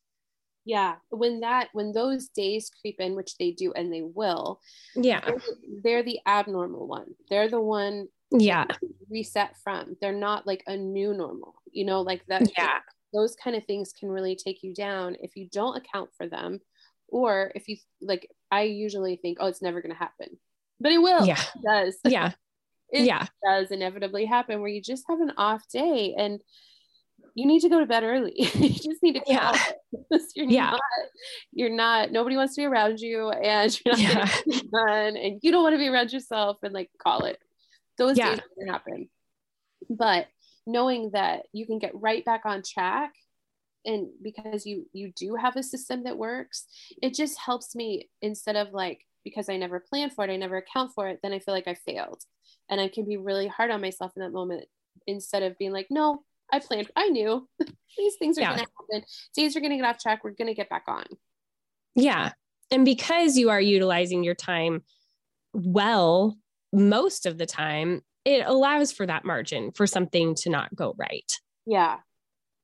Yeah. 0.64 0.96
When 1.10 1.40
that, 1.40 1.70
when 1.74 1.92
those 1.92 2.28
days 2.28 2.70
creep 2.82 3.00
in, 3.00 3.16
which 3.16 3.38
they 3.38 3.52
do 3.52 3.74
and 3.74 3.92
they 3.92 4.04
will. 4.04 4.62
Yeah. 4.96 5.22
They're, 5.26 5.42
they're 5.84 6.04
the 6.04 6.20
abnormal 6.28 6.88
one. 6.88 7.16
They're 7.30 7.50
the 7.50 7.60
one. 7.60 8.08
Yeah. 8.30 8.66
Reset 9.10 9.58
from. 9.64 9.98
They're 10.00 10.14
not 10.14 10.46
like 10.46 10.64
a 10.68 10.78
new 10.78 11.16
normal, 11.16 11.56
you 11.72 11.86
know, 11.86 12.02
like 12.02 12.24
that. 12.28 12.52
Yeah 12.56 12.80
those 13.14 13.36
kind 13.36 13.56
of 13.56 13.66
things 13.66 13.94
can 13.98 14.10
really 14.10 14.36
take 14.36 14.64
you 14.64 14.74
down 14.74 15.16
if 15.22 15.36
you 15.36 15.48
don't 15.52 15.78
account 15.78 16.10
for 16.16 16.28
them 16.28 16.60
or 17.08 17.52
if 17.56 17.68
you 17.68 17.76
like 18.02 18.30
i 18.52 18.62
usually 18.62 19.18
think 19.18 19.38
oh 19.40 19.48
it's 19.48 19.62
never 19.62 19.82
going 19.82 19.92
to 19.92 19.98
happen. 19.98 20.38
But 20.82 20.92
it 20.92 20.98
will. 20.98 21.26
Yeah. 21.26 21.40
It 21.40 21.64
does. 21.64 21.98
Yeah. 22.12 22.32
It 22.92 23.06
yeah. 23.06 23.26
does 23.42 23.72
inevitably 23.72 24.26
happen 24.26 24.60
where 24.60 24.70
you 24.70 24.82
just 24.82 25.06
have 25.08 25.22
an 25.22 25.32
off 25.38 25.64
day 25.72 26.14
and 26.18 26.42
you 27.36 27.46
need 27.46 27.62
to 27.62 27.70
go 27.70 27.80
to 27.80 27.86
bed 27.86 28.04
early. 28.04 28.34
You 28.56 28.70
just 28.70 29.02
need 29.02 29.16
to 29.16 29.22
yeah. 29.26 29.58
you're 30.36 30.50
yeah. 30.50 30.72
not, 30.72 30.82
you're 31.54 31.70
not 31.70 32.12
nobody 32.12 32.36
wants 32.36 32.56
to 32.56 32.62
be 32.62 32.66
around 32.66 33.00
you 33.00 33.30
and 33.30 33.80
you're 33.86 33.96
not 33.96 34.44
yeah. 34.46 34.60
done 34.74 35.16
and 35.16 35.40
you 35.42 35.52
don't 35.52 35.64
want 35.64 35.74
to 35.74 35.78
be 35.78 35.88
around 35.88 36.12
yourself 36.12 36.58
and 36.64 36.74
like 36.74 36.90
call 37.02 37.24
it. 37.24 37.38
Those 37.98 38.18
yeah. 38.18 38.36
days 38.36 38.42
happen. 38.68 39.08
But 39.90 40.28
knowing 40.68 41.12
that 41.12 41.44
you 41.54 41.66
can 41.66 41.80
get 41.80 41.92
right 41.94 42.24
back 42.26 42.42
on 42.46 42.62
track 42.64 43.14
and 43.86 44.08
because 44.22 44.66
you 44.66 44.86
you 44.94 45.12
do 45.16 45.36
have 45.36 45.56
a 45.56 45.64
system 45.64 46.04
that 46.04 46.18
works 46.18 46.66
it 47.02 47.14
just 47.14 47.40
helps 47.40 47.76
me 47.76 48.10
instead 48.22 48.56
of 48.56 48.72
like 48.74 49.02
because 49.24 49.50
i 49.50 49.58
never 49.58 49.80
plan 49.80 50.10
for 50.10 50.24
it 50.24 50.32
i 50.32 50.36
never 50.36 50.58
account 50.58 50.92
for 50.94 51.08
it 51.08 51.20
then 51.24 51.34
i 51.34 51.40
feel 51.40 51.54
like 51.54 51.68
i 51.68 51.74
failed. 51.74 52.22
And 52.70 52.80
i 52.80 52.88
can 52.88 53.06
be 53.06 53.18
really 53.18 53.48
hard 53.48 53.72
on 53.72 53.82
myself 53.82 54.12
in 54.16 54.22
that 54.22 54.32
moment 54.32 54.66
instead 55.08 55.44
of 55.44 55.58
being 55.58 55.72
like 55.72 55.88
no 55.90 56.24
i 56.52 56.60
planned 56.60 56.92
i 56.96 57.08
knew. 57.10 57.48
These 57.98 58.16
things 58.18 58.38
are 58.38 58.42
yeah. 58.42 58.56
going 58.56 58.66
to 58.66 58.72
happen. 58.94 59.08
Days 59.36 59.56
are 59.56 59.60
going 59.60 59.72
to 59.72 59.78
get 59.78 59.86
off 59.86 60.00
track. 60.00 60.24
We're 60.24 60.32
going 60.32 60.48
to 60.48 60.54
get 60.54 60.70
back 60.70 60.86
on. 60.88 61.04
Yeah. 61.94 62.32
And 62.72 62.86
because 62.86 63.36
you 63.36 63.50
are 63.50 63.60
utilizing 63.60 64.24
your 64.24 64.36
time 64.36 64.84
well 65.54 66.38
most 66.72 67.26
of 67.26 67.38
the 67.38 67.46
time 67.46 68.02
it 68.26 68.46
allows 68.46 68.92
for 68.92 69.06
that 69.06 69.26
margin 69.26 69.72
for 69.72 69.88
something 69.88 70.36
to 70.36 70.50
not 70.50 70.76
go 70.76 70.94
right. 70.98 71.32
Yeah. 71.66 71.98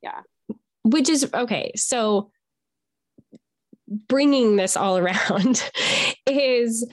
Yeah. 0.01 0.21
Which 0.83 1.09
is 1.09 1.29
okay. 1.33 1.71
So 1.75 2.31
bringing 3.87 4.55
this 4.55 4.77
all 4.77 4.97
around 4.97 5.63
is 6.25 6.87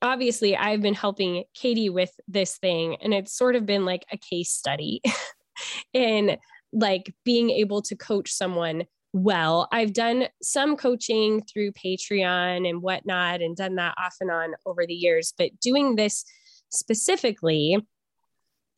obviously 0.00 0.56
I've 0.56 0.82
been 0.82 0.94
helping 0.94 1.44
Katie 1.54 1.90
with 1.90 2.10
this 2.28 2.58
thing 2.58 2.96
and 3.00 3.12
it's 3.12 3.36
sort 3.36 3.56
of 3.56 3.66
been 3.66 3.84
like 3.84 4.04
a 4.12 4.16
case 4.16 4.50
study 4.50 5.00
in 5.92 6.36
like 6.72 7.14
being 7.24 7.50
able 7.50 7.82
to 7.82 7.96
coach 7.96 8.32
someone 8.32 8.84
well. 9.12 9.68
I've 9.70 9.92
done 9.92 10.28
some 10.42 10.76
coaching 10.76 11.42
through 11.42 11.72
Patreon 11.72 12.68
and 12.68 12.82
whatnot 12.82 13.42
and 13.42 13.56
done 13.56 13.76
that 13.76 13.94
off 13.98 14.16
and 14.20 14.30
on 14.30 14.54
over 14.64 14.86
the 14.86 14.94
years, 14.94 15.34
but 15.36 15.50
doing 15.60 15.96
this 15.96 16.24
specifically, 16.72 17.78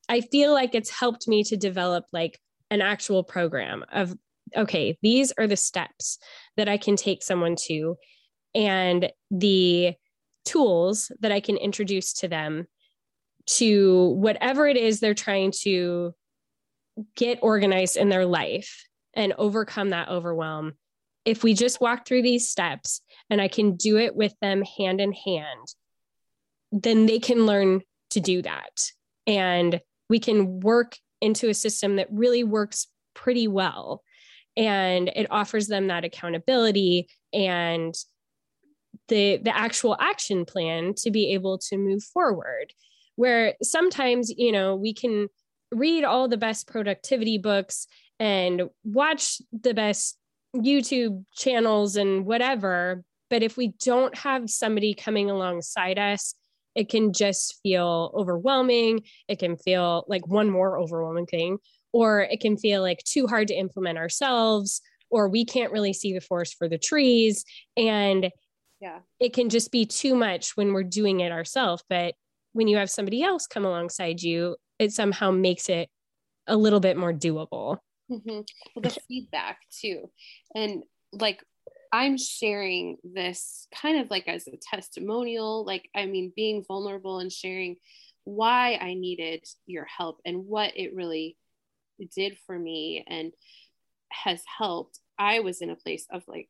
I 0.08 0.20
feel 0.20 0.52
like 0.52 0.74
it's 0.74 0.90
helped 0.90 1.28
me 1.28 1.44
to 1.44 1.56
develop 1.56 2.04
like 2.12 2.38
an 2.70 2.82
actual 2.82 3.24
program 3.24 3.84
of, 3.92 4.14
okay, 4.56 4.98
these 5.02 5.32
are 5.38 5.46
the 5.46 5.56
steps 5.56 6.18
that 6.56 6.68
I 6.68 6.76
can 6.76 6.96
take 6.96 7.22
someone 7.22 7.56
to 7.66 7.96
and 8.54 9.10
the 9.30 9.94
tools 10.44 11.10
that 11.20 11.32
I 11.32 11.40
can 11.40 11.56
introduce 11.56 12.12
to 12.14 12.28
them 12.28 12.66
to 13.46 14.10
whatever 14.10 14.66
it 14.66 14.76
is 14.76 15.00
they're 15.00 15.14
trying 15.14 15.52
to 15.62 16.14
get 17.16 17.38
organized 17.42 17.96
in 17.96 18.08
their 18.08 18.26
life 18.26 18.86
and 19.14 19.32
overcome 19.38 19.90
that 19.90 20.08
overwhelm. 20.08 20.74
If 21.24 21.42
we 21.42 21.54
just 21.54 21.80
walk 21.80 22.06
through 22.06 22.22
these 22.22 22.50
steps 22.50 23.00
and 23.30 23.40
I 23.40 23.48
can 23.48 23.76
do 23.76 23.96
it 23.98 24.14
with 24.14 24.34
them 24.40 24.62
hand 24.62 25.00
in 25.00 25.12
hand, 25.12 25.74
then 26.82 27.06
they 27.06 27.18
can 27.18 27.46
learn 27.46 27.80
to 28.10 28.20
do 28.20 28.42
that. 28.42 28.90
And 29.26 29.80
we 30.10 30.18
can 30.18 30.60
work 30.60 30.96
into 31.20 31.48
a 31.48 31.54
system 31.54 31.96
that 31.96 32.08
really 32.10 32.44
works 32.44 32.88
pretty 33.14 33.48
well. 33.48 34.02
And 34.56 35.08
it 35.14 35.28
offers 35.30 35.68
them 35.68 35.86
that 35.86 36.04
accountability 36.04 37.08
and 37.32 37.94
the, 39.08 39.38
the 39.38 39.56
actual 39.56 39.96
action 39.98 40.44
plan 40.44 40.94
to 40.98 41.10
be 41.10 41.32
able 41.32 41.58
to 41.58 41.76
move 41.76 42.02
forward 42.02 42.72
where 43.16 43.54
sometimes, 43.62 44.30
you 44.30 44.52
know, 44.52 44.74
we 44.74 44.92
can 44.92 45.28
read 45.70 46.04
all 46.04 46.28
the 46.28 46.36
best 46.36 46.66
productivity 46.66 47.38
books 47.38 47.86
and 48.18 48.62
watch 48.84 49.40
the 49.52 49.74
best 49.74 50.16
YouTube 50.54 51.24
channels 51.34 51.96
and 51.96 52.26
whatever. 52.26 53.04
But 53.30 53.42
if 53.42 53.56
we 53.56 53.74
don't 53.84 54.16
have 54.18 54.50
somebody 54.50 54.94
coming 54.94 55.30
alongside 55.30 55.98
us, 55.98 56.34
it 56.74 56.88
can 56.88 57.12
just 57.12 57.60
feel 57.62 58.12
overwhelming. 58.14 59.02
It 59.28 59.38
can 59.38 59.56
feel 59.56 60.04
like 60.08 60.26
one 60.26 60.50
more 60.50 60.78
overwhelming 60.78 61.26
thing, 61.26 61.58
or 61.92 62.22
it 62.22 62.40
can 62.40 62.56
feel 62.56 62.82
like 62.82 63.02
too 63.04 63.26
hard 63.26 63.48
to 63.48 63.54
implement 63.54 63.98
ourselves, 63.98 64.80
or 65.10 65.28
we 65.28 65.44
can't 65.44 65.72
really 65.72 65.92
see 65.92 66.12
the 66.12 66.20
forest 66.20 66.56
for 66.58 66.68
the 66.68 66.78
trees. 66.78 67.44
And 67.76 68.30
yeah, 68.80 68.98
it 69.20 69.32
can 69.32 69.48
just 69.48 69.70
be 69.70 69.86
too 69.86 70.14
much 70.14 70.56
when 70.56 70.72
we're 70.72 70.82
doing 70.82 71.20
it 71.20 71.32
ourselves. 71.32 71.84
But 71.88 72.14
when 72.52 72.68
you 72.68 72.76
have 72.76 72.90
somebody 72.90 73.22
else 73.22 73.46
come 73.46 73.64
alongside 73.64 74.22
you, 74.22 74.56
it 74.78 74.92
somehow 74.92 75.30
makes 75.30 75.68
it 75.68 75.88
a 76.46 76.56
little 76.56 76.80
bit 76.80 76.96
more 76.96 77.12
doable. 77.12 77.78
Mm-hmm. 78.10 78.40
Well, 78.74 78.82
the 78.82 78.96
feedback 79.08 79.60
too. 79.70 80.10
And 80.54 80.82
like 81.12 81.42
I'm 81.94 82.18
sharing 82.18 82.96
this 83.04 83.68
kind 83.72 84.00
of 84.00 84.10
like 84.10 84.26
as 84.26 84.48
a 84.48 84.56
testimonial, 84.56 85.64
like, 85.64 85.88
I 85.94 86.06
mean, 86.06 86.32
being 86.34 86.64
vulnerable 86.66 87.20
and 87.20 87.30
sharing 87.30 87.76
why 88.24 88.80
I 88.82 88.94
needed 88.94 89.44
your 89.64 89.84
help 89.84 90.20
and 90.24 90.44
what 90.46 90.76
it 90.76 90.92
really 90.92 91.36
did 92.16 92.36
for 92.48 92.58
me 92.58 93.04
and 93.06 93.30
has 94.10 94.42
helped. 94.58 94.98
I 95.20 95.38
was 95.38 95.62
in 95.62 95.70
a 95.70 95.76
place 95.76 96.04
of 96.10 96.24
like 96.26 96.48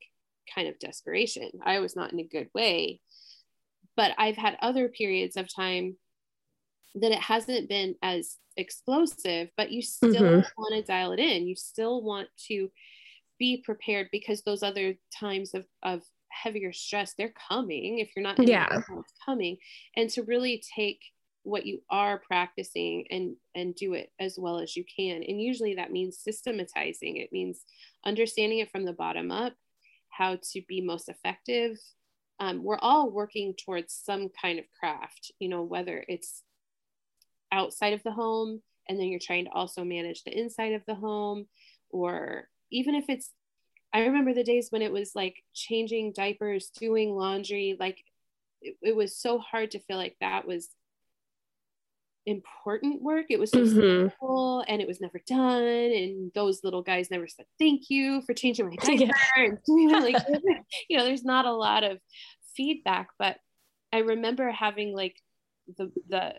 kind 0.54 0.66
of 0.66 0.78
desperation. 0.78 1.50
I 1.62 1.80
was 1.80 1.94
not 1.94 2.10
in 2.10 2.20
a 2.20 2.24
good 2.24 2.48
way. 2.54 3.02
But 3.98 4.12
I've 4.16 4.38
had 4.38 4.56
other 4.62 4.88
periods 4.88 5.36
of 5.36 5.54
time 5.54 5.98
that 6.94 7.12
it 7.12 7.20
hasn't 7.20 7.68
been 7.68 7.96
as 8.02 8.38
explosive, 8.56 9.50
but 9.58 9.70
you 9.70 9.82
still 9.82 10.14
mm-hmm. 10.14 10.48
want 10.56 10.74
to 10.74 10.82
dial 10.82 11.12
it 11.12 11.18
in. 11.18 11.46
You 11.46 11.54
still 11.54 12.02
want 12.02 12.28
to 12.48 12.70
be 13.44 13.62
prepared 13.62 14.08
because 14.10 14.40
those 14.40 14.62
other 14.62 14.94
times 15.20 15.52
of, 15.52 15.66
of 15.82 16.02
heavier 16.30 16.72
stress, 16.72 17.12
they're 17.12 17.34
coming. 17.48 17.98
If 17.98 18.08
you're 18.16 18.22
not 18.22 18.38
in 18.38 18.48
yeah. 18.48 18.68
it's 18.72 19.12
coming. 19.22 19.58
And 19.96 20.08
to 20.10 20.22
really 20.22 20.62
take 20.74 21.00
what 21.42 21.66
you 21.66 21.82
are 21.90 22.22
practicing 22.26 23.04
and 23.10 23.36
and 23.54 23.74
do 23.74 23.92
it 23.92 24.10
as 24.18 24.38
well 24.38 24.58
as 24.60 24.74
you 24.74 24.84
can. 24.96 25.22
And 25.22 25.42
usually 25.42 25.74
that 25.74 25.92
means 25.92 26.16
systematizing. 26.16 27.18
It 27.18 27.32
means 27.32 27.66
understanding 28.06 28.60
it 28.60 28.70
from 28.70 28.86
the 28.86 28.94
bottom 28.94 29.30
up, 29.30 29.52
how 30.08 30.38
to 30.52 30.62
be 30.66 30.80
most 30.80 31.10
effective. 31.10 31.76
Um, 32.40 32.64
we're 32.64 32.78
all 32.78 33.10
working 33.10 33.54
towards 33.62 33.92
some 33.92 34.30
kind 34.40 34.58
of 34.58 34.64
craft, 34.80 35.32
you 35.38 35.50
know, 35.50 35.62
whether 35.62 36.02
it's 36.08 36.42
outside 37.52 37.92
of 37.92 38.02
the 38.04 38.10
home 38.10 38.62
and 38.88 38.98
then 38.98 39.08
you're 39.08 39.20
trying 39.20 39.44
to 39.44 39.52
also 39.52 39.84
manage 39.84 40.24
the 40.24 40.36
inside 40.36 40.72
of 40.72 40.82
the 40.86 40.94
home 40.94 41.46
or 41.90 42.48
even 42.74 42.94
if 42.94 43.04
it's 43.08 43.30
i 43.92 44.00
remember 44.00 44.34
the 44.34 44.44
days 44.44 44.68
when 44.70 44.82
it 44.82 44.92
was 44.92 45.12
like 45.14 45.36
changing 45.54 46.12
diapers 46.12 46.70
doing 46.78 47.14
laundry 47.14 47.76
like 47.78 47.98
it, 48.60 48.76
it 48.82 48.96
was 48.96 49.16
so 49.16 49.38
hard 49.38 49.70
to 49.70 49.78
feel 49.78 49.96
like 49.96 50.16
that 50.20 50.46
was 50.46 50.68
important 52.26 53.02
work 53.02 53.26
it 53.28 53.38
was 53.38 53.50
so 53.50 53.58
mm-hmm. 53.58 54.08
simple 54.08 54.64
and 54.66 54.80
it 54.80 54.88
was 54.88 55.00
never 55.00 55.20
done 55.26 55.62
and 55.62 56.32
those 56.34 56.64
little 56.64 56.82
guys 56.82 57.10
never 57.10 57.28
said 57.28 57.44
thank 57.58 57.90
you 57.90 58.22
for 58.22 58.32
changing 58.32 58.66
my 58.66 58.76
diaper 58.80 59.04
yeah. 59.04 59.10
and 59.36 59.58
doing 59.66 59.90
like 59.90 60.16
you 60.88 60.96
know 60.96 61.04
there's 61.04 61.24
not 61.24 61.44
a 61.44 61.52
lot 61.52 61.84
of 61.84 61.98
feedback 62.56 63.08
but 63.18 63.36
i 63.92 63.98
remember 63.98 64.50
having 64.50 64.94
like 64.94 65.16
the 65.76 65.92
the 66.08 66.34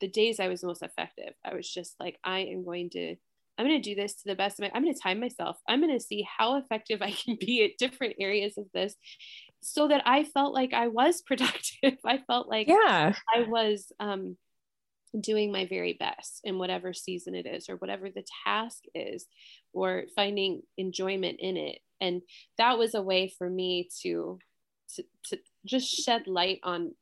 the 0.00 0.08
days 0.08 0.40
I 0.40 0.48
was 0.48 0.62
most 0.62 0.82
effective, 0.82 1.34
I 1.44 1.54
was 1.54 1.68
just 1.68 1.94
like, 1.98 2.18
I 2.22 2.40
am 2.40 2.64
going 2.64 2.90
to, 2.90 3.16
I'm 3.58 3.66
going 3.66 3.80
to 3.80 3.90
do 3.90 3.94
this 3.94 4.14
to 4.16 4.22
the 4.26 4.34
best 4.34 4.58
of 4.58 4.64
my, 4.64 4.70
I'm 4.74 4.82
going 4.82 4.94
to 4.94 5.00
time 5.00 5.20
myself. 5.20 5.56
I'm 5.68 5.80
going 5.80 5.96
to 5.96 6.04
see 6.04 6.26
how 6.38 6.56
effective 6.56 7.02
I 7.02 7.10
can 7.12 7.36
be 7.40 7.64
at 7.64 7.78
different 7.78 8.16
areas 8.20 8.58
of 8.58 8.66
this 8.74 8.94
so 9.62 9.88
that 9.88 10.02
I 10.06 10.24
felt 10.24 10.54
like 10.54 10.72
I 10.74 10.88
was 10.88 11.22
productive. 11.26 11.98
I 12.04 12.18
felt 12.26 12.48
like 12.48 12.68
yeah. 12.68 13.14
I 13.34 13.42
was 13.42 13.90
um, 13.98 14.36
doing 15.18 15.52
my 15.52 15.66
very 15.66 15.94
best 15.94 16.40
in 16.44 16.58
whatever 16.58 16.92
season 16.92 17.34
it 17.34 17.46
is 17.46 17.68
or 17.68 17.76
whatever 17.76 18.08
the 18.10 18.24
task 18.44 18.84
is 18.94 19.26
or 19.72 20.04
finding 20.14 20.62
enjoyment 20.76 21.38
in 21.40 21.56
it. 21.56 21.78
And 22.00 22.22
that 22.58 22.78
was 22.78 22.94
a 22.94 23.02
way 23.02 23.32
for 23.38 23.48
me 23.48 23.88
to, 24.02 24.38
to, 24.96 25.04
to 25.28 25.38
just 25.64 25.88
shed 25.88 26.26
light 26.26 26.60
on 26.62 26.94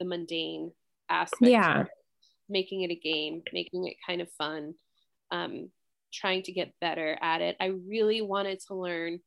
the 0.00 0.04
mundane 0.04 0.72
aspect. 1.08 1.50
yeah 1.50 1.84
making 2.48 2.82
it 2.82 2.90
a 2.90 2.94
game, 2.94 3.42
making 3.52 3.86
it 3.86 3.96
kind 4.06 4.20
of 4.20 4.30
fun, 4.32 4.74
um, 5.30 5.70
trying 6.14 6.42
to 6.44 6.52
get 6.52 6.74
better 6.80 7.18
at 7.20 7.40
it. 7.40 7.56
I 7.60 7.72
really 7.88 8.22
wanted 8.22 8.60
to 8.68 8.74
learn 8.74 9.20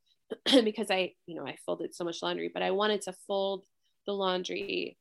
because 0.64 0.90
I, 0.90 1.14
you 1.26 1.36
know, 1.36 1.46
I 1.48 1.58
folded 1.66 1.94
so 1.94 2.04
much 2.04 2.22
laundry, 2.22 2.50
but 2.54 2.64
I 2.64 2.72
wanted 2.72 3.02
to 3.04 3.14
fold 3.28 3.66
the 4.06 4.14
laundry. 4.14 4.98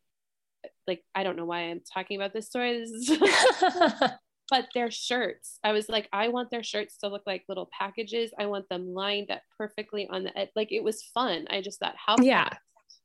Like, 0.86 1.02
I 1.14 1.22
don't 1.22 1.36
know 1.36 1.44
why 1.44 1.62
I'm 1.62 1.80
talking 1.92 2.16
about 2.16 2.32
this 2.32 2.46
story. 2.46 2.78
This 2.80 2.90
is 2.90 3.18
but 4.50 4.68
their 4.74 4.92
shirts, 4.92 5.58
I 5.64 5.72
was 5.72 5.88
like, 5.88 6.08
I 6.12 6.28
want 6.28 6.50
their 6.50 6.62
shirts 6.62 6.98
to 6.98 7.08
look 7.08 7.22
like 7.26 7.44
little 7.48 7.68
packages. 7.76 8.32
I 8.38 8.46
want 8.46 8.68
them 8.68 8.94
lined 8.94 9.30
up 9.30 9.42
perfectly 9.58 10.06
on 10.08 10.24
the, 10.24 10.48
like, 10.54 10.70
it 10.70 10.84
was 10.84 11.02
fun. 11.14 11.46
I 11.50 11.60
just 11.60 11.80
thought, 11.80 11.96
how, 11.96 12.16
yeah, 12.20 12.48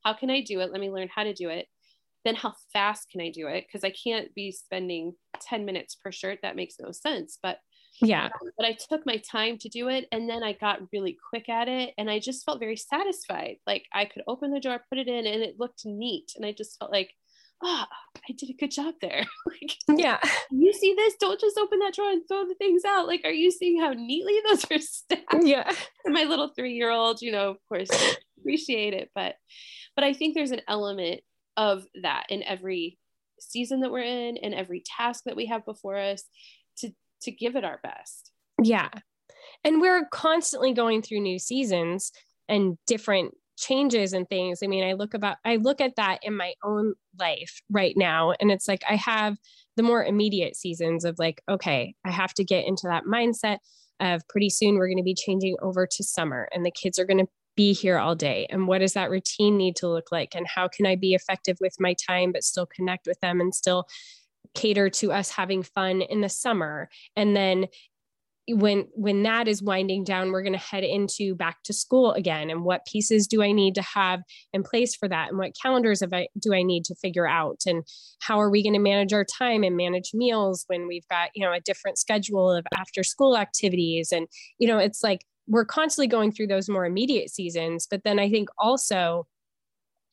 how 0.04 0.14
can 0.14 0.30
I 0.30 0.42
do 0.42 0.60
it? 0.60 0.72
Let 0.72 0.82
me 0.82 0.92
learn 0.92 1.10
how 1.14 1.24
to 1.24 1.34
do 1.34 1.50
it 1.50 1.68
then 2.24 2.36
how 2.36 2.54
fast 2.72 3.10
can 3.10 3.22
I 3.22 3.30
do 3.30 3.48
it? 3.48 3.66
Because 3.68 3.84
I 3.84 3.92
can't 3.92 4.34
be 4.36 4.52
spending 4.52 5.16
10 5.42 5.66
minutes 5.66 5.96
per 5.96 6.12
shirt. 6.12 6.40
That 6.44 6.56
makes 6.56 6.76
no 6.80 6.92
sense. 6.92 7.40
But 7.42 7.60
yeah. 8.00 8.30
But 8.58 8.66
I 8.66 8.74
took 8.74 9.06
my 9.06 9.18
time 9.18 9.58
to 9.60 9.70
do 9.70 9.90
it 9.90 10.08
and 10.12 10.30
then 10.30 10.44
I 10.44 10.54
got 10.54 10.80
really 10.92 11.18
quick 11.30 11.50
at 11.50 11.68
it 11.68 11.94
and 11.98 12.10
I 12.10 12.20
just 12.20 12.46
felt 12.46 12.60
very 12.60 12.78
satisfied. 12.78 13.58
Like 13.68 13.86
I 13.94 14.06
could 14.06 14.24
open 14.28 14.52
the 14.52 14.60
drawer, 14.60 14.84
put 14.90 14.98
it 14.98 15.08
in, 15.08 15.26
and 15.26 15.42
it 15.44 15.60
looked 15.60 15.86
neat. 15.86 16.32
And 16.36 16.46
I 16.46 16.52
just 16.52 16.78
felt 16.80 16.92
like, 16.92 17.12
ah, 17.64 17.88
oh, 17.92 18.20
I 18.30 18.34
did 18.34 18.50
a 18.50 18.54
good 18.54 18.72
job 18.72 18.96
there. 19.02 19.26
like, 19.46 19.78
yeah. 19.88 20.20
You 20.52 20.74
see 20.74 20.94
this? 20.96 21.16
Don't 21.20 21.40
just 21.40 21.58
open 21.58 21.80
that 21.80 21.94
drawer 21.94 22.12
and 22.12 22.24
throw 22.28 22.48
the 22.48 22.56
things 22.56 22.84
out. 22.86 23.08
Like, 23.08 23.22
are 23.24 23.32
you 23.32 23.52
seeing 23.52 23.80
how 23.80 23.92
neatly 23.92 24.40
those 24.48 24.66
are 24.72 24.80
stacked? 24.80 25.44
Yeah. 25.44 25.72
And 26.04 26.16
my 26.16 26.24
little 26.24 26.48
three 26.48 26.74
year 26.74 26.90
old, 26.90 27.22
you 27.22 27.32
know, 27.32 27.52
of 27.52 27.58
course, 27.70 27.90
appreciate 28.40 28.96
it. 28.96 29.12
But, 29.14 29.36
but 29.96 30.04
I 30.04 30.14
think 30.14 30.34
there's 30.34 30.50
an 30.50 30.62
element 30.68 31.22
of 31.56 31.86
that 32.02 32.26
in 32.30 32.42
every 32.42 32.98
season 33.40 33.82
that 33.82 33.92
we're 33.92 34.00
in 34.00 34.38
and 34.38 34.56
every 34.56 34.84
task 34.98 35.26
that 35.26 35.36
we 35.36 35.46
have 35.46 35.64
before 35.64 35.98
us 35.98 36.24
to 36.78 36.92
to 37.24 37.32
give 37.32 37.56
it 37.56 37.64
our 37.64 37.80
best. 37.84 38.32
Yeah. 38.62 38.90
And 39.64 39.82
we're 39.82 40.06
constantly 40.12 40.74
going 40.74 41.02
through 41.02 41.22
new 41.22 41.40
seasons 41.40 42.12
and 42.48 42.78
different 42.88 43.34
changes 43.58 44.14
and 44.14 44.28
things. 44.28 44.62
I 44.64 44.68
mean 44.68 44.84
i 44.84 44.94
look 44.94 45.14
about 45.14 45.38
i 45.46 45.58
look 45.58 45.82
at 45.82 45.96
that 45.98 46.20
in 46.24 46.36
my 46.36 46.54
own 46.64 46.96
life 47.20 47.62
right 47.70 47.96
now 47.96 48.34
and 48.40 48.50
it's 48.50 48.68
like 48.68 48.82
i 48.90 48.96
have 48.96 49.38
the 49.78 49.84
more 49.84 50.04
immediate 50.04 50.56
seasons 50.56 51.06
of 51.06 51.20
like 51.20 51.42
okay 51.48 51.94
i 52.06 52.10
have 52.10 52.34
to 52.36 52.44
get 52.44 52.66
into 52.66 52.88
that 52.88 53.04
mindset 53.04 53.58
of 54.00 54.28
pretty 54.28 54.50
soon 54.50 54.76
we're 54.76 54.88
going 54.88 54.98
to 54.98 55.04
be 55.04 55.14
changing 55.14 55.56
over 55.62 55.86
to 55.86 56.04
summer 56.04 56.50
and 56.52 56.66
the 56.66 56.72
kids 56.72 56.98
are 56.98 57.06
going 57.06 57.20
to 57.20 57.32
be 57.56 57.74
here 57.74 57.98
all 57.98 58.16
day. 58.16 58.48
And 58.50 58.68
what 58.68 58.80
does 58.80 58.94
that 58.94 59.10
routine 59.10 59.58
need 59.58 59.76
to 59.78 59.88
look 59.88 60.12
like? 60.12 60.36
And 60.36 60.48
how 60.48 60.68
can 60.68 60.86
i 60.86 60.96
be 60.96 61.14
effective 61.14 61.58
with 61.62 61.76
my 61.80 61.94
time 61.94 62.32
but 62.32 62.44
still 62.44 62.66
connect 62.66 63.08
with 63.08 63.20
them 63.20 63.42
and 63.42 63.54
still 63.54 63.88
cater 64.54 64.90
to 64.90 65.12
us 65.12 65.32
having 65.32 65.64
fun 65.64 66.02
in 66.02 66.22
the 66.22 66.30
summer. 66.30 66.90
And 67.16 67.36
then 67.36 67.68
when 68.50 68.88
when 68.94 69.24
that 69.24 69.48
is 69.48 69.62
winding 69.62 70.04
down 70.04 70.32
we're 70.32 70.42
going 70.42 70.52
to 70.52 70.60
head 70.60 70.84
into 70.84 71.36
back 71.36 71.62
to 71.64 71.74
school 71.74 72.12
again. 72.14 72.50
And 72.50 72.64
what 72.64 72.86
pieces 72.86 73.28
do 73.28 73.42
i 73.44 73.52
need 73.52 73.76
to 73.76 73.82
have 73.82 74.22
in 74.52 74.64
place 74.64 74.96
for 74.96 75.08
that? 75.08 75.30
And 75.30 75.38
what 75.38 75.56
calendars 75.62 76.02
I, 76.02 76.28
do 76.40 76.54
i 76.54 76.64
need 76.64 76.84
to 76.86 76.96
figure 76.96 77.28
out? 77.28 77.62
And 77.66 77.84
how 78.20 78.42
are 78.42 78.50
we 78.50 78.64
going 78.64 78.74
to 78.74 78.80
manage 78.80 79.14
our 79.14 79.26
time 79.26 79.64
and 79.64 79.78
manage 79.78 80.12
meals 80.14 80.66
when 80.68 80.88
we've 80.88 81.08
got 81.08 81.30
you 81.36 81.46
know 81.46 81.54
a 81.54 81.62
different 81.62 81.98
schedule 81.98 82.52
of 82.52 82.66
after 82.78 83.04
school 83.04 83.38
activities? 83.38 84.12
And 84.12 84.28
you 84.58 84.68
know 84.68 84.80
it's 84.80 85.04
like 85.04 85.26
we're 85.48 85.66
constantly 85.66 86.08
going 86.08 86.32
through 86.32 86.48
those 86.48 86.70
more 86.70 86.86
immediate 86.86 87.30
seasons. 87.30 87.88
But 87.90 88.04
then 88.04 88.20
I 88.20 88.30
think 88.30 88.50
also 88.58 89.28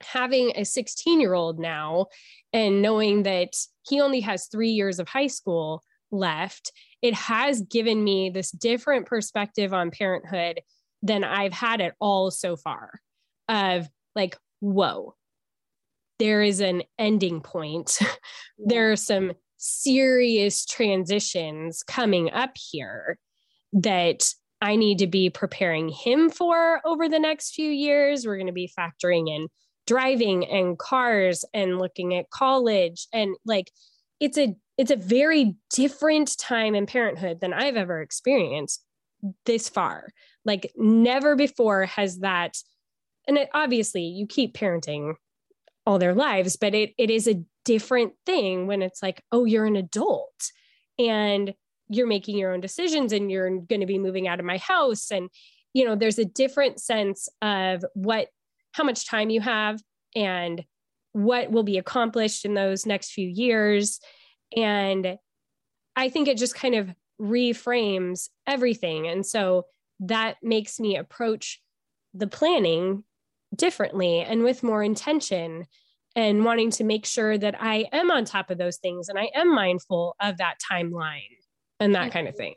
having 0.02 0.52
a 0.54 0.64
16 0.64 1.20
year 1.20 1.34
old 1.34 1.58
now 1.58 2.06
and 2.52 2.82
knowing 2.82 3.24
that 3.24 3.54
he 3.88 4.00
only 4.00 4.20
has 4.20 4.46
three 4.46 4.70
years 4.70 4.98
of 4.98 5.08
high 5.08 5.26
school 5.26 5.82
left, 6.10 6.72
it 7.02 7.14
has 7.14 7.62
given 7.62 8.02
me 8.02 8.30
this 8.30 8.50
different 8.50 9.06
perspective 9.06 9.72
on 9.72 9.90
parenthood 9.90 10.60
than 11.02 11.24
I've 11.24 11.52
had 11.52 11.80
at 11.80 11.94
all 12.00 12.30
so 12.30 12.56
far 12.56 13.00
of 13.48 13.88
like, 14.14 14.36
whoa, 14.60 15.14
there 16.18 16.42
is 16.42 16.60
an 16.60 16.82
ending 16.98 17.40
point. 17.40 17.98
there 18.58 18.90
are 18.90 18.96
some 18.96 19.32
serious 19.58 20.64
transitions 20.64 21.82
coming 21.82 22.32
up 22.32 22.50
here 22.56 23.18
that 23.72 24.24
I 24.60 24.76
need 24.76 24.98
to 24.98 25.06
be 25.06 25.30
preparing 25.30 25.88
him 25.88 26.30
for 26.30 26.80
over 26.84 27.08
the 27.08 27.18
next 27.18 27.54
few 27.54 27.70
years. 27.70 28.26
We're 28.26 28.36
going 28.36 28.46
to 28.48 28.52
be 28.52 28.72
factoring 28.76 29.28
in 29.28 29.48
driving 29.88 30.44
and 30.44 30.78
cars 30.78 31.46
and 31.54 31.78
looking 31.78 32.14
at 32.14 32.28
college 32.28 33.08
and 33.14 33.34
like 33.46 33.72
it's 34.20 34.36
a 34.36 34.54
it's 34.76 34.90
a 34.90 34.96
very 34.96 35.56
different 35.74 36.36
time 36.38 36.74
in 36.74 36.84
parenthood 36.84 37.40
than 37.40 37.54
I've 37.54 37.76
ever 37.76 38.02
experienced 38.02 38.84
this 39.46 39.68
far. 39.68 40.10
Like 40.44 40.70
never 40.76 41.36
before 41.36 41.86
has 41.86 42.18
that 42.18 42.58
and 43.26 43.38
it, 43.38 43.48
obviously 43.54 44.02
you 44.02 44.26
keep 44.26 44.54
parenting 44.54 45.14
all 45.86 45.98
their 45.98 46.14
lives, 46.14 46.56
but 46.56 46.74
it 46.74 46.92
it 46.98 47.08
is 47.08 47.26
a 47.26 47.42
different 47.64 48.12
thing 48.26 48.66
when 48.66 48.82
it's 48.82 49.02
like, 49.02 49.22
oh, 49.32 49.46
you're 49.46 49.64
an 49.64 49.76
adult 49.76 50.52
and 50.98 51.54
you're 51.88 52.06
making 52.06 52.36
your 52.36 52.52
own 52.52 52.60
decisions 52.60 53.14
and 53.14 53.30
you're 53.30 53.48
going 53.48 53.80
to 53.80 53.86
be 53.86 53.98
moving 53.98 54.28
out 54.28 54.38
of 54.38 54.44
my 54.44 54.58
house 54.58 55.10
and 55.10 55.30
you 55.72 55.86
know 55.86 55.94
there's 55.94 56.18
a 56.18 56.24
different 56.26 56.78
sense 56.78 57.28
of 57.40 57.82
what 57.94 58.28
how 58.78 58.84
much 58.84 59.06
time 59.06 59.28
you 59.28 59.42
have 59.42 59.78
and 60.16 60.64
what 61.12 61.50
will 61.50 61.62
be 61.62 61.76
accomplished 61.76 62.46
in 62.46 62.54
those 62.54 62.86
next 62.86 63.12
few 63.12 63.28
years 63.28 64.00
and 64.56 65.18
i 65.96 66.08
think 66.08 66.28
it 66.28 66.38
just 66.38 66.54
kind 66.54 66.74
of 66.74 66.88
reframes 67.20 68.28
everything 68.46 69.06
and 69.06 69.26
so 69.26 69.66
that 70.00 70.36
makes 70.42 70.80
me 70.80 70.96
approach 70.96 71.60
the 72.14 72.26
planning 72.26 73.04
differently 73.54 74.20
and 74.20 74.42
with 74.42 74.62
more 74.62 74.82
intention 74.82 75.66
and 76.16 76.44
wanting 76.44 76.70
to 76.70 76.84
make 76.84 77.06
sure 77.06 77.38
that 77.38 77.54
I 77.60 77.86
am 77.92 78.10
on 78.10 78.24
top 78.24 78.50
of 78.50 78.58
those 78.58 78.78
things 78.78 79.08
and 79.08 79.18
I 79.18 79.30
am 79.34 79.54
mindful 79.54 80.16
of 80.20 80.38
that 80.38 80.56
timeline 80.70 81.20
and 81.80 81.94
that 81.94 82.04
mm-hmm. 82.04 82.10
kind 82.10 82.28
of 82.28 82.36
thing. 82.36 82.54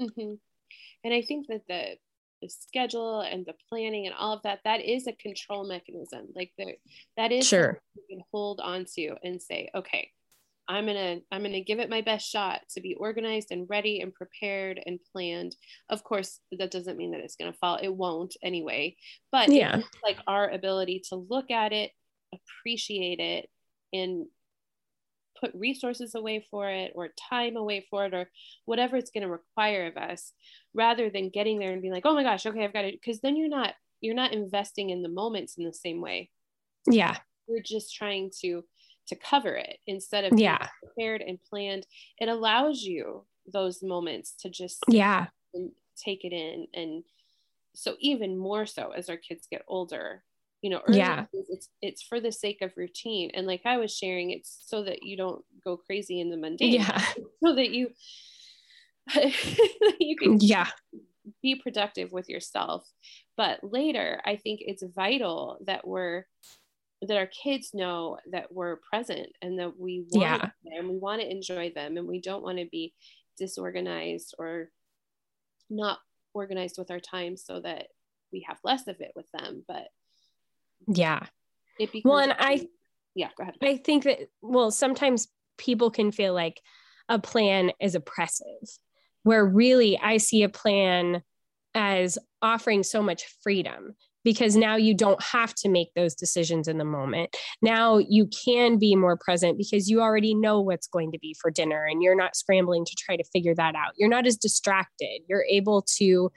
Mm-hmm. 0.00 0.34
And 1.04 1.14
I 1.14 1.22
think 1.22 1.46
that 1.48 1.62
the 1.68 1.96
the 2.40 2.48
schedule 2.48 3.20
and 3.20 3.44
the 3.46 3.54
planning 3.68 4.06
and 4.06 4.14
all 4.18 4.32
of 4.32 4.42
that 4.42 4.60
that 4.64 4.80
is 4.80 5.06
a 5.06 5.12
control 5.12 5.66
mechanism. 5.66 6.28
Like 6.34 6.52
that 7.16 7.32
is 7.32 7.46
sure. 7.46 7.80
you 7.94 8.02
can 8.08 8.24
hold 8.32 8.60
on 8.60 8.84
to 8.96 9.14
and 9.22 9.40
say 9.40 9.70
okay 9.74 10.10
i'm 10.68 10.86
gonna 10.86 11.18
i'm 11.32 11.42
gonna 11.42 11.62
give 11.62 11.78
it 11.78 11.90
my 11.90 12.02
best 12.02 12.30
shot 12.30 12.60
to 12.70 12.80
be 12.80 12.94
organized 12.94 13.48
and 13.50 13.66
ready 13.68 14.00
and 14.00 14.14
prepared 14.14 14.80
and 14.84 14.98
planned. 15.12 15.56
Of 15.88 16.04
course 16.04 16.40
that 16.58 16.70
doesn't 16.70 16.98
mean 16.98 17.12
that 17.12 17.20
it's 17.20 17.36
gonna 17.36 17.54
fall. 17.54 17.78
It 17.82 17.94
won't 17.94 18.36
anyway. 18.42 18.96
But 19.32 19.50
yeah. 19.50 19.80
like 20.04 20.18
our 20.26 20.48
ability 20.48 21.02
to 21.08 21.16
look 21.16 21.50
at 21.50 21.72
it 21.72 21.92
appreciate 22.32 23.20
it 23.20 23.48
and 23.92 24.26
put 25.40 25.54
resources 25.54 26.14
away 26.14 26.44
for 26.50 26.68
it 26.68 26.92
or 26.94 27.08
time 27.28 27.56
away 27.56 27.86
for 27.90 28.06
it 28.06 28.14
or 28.14 28.28
whatever 28.64 28.96
it's 28.96 29.10
going 29.10 29.22
to 29.22 29.30
require 29.30 29.86
of 29.86 29.96
us 29.96 30.32
rather 30.74 31.10
than 31.10 31.30
getting 31.30 31.58
there 31.58 31.72
and 31.72 31.82
being 31.82 31.92
like 31.92 32.06
oh 32.06 32.14
my 32.14 32.22
gosh 32.22 32.44
okay 32.46 32.64
i've 32.64 32.72
got 32.72 32.84
it 32.84 32.94
because 33.00 33.20
then 33.20 33.36
you're 33.36 33.48
not 33.48 33.74
you're 34.00 34.14
not 34.14 34.32
investing 34.32 34.90
in 34.90 35.02
the 35.02 35.08
moments 35.08 35.56
in 35.56 35.64
the 35.64 35.72
same 35.72 36.00
way. 36.00 36.30
Yeah. 36.86 37.16
You're 37.48 37.62
just 37.62 37.94
trying 37.94 38.30
to 38.40 38.64
to 39.08 39.16
cover 39.16 39.54
it 39.54 39.78
instead 39.86 40.24
of 40.24 40.38
yeah. 40.38 40.68
prepared 40.82 41.22
and 41.22 41.38
planned. 41.48 41.86
It 42.18 42.28
allows 42.28 42.82
you 42.82 43.24
those 43.50 43.82
moments 43.82 44.34
to 44.40 44.50
just 44.50 44.84
yeah. 44.86 45.26
take 45.96 46.24
it 46.24 46.32
in 46.34 46.66
and 46.74 47.02
so 47.74 47.94
even 48.00 48.36
more 48.36 48.66
so 48.66 48.90
as 48.90 49.08
our 49.08 49.16
kids 49.16 49.46
get 49.50 49.62
older 49.66 50.22
you 50.62 50.70
know 50.70 50.82
yeah. 50.88 51.26
it's 51.32 51.68
it's 51.80 52.02
for 52.02 52.20
the 52.20 52.32
sake 52.32 52.58
of 52.62 52.72
routine. 52.76 53.30
And 53.34 53.46
like 53.46 53.62
i 53.64 53.76
was 53.76 53.94
sharing 53.94 54.30
it's 54.30 54.64
so 54.66 54.82
that 54.84 55.02
you 55.02 55.16
don't 55.16 55.44
go 55.64 55.76
crazy 55.76 56.20
in 56.20 56.30
the 56.30 56.36
mundane. 56.36 56.74
Yeah. 56.74 57.02
So 57.44 57.54
that 57.54 57.70
you 57.70 57.90
you 60.00 60.16
can 60.16 60.38
mm, 60.38 60.38
yeah. 60.40 60.68
be 61.42 61.54
productive 61.54 62.12
with 62.12 62.28
yourself. 62.28 62.88
But 63.36 63.60
later 63.62 64.20
i 64.24 64.36
think 64.36 64.60
it's 64.62 64.82
vital 64.94 65.58
that 65.66 65.86
we're 65.86 66.24
that 67.02 67.16
our 67.16 67.26
kids 67.28 67.70
know 67.74 68.18
that 68.32 68.52
we're 68.52 68.80
present 68.90 69.28
and 69.40 69.58
that 69.60 69.78
we 69.78 70.04
want 70.10 70.42
yeah. 70.42 70.76
and 70.76 70.88
we 70.88 70.98
want 70.98 71.20
to 71.20 71.30
enjoy 71.30 71.70
them 71.70 71.96
and 71.96 72.08
we 72.08 72.20
don't 72.20 72.42
want 72.42 72.58
to 72.58 72.66
be 72.72 72.92
disorganized 73.38 74.34
or 74.38 74.70
not 75.70 75.98
organized 76.34 76.76
with 76.78 76.90
our 76.90 77.00
time 77.00 77.36
so 77.36 77.60
that 77.60 77.86
we 78.32 78.44
have 78.48 78.58
less 78.64 78.86
of 78.88 79.00
it 79.00 79.12
with 79.14 79.26
them. 79.32 79.64
But 79.66 79.88
yeah. 80.86 81.26
It 81.78 81.92
becomes, 81.92 82.10
well, 82.10 82.18
and 82.18 82.34
I, 82.38 82.66
yeah, 83.14 83.28
go 83.36 83.42
ahead. 83.42 83.56
I 83.62 83.76
think 83.76 84.04
that, 84.04 84.18
well, 84.42 84.70
sometimes 84.70 85.28
people 85.56 85.90
can 85.90 86.12
feel 86.12 86.34
like 86.34 86.60
a 87.08 87.18
plan 87.18 87.72
is 87.80 87.94
oppressive, 87.94 88.46
where 89.22 89.44
really 89.44 89.98
I 89.98 90.18
see 90.18 90.42
a 90.42 90.48
plan 90.48 91.22
as 91.74 92.18
offering 92.42 92.82
so 92.82 93.02
much 93.02 93.24
freedom 93.42 93.94
because 94.24 94.56
now 94.56 94.76
you 94.76 94.94
don't 94.94 95.22
have 95.22 95.54
to 95.54 95.68
make 95.68 95.88
those 95.94 96.14
decisions 96.14 96.68
in 96.68 96.76
the 96.76 96.84
moment. 96.84 97.34
Now 97.62 97.98
you 97.98 98.26
can 98.26 98.78
be 98.78 98.94
more 98.96 99.16
present 99.16 99.56
because 99.56 99.88
you 99.88 100.00
already 100.00 100.34
know 100.34 100.60
what's 100.60 100.88
going 100.88 101.12
to 101.12 101.18
be 101.18 101.34
for 101.40 101.50
dinner 101.50 101.84
and 101.84 102.02
you're 102.02 102.16
not 102.16 102.36
scrambling 102.36 102.84
to 102.84 102.96
try 102.98 103.16
to 103.16 103.24
figure 103.32 103.54
that 103.54 103.74
out. 103.74 103.92
You're 103.96 104.08
not 104.08 104.26
as 104.26 104.36
distracted. 104.36 105.20
You're 105.28 105.46
able 105.48 105.82
to 105.96 106.30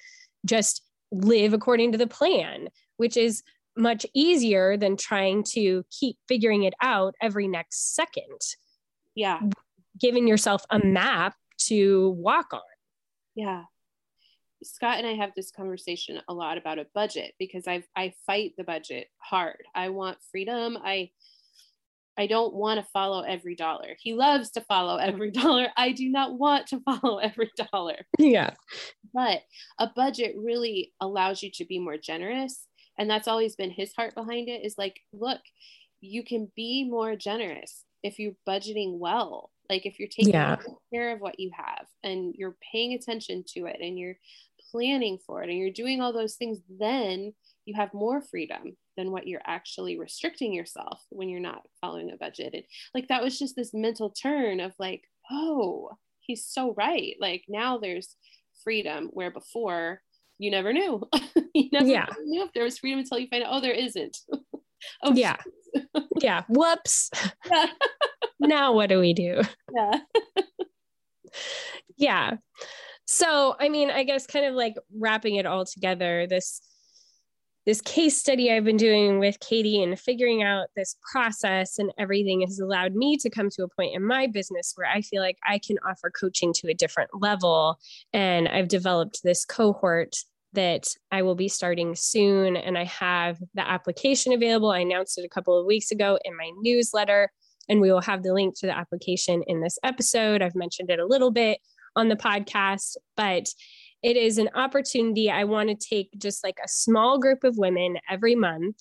just 0.46 0.84
live 1.12 1.54
according 1.54 1.92
to 1.92 1.98
the 1.98 2.08
plan, 2.08 2.70
which 2.98 3.18
is 3.18 3.44
much 3.78 4.06
easier 4.14 4.78
than 4.78 4.98
trying 4.98 5.44
to 5.44 5.84
keep 5.92 6.18
figuring 6.28 6.64
it 6.64 6.74
out 6.82 7.16
every 7.22 7.48
next 7.48 7.96
second. 7.96 8.40
Yeah. 9.16 9.40
Giving 10.00 10.28
yourself 10.28 10.64
a 10.70 10.80
map 10.80 11.36
to 11.68 12.12
walk 12.12 12.54
on. 12.54 12.62
Yeah. 13.36 13.64
Scott 14.64 15.00
and 15.00 15.08
I 15.08 15.14
have 15.14 15.32
this 15.36 15.52
conversation 15.52 16.20
a 16.28 16.34
lot 16.34 16.58
about 16.58 16.80
a 16.80 16.86
budget 16.94 17.34
because 17.40 17.68
I 17.68 17.84
I 17.96 18.14
fight 18.28 18.54
the 18.58 18.64
budget 18.64 19.08
hard. 19.18 19.58
I 19.74 19.90
want 19.90 20.18
freedom. 20.32 20.78
I 20.84 21.10
I 22.18 22.28
don't 22.28 22.54
want 22.54 22.80
to 22.80 22.92
follow 22.92 23.22
every 23.22 23.56
dollar. 23.56 23.96
He 24.00 24.14
loves 24.14 24.52
to 24.52 24.62
follow 24.62 24.98
every 24.98 25.32
dollar. 25.42 25.68
I 25.78 25.92
do 25.92 26.10
not 26.10 26.38
want 26.38 26.68
to 26.68 26.80
follow 26.86 27.18
every 27.18 27.52
dollar. 27.72 28.06
Yeah. 28.20 28.52
But 29.14 29.42
a 29.80 29.88
budget 29.88 30.36
really 30.38 30.94
allows 31.02 31.42
you 31.42 31.50
to 31.56 31.66
be 31.66 31.80
more 31.80 31.98
generous 31.98 32.68
and 32.98 33.10
that's 33.10 33.28
always 33.28 33.56
been 33.56 33.72
his 33.72 33.94
heart 33.94 34.14
behind 34.16 34.50
it 34.50 34.66
is 34.66 34.78
like 34.78 35.00
look 35.14 35.40
you 36.02 36.24
can 36.24 36.52
be 36.56 36.84
more 36.84 37.16
generous 37.16 37.86
if 38.04 38.20
you're 38.20 38.34
budgeting 38.48 38.98
well. 38.98 39.52
Like 39.70 39.86
if 39.86 40.00
you're 40.00 40.10
taking 40.10 40.34
yeah. 40.34 40.58
care 40.92 41.14
of 41.14 41.22
what 41.22 41.40
you 41.40 41.52
have 41.56 41.86
and 42.04 42.34
you're 42.36 42.58
paying 42.72 42.94
attention 42.94 43.46
to 43.54 43.68
it 43.68 43.78
and 43.80 43.98
you're 43.98 44.18
planning 44.72 45.18
for 45.26 45.44
it 45.44 45.50
and 45.50 45.58
you're 45.58 45.72
doing 45.72 46.02
all 46.02 46.12
those 46.12 46.36
things 46.36 46.60
then 46.80 47.34
you 47.66 47.76
have 47.76 47.94
more 47.94 48.22
freedom 48.22 48.76
than 48.98 49.12
what 49.12 49.28
you're 49.28 49.42
actually 49.46 49.98
restricting 49.98 50.54
yourself 50.54 51.02
when 51.10 51.30
you're 51.30 51.40
not 51.40 51.62
following 51.80 52.12
a 52.12 52.18
budget. 52.18 52.54
And 52.54 52.64
like 52.94 53.08
that 53.08 53.24
was 53.24 53.40
just 53.40 53.56
this 53.56 53.74
mental 53.74 54.10
turn 54.10 54.60
of 54.60 54.74
like 54.80 55.04
oh 55.32 55.92
he's 56.20 56.46
so 56.46 56.74
right. 56.74 57.16
Like 57.20 57.46
now 57.48 57.78
there's 57.78 58.16
freedom 58.64 59.10
where 59.14 59.32
before 59.32 60.02
you 60.42 60.50
never 60.50 60.74
knew. 60.74 61.08
you 61.54 61.70
never 61.72 61.86
yeah. 61.86 62.08
knew 62.24 62.44
if 62.44 62.52
there 62.54 62.64
was 62.64 62.80
freedom 62.80 63.00
until 63.00 63.20
you 63.20 63.28
find 63.28 63.44
out, 63.44 63.50
oh, 63.52 63.62
there 63.62 63.74
isn't. 63.74 64.18
oh, 65.04 65.14
yeah. 65.14 65.38
yeah. 66.20 66.44
Whoops. 66.50 67.12
Yeah. 67.50 67.68
now 68.40 68.74
what 68.74 68.90
do 68.90 69.00
we 69.00 69.14
do? 69.14 69.42
Yeah. 69.76 70.00
yeah. 71.96 72.32
So, 73.06 73.56
I 73.60 73.70
mean, 73.70 73.92
I 73.92 74.04
guess 74.04 74.26
kind 74.26 74.46
of 74.46 74.56
like 74.56 74.74
wrapping 74.98 75.36
it 75.36 75.46
all 75.46 75.64
together, 75.64 76.26
this 76.28 76.62
this 77.68 77.82
case 77.82 78.18
study 78.18 78.52
I've 78.52 78.64
been 78.64 78.78
doing 78.78 79.20
with 79.20 79.40
Katie 79.40 79.84
and 79.84 80.00
figuring 80.00 80.42
out 80.42 80.70
this 80.76 80.96
process 81.12 81.78
and 81.78 81.92
everything 82.00 82.42
has 82.42 82.60
allowed 82.60 82.96
me 82.96 83.18
to 83.18 83.30
come 83.30 83.50
to 83.52 83.64
a 83.64 83.68
point 83.68 83.96
in 83.96 84.04
my 84.04 84.26
business 84.26 84.74
where 84.76 84.90
I 84.90 85.02
feel 85.02 85.22
like 85.22 85.38
I 85.46 85.60
can 85.60 85.78
offer 85.88 86.10
coaching 86.10 86.54
to 86.54 86.70
a 86.70 86.74
different 86.74 87.12
level. 87.14 87.78
And 88.14 88.48
I've 88.48 88.68
developed 88.68 89.22
this 89.24 89.46
cohort 89.46 90.16
that 90.54 90.88
I 91.12 91.22
will 91.22 91.36
be 91.36 91.48
starting 91.48 91.96
soon. 91.96 92.56
And 92.56 92.78
I 92.78 92.86
have 92.86 93.38
the 93.54 93.68
application 93.68 94.34
available. 94.34 94.70
I 94.70 94.80
announced 94.80 95.18
it 95.18 95.26
a 95.26 95.30
couple 95.30 95.58
of 95.58 95.66
weeks 95.66 95.92
ago 95.92 96.20
in 96.26 96.36
my 96.36 96.52
newsletter, 96.62 97.32
and 97.70 97.80
we 97.80 97.92
will 97.92 98.02
have 98.02 98.24
the 98.24 98.34
link 98.34 98.58
to 98.60 98.68
the 98.68 98.78
application 98.78 99.44
in 99.48 99.62
this 99.62 99.78
episode. 99.84 100.42
I've 100.42 100.56
mentioned 100.56 100.90
it 100.90 101.00
a 101.00 101.06
little 101.06 101.32
bit 101.32 101.60
on 101.96 102.10
the 102.10 102.16
podcast, 102.16 102.98
but 103.16 103.48
it 104.04 104.18
is 104.18 104.38
an 104.38 104.50
opportunity. 104.56 105.30
I 105.30 105.44
want 105.44 105.70
to 105.70 105.76
take 105.76 106.10
just 106.18 106.44
like 106.44 106.58
a 106.64 106.68
small 106.68 107.20
group 107.20 107.44
of 107.44 107.58
women 107.58 107.98
every 108.10 108.36
month. 108.36 108.78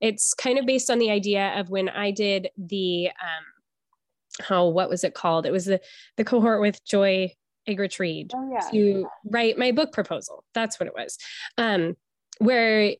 It's 0.00 0.34
kind 0.34 0.58
of 0.58 0.66
based 0.66 0.90
on 0.90 0.98
the 0.98 1.10
idea 1.10 1.52
of 1.58 1.70
when 1.70 1.88
I 1.88 2.10
did 2.10 2.48
the, 2.56 3.08
um, 3.08 4.46
oh, 4.50 4.68
what 4.68 4.88
was 4.88 5.04
it 5.04 5.14
called? 5.14 5.46
It 5.46 5.52
was 5.52 5.66
the 5.66 5.80
the 6.16 6.24
cohort 6.24 6.60
with 6.60 6.84
Joy 6.84 7.32
Eggerichs 7.68 7.98
Reed 7.98 8.32
oh, 8.34 8.50
yeah. 8.52 8.70
to 8.70 9.06
write 9.24 9.58
my 9.58 9.72
book 9.72 9.92
proposal. 9.92 10.44
That's 10.54 10.78
what 10.78 10.86
it 10.86 10.94
was. 10.94 11.18
Um, 11.58 11.96
where 12.38 12.94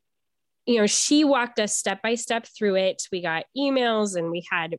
you 0.67 0.79
know 0.79 0.87
she 0.87 1.25
walked 1.25 1.59
us 1.59 1.77
step 1.77 2.03
by 2.03 2.15
step 2.15 2.47
through 2.47 2.77
it. 2.77 3.03
We 3.13 3.23
got 3.23 3.45
emails 3.57 4.17
and 4.17 4.31
we 4.31 4.45
had 4.51 4.77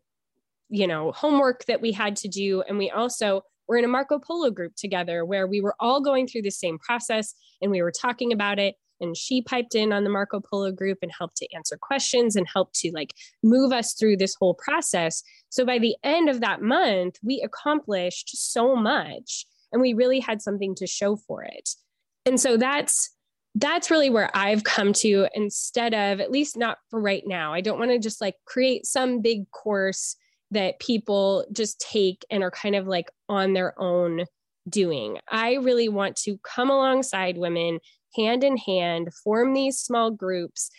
you 0.69 0.87
know 0.87 1.11
homework 1.11 1.65
that 1.65 1.81
we 1.81 1.91
had 1.91 2.15
to 2.17 2.27
do, 2.27 2.63
and 2.67 2.77
we 2.77 2.89
also 2.89 3.43
were 3.67 3.77
in 3.77 3.85
a 3.85 3.89
Marco 3.89 4.19
Polo 4.19 4.51
group 4.51 4.75
together 4.75 5.25
where 5.25 5.47
we 5.47 5.61
were 5.61 5.75
all 5.79 6.01
going 6.01 6.27
through 6.27 6.43
the 6.43 6.51
same 6.51 6.77
process 6.79 7.33
and 7.61 7.71
we 7.71 7.81
were 7.81 7.91
talking 7.91 8.31
about 8.31 8.59
it. 8.59 8.75
and 9.01 9.17
she 9.17 9.41
piped 9.41 9.75
in 9.75 9.91
on 9.91 10.05
the 10.05 10.09
Marco 10.09 10.39
Polo 10.39 10.71
group 10.71 10.99
and 11.01 11.11
helped 11.11 11.35
to 11.37 11.53
answer 11.53 11.77
questions 11.81 12.37
and 12.37 12.47
helped 12.47 12.75
to 12.75 12.91
like 12.93 13.13
move 13.43 13.73
us 13.73 13.93
through 13.93 14.15
this 14.15 14.35
whole 14.39 14.53
process. 14.53 15.21
So 15.49 15.65
by 15.65 15.79
the 15.79 15.95
end 16.01 16.29
of 16.29 16.39
that 16.41 16.61
month, 16.61 17.17
we 17.21 17.41
accomplished 17.41 18.29
so 18.37 18.75
much 18.75 19.45
and 19.75 19.81
we 19.81 19.93
really 19.93 20.21
had 20.21 20.41
something 20.41 20.73
to 20.75 20.87
show 20.87 21.17
for 21.17 21.43
it. 21.43 21.69
And 22.25 22.39
so 22.39 22.55
that's 22.55 23.11
that's 23.55 23.91
really 23.91 24.09
where 24.09 24.29
I've 24.33 24.63
come 24.63 24.93
to 24.93 25.27
instead 25.33 25.93
of 25.93 26.21
at 26.21 26.31
least 26.31 26.57
not 26.57 26.77
for 26.89 26.99
right 26.99 27.23
now. 27.25 27.53
I 27.53 27.61
don't 27.61 27.77
want 27.77 27.91
to 27.91 27.99
just 27.99 28.21
like 28.21 28.35
create 28.45 28.85
some 28.85 29.21
big 29.21 29.51
course 29.51 30.15
that 30.51 30.79
people 30.79 31.45
just 31.51 31.79
take 31.79 32.25
and 32.29 32.41
are 32.41 32.51
kind 32.51 32.75
of 32.75 32.87
like 32.87 33.11
on 33.29 33.53
their 33.53 33.79
own 33.79 34.25
doing. 34.69 35.17
I 35.29 35.55
really 35.55 35.89
want 35.89 36.15
to 36.17 36.37
come 36.39 36.69
alongside 36.69 37.37
women 37.37 37.79
hand 38.15 38.45
in 38.45 38.55
hand, 38.55 39.09
form 39.23 39.53
these 39.53 39.77
small 39.77 40.09
groups, 40.09 40.71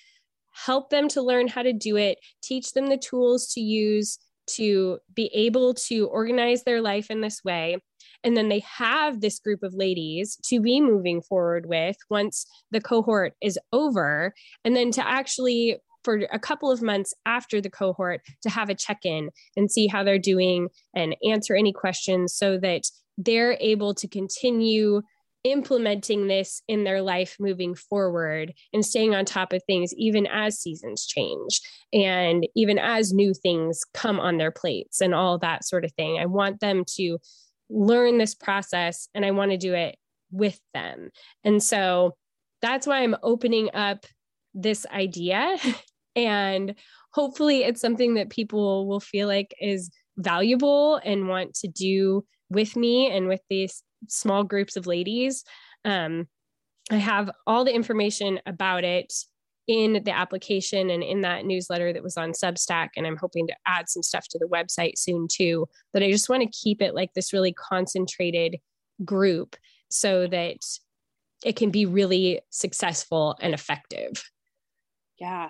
help 0.55 0.89
them 0.89 1.09
to 1.09 1.23
learn 1.23 1.49
how 1.49 1.63
to 1.63 1.75
do 1.75 1.97
it, 1.97 2.19
teach 2.43 2.73
them 2.73 2.87
the 2.87 2.97
tools 2.97 3.53
to 3.53 3.61
use 3.61 4.19
to 4.47 4.99
be 5.15 5.31
able 5.35 5.75
to 5.75 6.07
organize 6.07 6.63
their 6.63 6.81
life 6.81 7.11
in 7.11 7.21
this 7.21 7.43
way. 7.45 7.79
And 8.25 8.37
then 8.37 8.49
they 8.49 8.61
have 8.61 9.21
this 9.21 9.39
group 9.39 9.63
of 9.63 9.75
ladies 9.75 10.39
to 10.47 10.61
be 10.61 10.81
moving 10.81 11.23
forward 11.23 11.67
with 11.67 11.97
once 12.11 12.47
the 12.71 12.81
cohort 12.81 13.35
is 13.43 13.59
over. 13.73 14.35
And 14.65 14.77
then 14.77 14.91
to 14.93 15.07
actually, 15.07 15.79
for 16.05 16.21
a 16.31 16.39
couple 16.39 16.71
of 16.71 16.83
months 16.83 17.15
after 17.25 17.61
the 17.61 17.71
cohort, 17.71 18.21
to 18.43 18.51
have 18.51 18.71
a 18.71 18.75
check 18.75 19.05
in 19.05 19.31
and 19.57 19.71
see 19.71 19.87
how 19.87 20.05
they're 20.05 20.19
doing 20.19 20.69
and 20.95 21.17
answer 21.29 21.55
any 21.55 21.73
questions 21.73 22.35
so 22.35 22.59
that 22.59 22.83
they're 23.19 23.57
able 23.61 23.95
to 23.95 24.09
continue 24.09 25.03
implementing 25.47 26.27
this 26.27 26.61
in 26.67 26.83
their 26.83 27.01
life 27.01 27.37
moving 27.39 27.75
forward 27.75 28.53
and 28.73 28.85
staying 28.85 29.15
on 29.15 29.25
top 29.25 29.53
of 29.53 29.63
things 29.65 29.95
even 29.97 30.27
as 30.27 30.61
seasons 30.61 31.07
change 31.07 31.61
and 31.93 32.49
even 32.57 32.79
as 32.79 33.13
new 33.13 33.33
things 33.33 33.83
come 33.95 34.19
on 34.19 34.39
their 34.39 34.51
plates 34.51 35.01
and 35.01 35.15
all 35.15 35.39
that 35.39 35.65
sort 35.65 35.85
of 35.85 35.93
thing. 35.93 36.19
I 36.19 36.27
want 36.27 36.59
them 36.59 36.85
to 36.97 37.19
learn 37.69 38.19
this 38.19 38.35
process 38.35 39.09
and 39.15 39.25
I 39.25 39.31
want 39.33 39.51
to 39.51 39.57
do 39.57 39.75
it 39.75 39.97
with 40.31 40.61
them. 40.75 41.11
And 41.45 41.63
so 41.63 42.17
that's 42.63 42.87
why 42.87 42.99
I'm 42.99 43.17
opening 43.23 43.71
up 43.75 44.07
this 44.55 44.87
idea 44.87 45.57
and 46.17 46.75
hopefully 47.13 47.65
it's 47.65 47.81
something 47.81 48.15
that 48.15 48.31
people 48.31 48.87
will 48.87 49.01
feel 49.01 49.29
like 49.29 49.55
is 49.61 49.91
valuable 50.17 51.01
and 51.05 51.29
want 51.29 51.55
to 51.55 51.69
do 51.69 52.25
with 52.49 52.77
me 52.77 53.11
and 53.11 53.29
with 53.29 53.41
these 53.51 53.83
small 54.09 54.45
groups 54.45 54.77
of 54.77 54.87
ladies. 54.87 55.45
Um, 55.85 56.29
I 56.91 56.97
have 56.97 57.31
all 57.47 57.65
the 57.65 57.75
information 57.75 58.41
about 58.47 58.85
it 58.85 59.13
in 59.67 60.03
the 60.05 60.17
application 60.17 60.91
and 60.91 61.03
in 61.03 61.23
that 61.23 61.45
newsletter 61.45 61.93
that 61.93 62.03
was 62.03 62.17
on 62.17 62.33
Substack. 62.33 62.91
And 62.97 63.07
I'm 63.07 63.17
hoping 63.17 63.47
to 63.49 63.57
add 63.67 63.89
some 63.89 64.03
stuff 64.03 64.27
to 64.29 64.39
the 64.39 64.47
website 64.47 64.97
soon 64.97 65.27
too. 65.31 65.69
But 65.93 66.03
I 66.03 66.11
just 66.11 66.29
want 66.29 66.43
to 66.43 66.59
keep 66.59 66.81
it 66.81 66.95
like 66.95 67.13
this 67.15 67.33
really 67.33 67.53
concentrated 67.53 68.57
group 69.05 69.57
so 69.91 70.27
that 70.29 70.59
it 71.45 71.57
can 71.57 71.71
be 71.71 71.87
really 71.87 72.41
successful 72.51 73.37
and 73.41 73.55
effective. 73.55 74.31
Yeah. 75.19 75.49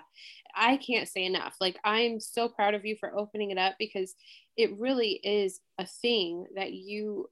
I 0.55 0.77
can't 0.77 1.07
say 1.07 1.25
enough. 1.25 1.55
Like, 1.61 1.77
I'm 1.83 2.19
so 2.19 2.49
proud 2.49 2.73
of 2.73 2.85
you 2.85 2.95
for 2.99 3.15
opening 3.15 3.51
it 3.51 3.59
up 3.59 3.75
because 3.77 4.15
it 4.55 4.77
really 4.79 5.19
is 5.23 5.59
a 5.77 5.85
thing 5.85 6.47
that 6.55 6.73
you 6.73 7.29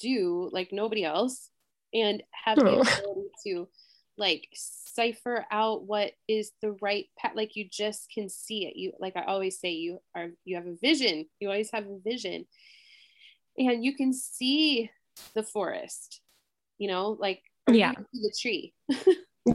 do 0.00 0.48
like 0.52 0.72
nobody 0.72 1.04
else 1.04 1.50
and 1.92 2.22
have 2.32 2.58
the 2.58 2.70
oh. 2.70 2.80
ability 2.80 3.28
to 3.46 3.68
like 4.20 4.48
cipher 4.52 5.46
out 5.50 5.84
what 5.84 6.12
is 6.28 6.52
the 6.62 6.76
right 6.80 7.06
path 7.18 7.32
like 7.34 7.56
you 7.56 7.68
just 7.68 8.08
can 8.12 8.28
see 8.28 8.66
it. 8.66 8.76
You 8.76 8.92
like 9.00 9.16
i 9.16 9.22
always 9.22 9.58
say 9.58 9.70
you 9.70 9.98
are 10.14 10.28
you 10.44 10.56
have 10.56 10.66
a 10.66 10.76
vision. 10.80 11.26
You 11.40 11.48
always 11.48 11.70
have 11.72 11.86
a 11.86 11.98
vision. 11.98 12.46
And 13.58 13.84
you 13.84 13.96
can 13.96 14.12
see 14.12 14.90
the 15.34 15.42
forest 15.42 16.20
you 16.78 16.88
know 16.88 17.16
like 17.18 17.42
yeah. 17.68 17.92
the 18.12 18.34
tree. 18.40 18.74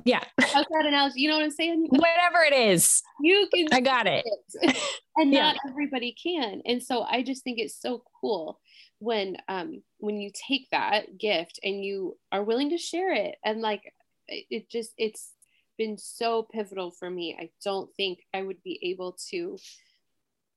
Yeah. 0.04 0.24
How's 0.42 0.66
that 0.72 0.86
analogy? 0.88 1.22
You 1.22 1.30
know 1.30 1.36
what 1.36 1.44
i'm 1.44 1.52
saying? 1.52 1.88
Whatever 1.90 2.44
it 2.44 2.54
is 2.54 3.04
you 3.22 3.48
can 3.54 3.68
i 3.72 3.80
got 3.80 4.08
it, 4.08 4.26
it. 4.62 4.78
and 5.16 5.32
not 5.32 5.56
everybody 5.70 6.16
can. 6.22 6.62
And 6.66 6.82
so 6.82 7.04
i 7.04 7.22
just 7.22 7.44
think 7.44 7.60
it's 7.60 7.80
so 7.80 8.04
cool 8.20 8.60
when 9.00 9.38
um 9.48 9.84
when 10.00 10.20
you 10.20 10.32
take 10.34 10.68
that 10.72 11.18
gift 11.18 11.60
and 11.64 11.84
you 11.84 12.18
are 12.32 12.44
willing 12.44 12.72
to 12.72 12.78
share 12.78 13.14
it. 13.14 13.36
And 13.46 13.62
like 13.62 13.94
it, 14.28 14.70
just 14.70 14.92
it's 14.98 15.32
been 15.78 15.98
so 15.98 16.44
pivotal 16.44 16.92
for 16.92 17.10
me 17.10 17.36
i 17.40 17.50
don't 17.64 17.90
think 17.96 18.20
i 18.34 18.42
would 18.42 18.62
be 18.64 18.80
able 18.82 19.18
to 19.30 19.58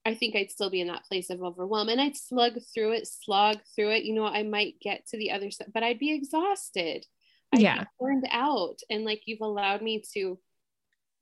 I 0.09 0.15
think 0.15 0.35
I'd 0.35 0.51
still 0.51 0.71
be 0.71 0.81
in 0.81 0.89
that 0.89 1.05
place 1.05 1.29
of 1.29 1.43
overwhelm 1.43 1.91
and 1.91 2.01
I'd 2.01 2.17
slug 2.17 2.55
through 2.73 2.93
it, 2.93 3.07
slog 3.07 3.59
through 3.77 3.91
it. 3.91 4.05
You 4.05 4.15
know, 4.15 4.25
I 4.25 4.43
might 4.43 4.81
get 4.81 5.07
to 5.09 5.19
the 5.19 5.33
other 5.33 5.51
side, 5.51 5.71
but 5.75 5.83
I'd 5.83 5.99
be 5.99 6.15
exhausted. 6.15 7.05
I'd 7.53 7.61
yeah. 7.61 7.85
burned 8.01 8.27
out. 8.31 8.79
And 8.89 9.05
like 9.05 9.23
you've 9.27 9.43
allowed 9.43 9.83
me 9.83 10.03
to 10.15 10.39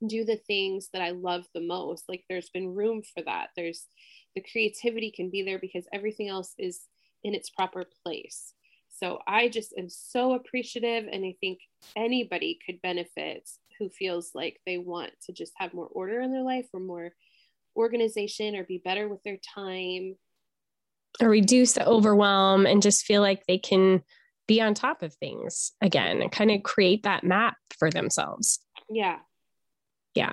do 0.06 0.24
the 0.24 0.36
things 0.36 0.88
that 0.92 1.02
I 1.02 1.10
love 1.10 1.46
the 1.52 1.60
most. 1.60 2.04
Like 2.08 2.24
there's 2.28 2.50
been 2.50 2.74
room 2.74 3.02
for 3.02 3.22
that. 3.24 3.48
There's 3.56 3.86
the 4.36 4.44
creativity 4.52 5.10
can 5.10 5.30
be 5.30 5.42
there 5.42 5.58
because 5.58 5.84
everything 5.92 6.28
else 6.28 6.54
is 6.58 6.82
in 7.24 7.34
its 7.34 7.50
proper 7.50 7.86
place. 8.04 8.52
So 8.98 9.18
I 9.26 9.48
just 9.48 9.74
am 9.78 9.88
so 9.88 10.34
appreciative. 10.34 11.06
And 11.10 11.24
I 11.24 11.34
think 11.40 11.58
anybody 11.94 12.58
could 12.64 12.80
benefit 12.82 13.48
who 13.78 13.90
feels 13.90 14.30
like 14.34 14.60
they 14.64 14.78
want 14.78 15.12
to 15.26 15.32
just 15.32 15.52
have 15.56 15.74
more 15.74 15.86
order 15.86 16.20
in 16.20 16.32
their 16.32 16.42
life 16.42 16.66
or 16.72 16.80
more 16.80 17.12
organization 17.76 18.56
or 18.56 18.64
be 18.64 18.80
better 18.82 19.08
with 19.08 19.22
their 19.22 19.38
time. 19.54 20.16
Or 21.20 21.28
reduce 21.28 21.74
the 21.74 21.86
overwhelm 21.86 22.66
and 22.66 22.82
just 22.82 23.04
feel 23.04 23.20
like 23.20 23.44
they 23.46 23.58
can 23.58 24.02
be 24.46 24.60
on 24.60 24.74
top 24.74 25.02
of 25.02 25.12
things 25.14 25.72
again 25.80 26.22
and 26.22 26.32
kind 26.32 26.50
of 26.50 26.62
create 26.62 27.02
that 27.02 27.24
map 27.24 27.56
for 27.78 27.90
themselves. 27.90 28.60
Yeah. 28.88 29.18
Yeah. 30.14 30.32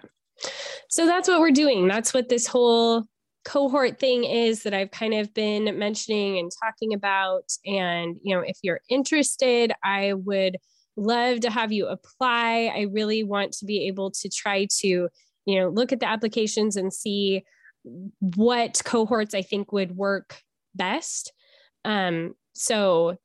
So 0.89 1.05
that's 1.05 1.27
what 1.27 1.39
we're 1.39 1.51
doing. 1.51 1.87
That's 1.87 2.13
what 2.13 2.29
this 2.29 2.47
whole 2.47 3.05
cohort 3.45 3.99
thing 3.99 4.23
is 4.23 4.63
that 4.63 4.73
I've 4.73 4.91
kind 4.91 5.13
of 5.13 5.33
been 5.33 5.77
mentioning 5.77 6.37
and 6.37 6.51
talking 6.63 6.93
about. 6.93 7.51
And, 7.65 8.17
you 8.23 8.35
know, 8.35 8.41
if 8.41 8.57
you're 8.61 8.81
interested, 8.89 9.73
I 9.83 10.13
would 10.13 10.57
love 10.95 11.41
to 11.41 11.49
have 11.49 11.71
you 11.71 11.87
apply. 11.87 12.71
I 12.75 12.87
really 12.91 13.23
want 13.23 13.53
to 13.53 13.65
be 13.65 13.87
able 13.87 14.11
to 14.11 14.29
try 14.29 14.67
to, 14.79 14.87
you 15.45 15.59
know, 15.59 15.69
look 15.69 15.91
at 15.91 15.99
the 15.99 16.07
applications 16.07 16.77
and 16.77 16.93
see 16.93 17.43
what 18.19 18.81
cohorts 18.85 19.33
I 19.33 19.41
think 19.41 19.71
would 19.71 19.95
work 19.95 20.39
best. 20.75 21.33
Um, 21.83 22.35
so 22.53 23.17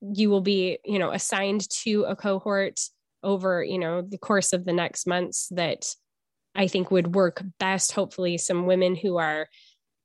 you 0.00 0.30
will 0.30 0.40
be, 0.40 0.78
you 0.84 0.98
know, 0.98 1.10
assigned 1.10 1.68
to 1.70 2.04
a 2.04 2.14
cohort 2.14 2.80
over, 3.22 3.64
you 3.64 3.78
know, 3.78 4.02
the 4.02 4.18
course 4.18 4.52
of 4.52 4.64
the 4.64 4.72
next 4.72 5.06
months 5.06 5.48
that 5.50 5.86
I 6.54 6.68
think 6.68 6.90
would 6.90 7.14
work 7.14 7.42
best. 7.58 7.92
Hopefully, 7.92 8.38
some 8.38 8.66
women 8.66 8.94
who 8.94 9.16
are, 9.16 9.48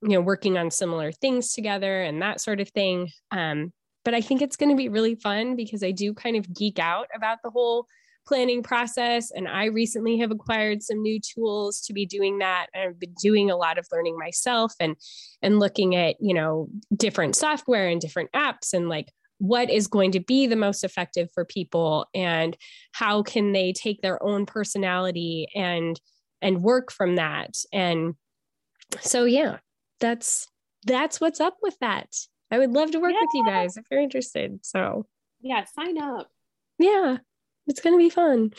you 0.02 0.10
know, 0.10 0.22
working 0.22 0.58
on 0.58 0.72
similar 0.72 1.12
things 1.12 1.54
together 1.54 2.02
and 2.02 2.22
that 2.22 2.42
sort 2.42 2.60
of 2.60 2.70
thing. 2.70 3.10
Um, 3.32 3.74
but 4.06 4.14
I 4.14 4.22
think 4.22 4.42
it's 4.42 4.56
going 4.56 4.70
to 4.70 4.76
be 4.76 4.90
really 4.90 5.16
fun 5.16 5.56
because 5.56 5.84
I 5.84 5.92
do 5.92 6.14
kind 6.14 6.36
of 6.36 6.54
geek 6.54 6.80
out 6.80 7.08
about 7.16 7.40
the 7.44 7.50
whole 7.50 7.86
planning 8.28 8.62
process. 8.62 9.32
And 9.32 9.48
I 9.48 9.66
recently 9.66 10.20
have 10.20 10.32
acquired 10.32 10.84
some 10.84 11.02
new 11.02 11.20
tools 11.20 11.82
to 11.82 11.94
be 11.94 12.06
doing 12.06 12.40
that. 12.40 12.68
I've 12.76 13.00
been 13.00 13.16
doing 13.22 13.50
a 13.50 13.58
lot 13.58 13.78
of 13.78 13.88
learning 13.92 14.18
myself 14.18 14.74
and 14.80 14.96
and 15.42 15.60
looking 15.60 15.96
at, 15.96 16.16
you 16.20 16.34
know, 16.34 16.70
different 16.96 17.36
software 17.36 17.88
and 17.88 18.00
different 18.00 18.32
apps 18.34 18.74
and 18.74 18.88
like 18.88 19.12
what 19.40 19.70
is 19.70 19.88
going 19.88 20.12
to 20.12 20.20
be 20.20 20.48
the 20.48 20.56
most 20.56 20.84
effective 20.84 21.30
for 21.34 21.46
people 21.46 22.06
and 22.14 22.56
how 22.92 23.24
can 23.24 23.54
they 23.54 23.74
take 23.74 24.02
their 24.02 24.22
own 24.22 24.46
personality 24.46 25.48
and 25.56 26.00
and 26.42 26.64
work 26.64 26.92
from 26.92 27.16
that 27.16 27.56
and 27.74 28.16
so 29.02 29.26
yeah 29.26 29.58
that's 30.00 30.48
that's 30.86 31.20
what's 31.20 31.40
up 31.40 31.58
with 31.62 31.78
that 31.80 32.08
i 32.52 32.58
would 32.58 32.72
love 32.72 32.92
to 32.92 33.00
work 33.00 33.14
yeah. 33.14 33.22
with 33.22 33.30
you 33.34 33.46
guys 33.46 33.78
if 33.78 33.86
you're 33.92 34.02
interested 34.02 34.60
so 34.64 35.06
yeah 35.42 35.64
sign 35.66 35.98
up 36.02 36.28
yeah 36.78 37.18
it's 37.68 37.82
going 37.82 37.94
to 37.94 38.04
be 38.04 38.10
fun 38.10 38.52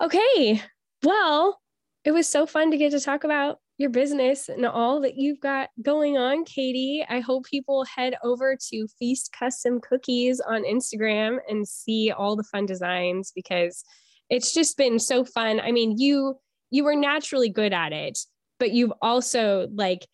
okay 0.00 0.62
well 1.02 1.60
it 2.04 2.12
was 2.12 2.28
so 2.28 2.46
fun 2.46 2.70
to 2.70 2.76
get 2.76 2.90
to 2.92 3.00
talk 3.00 3.24
about 3.24 3.58
your 3.78 3.90
business 3.90 4.48
and 4.48 4.64
all 4.64 5.00
that 5.00 5.16
you've 5.16 5.40
got 5.40 5.68
going 5.82 6.16
on, 6.16 6.44
Katie. 6.44 7.04
I 7.08 7.20
hope 7.20 7.44
people 7.44 7.84
head 7.84 8.14
over 8.22 8.56
to 8.70 8.86
Feast 8.98 9.34
Custom 9.36 9.80
Cookies 9.80 10.40
on 10.40 10.62
Instagram 10.62 11.38
and 11.48 11.66
see 11.66 12.12
all 12.12 12.36
the 12.36 12.44
fun 12.44 12.66
designs 12.66 13.32
because 13.34 13.84
it's 14.30 14.54
just 14.54 14.76
been 14.76 14.98
so 14.98 15.24
fun. 15.24 15.60
I 15.60 15.72
mean, 15.72 15.96
you 15.98 16.38
you 16.74 16.82
were 16.82 16.96
naturally 16.96 17.48
good 17.48 17.72
at 17.72 17.92
it, 17.92 18.18
but 18.58 18.72
you've 18.72 18.92
also 19.00 19.68
like 19.72 20.08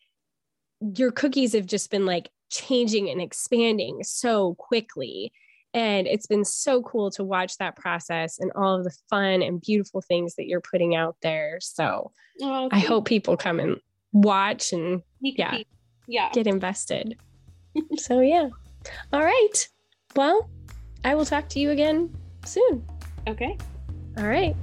your 0.95 1.11
cookies 1.11 1.53
have 1.53 1.65
just 1.65 1.89
been 1.89 2.05
like 2.05 2.29
changing 2.51 3.09
and 3.09 3.19
expanding 3.19 4.03
so 4.03 4.53
quickly. 4.59 5.31
And 5.73 6.05
it's 6.05 6.27
been 6.27 6.45
so 6.45 6.83
cool 6.83 7.09
to 7.11 7.23
watch 7.23 7.57
that 7.57 7.75
process 7.77 8.37
and 8.39 8.51
all 8.55 8.77
of 8.77 8.83
the 8.83 8.95
fun 9.09 9.41
and 9.41 9.59
beautiful 9.59 10.01
things 10.01 10.35
that 10.35 10.45
you're 10.45 10.61
putting 10.61 10.93
out 10.93 11.15
there. 11.23 11.57
So 11.59 12.11
oh, 12.43 12.69
I 12.71 12.77
hope 12.77 13.05
people 13.05 13.37
come 13.37 13.59
and 13.59 13.77
watch 14.13 14.71
and 14.71 15.01
yeah, 15.19 15.57
yeah, 16.07 16.29
get 16.31 16.45
invested. 16.45 17.17
so 17.97 18.19
yeah. 18.19 18.49
All 19.11 19.23
right. 19.23 19.67
Well, 20.15 20.47
I 21.03 21.15
will 21.15 21.25
talk 21.25 21.49
to 21.49 21.59
you 21.59 21.71
again 21.71 22.15
soon. 22.45 22.85
Okay. 23.27 23.57
All 24.19 24.27
right. 24.27 24.55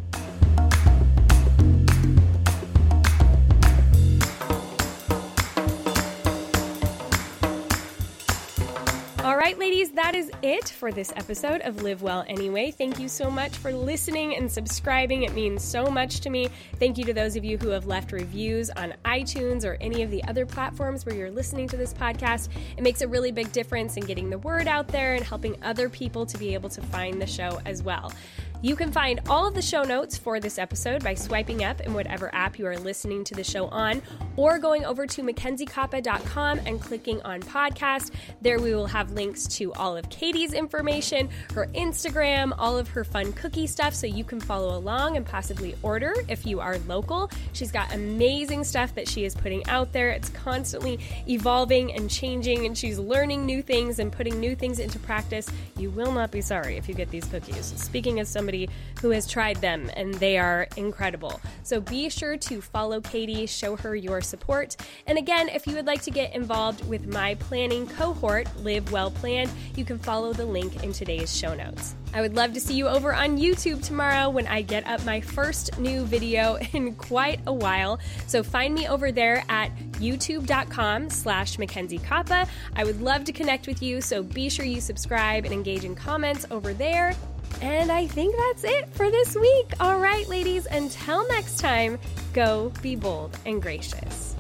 Right, 9.49 9.59
ladies, 9.59 9.91
that 9.93 10.15
is 10.15 10.31
it 10.43 10.69
for 10.69 10.93
this 10.93 11.11
episode 11.17 11.63
of 11.63 11.83
Live 11.83 12.03
Well 12.03 12.23
Anyway. 12.29 12.71
Thank 12.71 12.99
you 12.99 13.09
so 13.09 13.31
much 13.31 13.57
for 13.57 13.73
listening 13.73 14.37
and 14.37 14.53
subscribing. 14.53 15.23
It 15.23 15.33
means 15.33 15.65
so 15.65 15.87
much 15.87 16.21
to 16.21 16.29
me. 16.29 16.51
Thank 16.79 16.99
you 16.99 17.05
to 17.07 17.15
those 17.15 17.35
of 17.35 17.47
you 17.47 17.57
who 17.57 17.71
have 17.71 17.87
left 17.87 18.13
reviews 18.13 18.69
on 18.69 18.93
iTunes 19.07 19.65
or 19.65 19.79
any 19.81 20.03
of 20.03 20.11
the 20.11 20.23
other 20.25 20.45
platforms 20.45 21.07
where 21.07 21.15
you're 21.15 21.31
listening 21.31 21.67
to 21.69 21.79
this 21.79 21.95
podcast. 21.95 22.51
It 22.77 22.83
makes 22.83 23.01
a 23.01 23.09
really 23.09 23.33
big 23.33 23.51
difference 23.51 23.97
in 23.97 24.05
getting 24.05 24.29
the 24.29 24.37
word 24.37 24.69
out 24.69 24.87
there 24.89 25.15
and 25.15 25.25
helping 25.25 25.57
other 25.63 25.89
people 25.89 26.27
to 26.27 26.37
be 26.37 26.53
able 26.53 26.69
to 26.69 26.83
find 26.83 27.19
the 27.19 27.27
show 27.27 27.59
as 27.65 27.83
well. 27.83 28.13
You 28.61 28.75
can 28.75 28.91
find 28.91 29.21
all 29.29 29.47
of 29.47 29.55
the 29.55 29.63
show 29.63 29.85
notes 29.85 30.19
for 30.19 30.41
this 30.41 30.59
episode 30.59 31.05
by 31.05 31.15
swiping 31.15 31.63
up 31.63 31.81
in 31.81 31.95
whatever 31.95 32.35
app 32.35 32.59
you 32.59 32.67
are 32.67 32.77
listening 32.77 33.23
to 33.23 33.35
the 33.37 33.45
show 33.45 33.69
on, 33.69 34.03
or 34.35 34.59
going 34.59 34.85
over 34.85 35.07
to 35.07 35.23
mackenziekoppa.com 35.23 36.63
and 36.67 36.81
clicking 36.81 37.23
on 37.23 37.41
podcast. 37.41 38.11
There 38.43 38.59
we 38.59 38.75
will 38.75 38.89
have 38.89 39.13
links 39.13 39.47
to 39.59 39.73
all 39.75 39.97
of 39.97 40.11
Katie's 40.11 40.55
information, 40.55 41.29
her 41.55 41.69
Instagram, 41.69 42.53
all 42.59 42.77
of 42.77 42.89
her 42.89 43.05
fun 43.05 43.33
cookie 43.35 43.69
stuff, 43.69 43.95
so 43.95 44.09
you 44.09 44.25
can 44.25 44.41
follow 44.41 44.77
along 44.77 45.17
and 45.17 45.25
possibly 45.25 45.77
order 45.85 46.13
if 46.27 46.45
you 46.45 46.59
are 46.59 46.79
local. 46.89 47.31
She's 47.53 47.71
got 47.71 47.95
amazing 47.95 48.65
stuff 48.65 48.93
that 48.97 49.07
she 49.07 49.25
is 49.25 49.37
putting 49.37 49.65
out 49.69 49.93
there. 49.93 50.11
It's 50.11 50.31
constantly 50.31 50.99
evolving 51.29 51.93
and 51.95 52.11
changing, 52.11 52.67
and 52.67 52.77
she's 52.77 52.99
learning 52.99 53.47
new 53.47 53.63
things 53.63 54.01
and 54.01 54.11
putting 54.11 54.41
new 54.41 54.57
things 54.57 54.81
into 54.81 54.99
practice. 54.99 55.49
You 55.77 55.91
will 55.91 56.11
not 56.11 56.33
be 56.33 56.41
sorry 56.41 56.77
if 56.77 56.89
you 56.89 56.95
get 56.97 57.09
these 57.11 57.25
cookies. 57.27 57.73
Speaking 57.77 58.19
as 58.19 58.29
some 58.29 58.48
somebody 58.49 58.69
who 59.03 59.11
has 59.11 59.27
tried 59.27 59.57
them 59.57 59.91
and 59.95 60.15
they 60.15 60.39
are 60.39 60.67
incredible. 60.77 61.39
So 61.63 61.81
be 61.81 62.09
sure 62.09 62.37
to 62.39 62.61
follow 62.63 63.01
Katie, 63.01 63.47
show 63.47 63.77
her 63.77 63.95
your 63.95 64.23
support. 64.23 64.77
And 65.07 65.19
again, 65.19 65.49
if 65.51 65.67
you 65.67 65.75
would 65.75 65.87
like 65.87 66.03
to 66.03 66.11
get 66.11 66.35
involved 66.35 66.89
with 66.89 67.07
my 67.07 67.35
planning 67.35 67.87
cohort, 67.87 68.49
Live 68.63 68.91
Well 68.91 69.11
Planned, 69.11 69.51
you 69.77 69.85
can 69.85 69.99
follow 69.99 70.33
the 70.33 70.47
link 70.47 70.83
in 70.83 70.93
today's 70.93 71.37
show 71.37 71.55
notes. 71.55 71.95
I 72.15 72.23
would 72.23 72.37
love 72.37 72.55
to 72.55 72.61
see 72.61 72.75
you 72.75 72.89
over 72.89 73.15
on 73.15 73.37
YouTube 73.37 73.85
tomorrow 73.85 74.31
when 74.31 74.47
I 74.47 74.63
get 74.63 74.87
up 74.87 75.05
my 75.05 75.21
first 75.21 75.79
new 75.79 76.05
video 76.05 76.57
in 76.73 76.95
quite 76.95 77.41
a 77.47 77.53
while. 77.53 77.99
So 78.27 78.43
find 78.43 78.75
me 78.75 78.89
over 78.89 79.13
there 79.13 79.45
at 79.49 79.77
youtube.com 80.01 81.11
slash 81.11 81.59
Mackenzie 81.59 81.99
Koppa. 81.99 82.49
I 82.75 82.85
would 82.85 83.03
love 83.03 83.25
to 83.25 83.33
connect 83.33 83.67
with 83.67 83.83
you, 83.83 84.01
so 84.01 84.23
be 84.23 84.49
sure 84.49 84.65
you 84.65 84.81
subscribe 84.81 85.45
and 85.45 85.53
engage 85.53 85.85
in 85.85 85.95
comments 85.95 86.47
over 86.51 86.73
there. 86.73 87.15
And 87.61 87.91
I 87.91 88.07
think 88.07 88.35
that's 88.37 88.65
it 88.65 88.89
for 88.95 89.11
this 89.11 89.35
week. 89.35 89.73
All 89.81 89.99
right, 89.99 90.29
ladies, 90.29 90.67
until 90.67 91.27
next 91.29 91.59
time, 91.59 91.99
go 92.33 92.73
be 92.83 92.95
bold 92.97 93.37
and 93.47 93.61
gracious. 93.61 94.35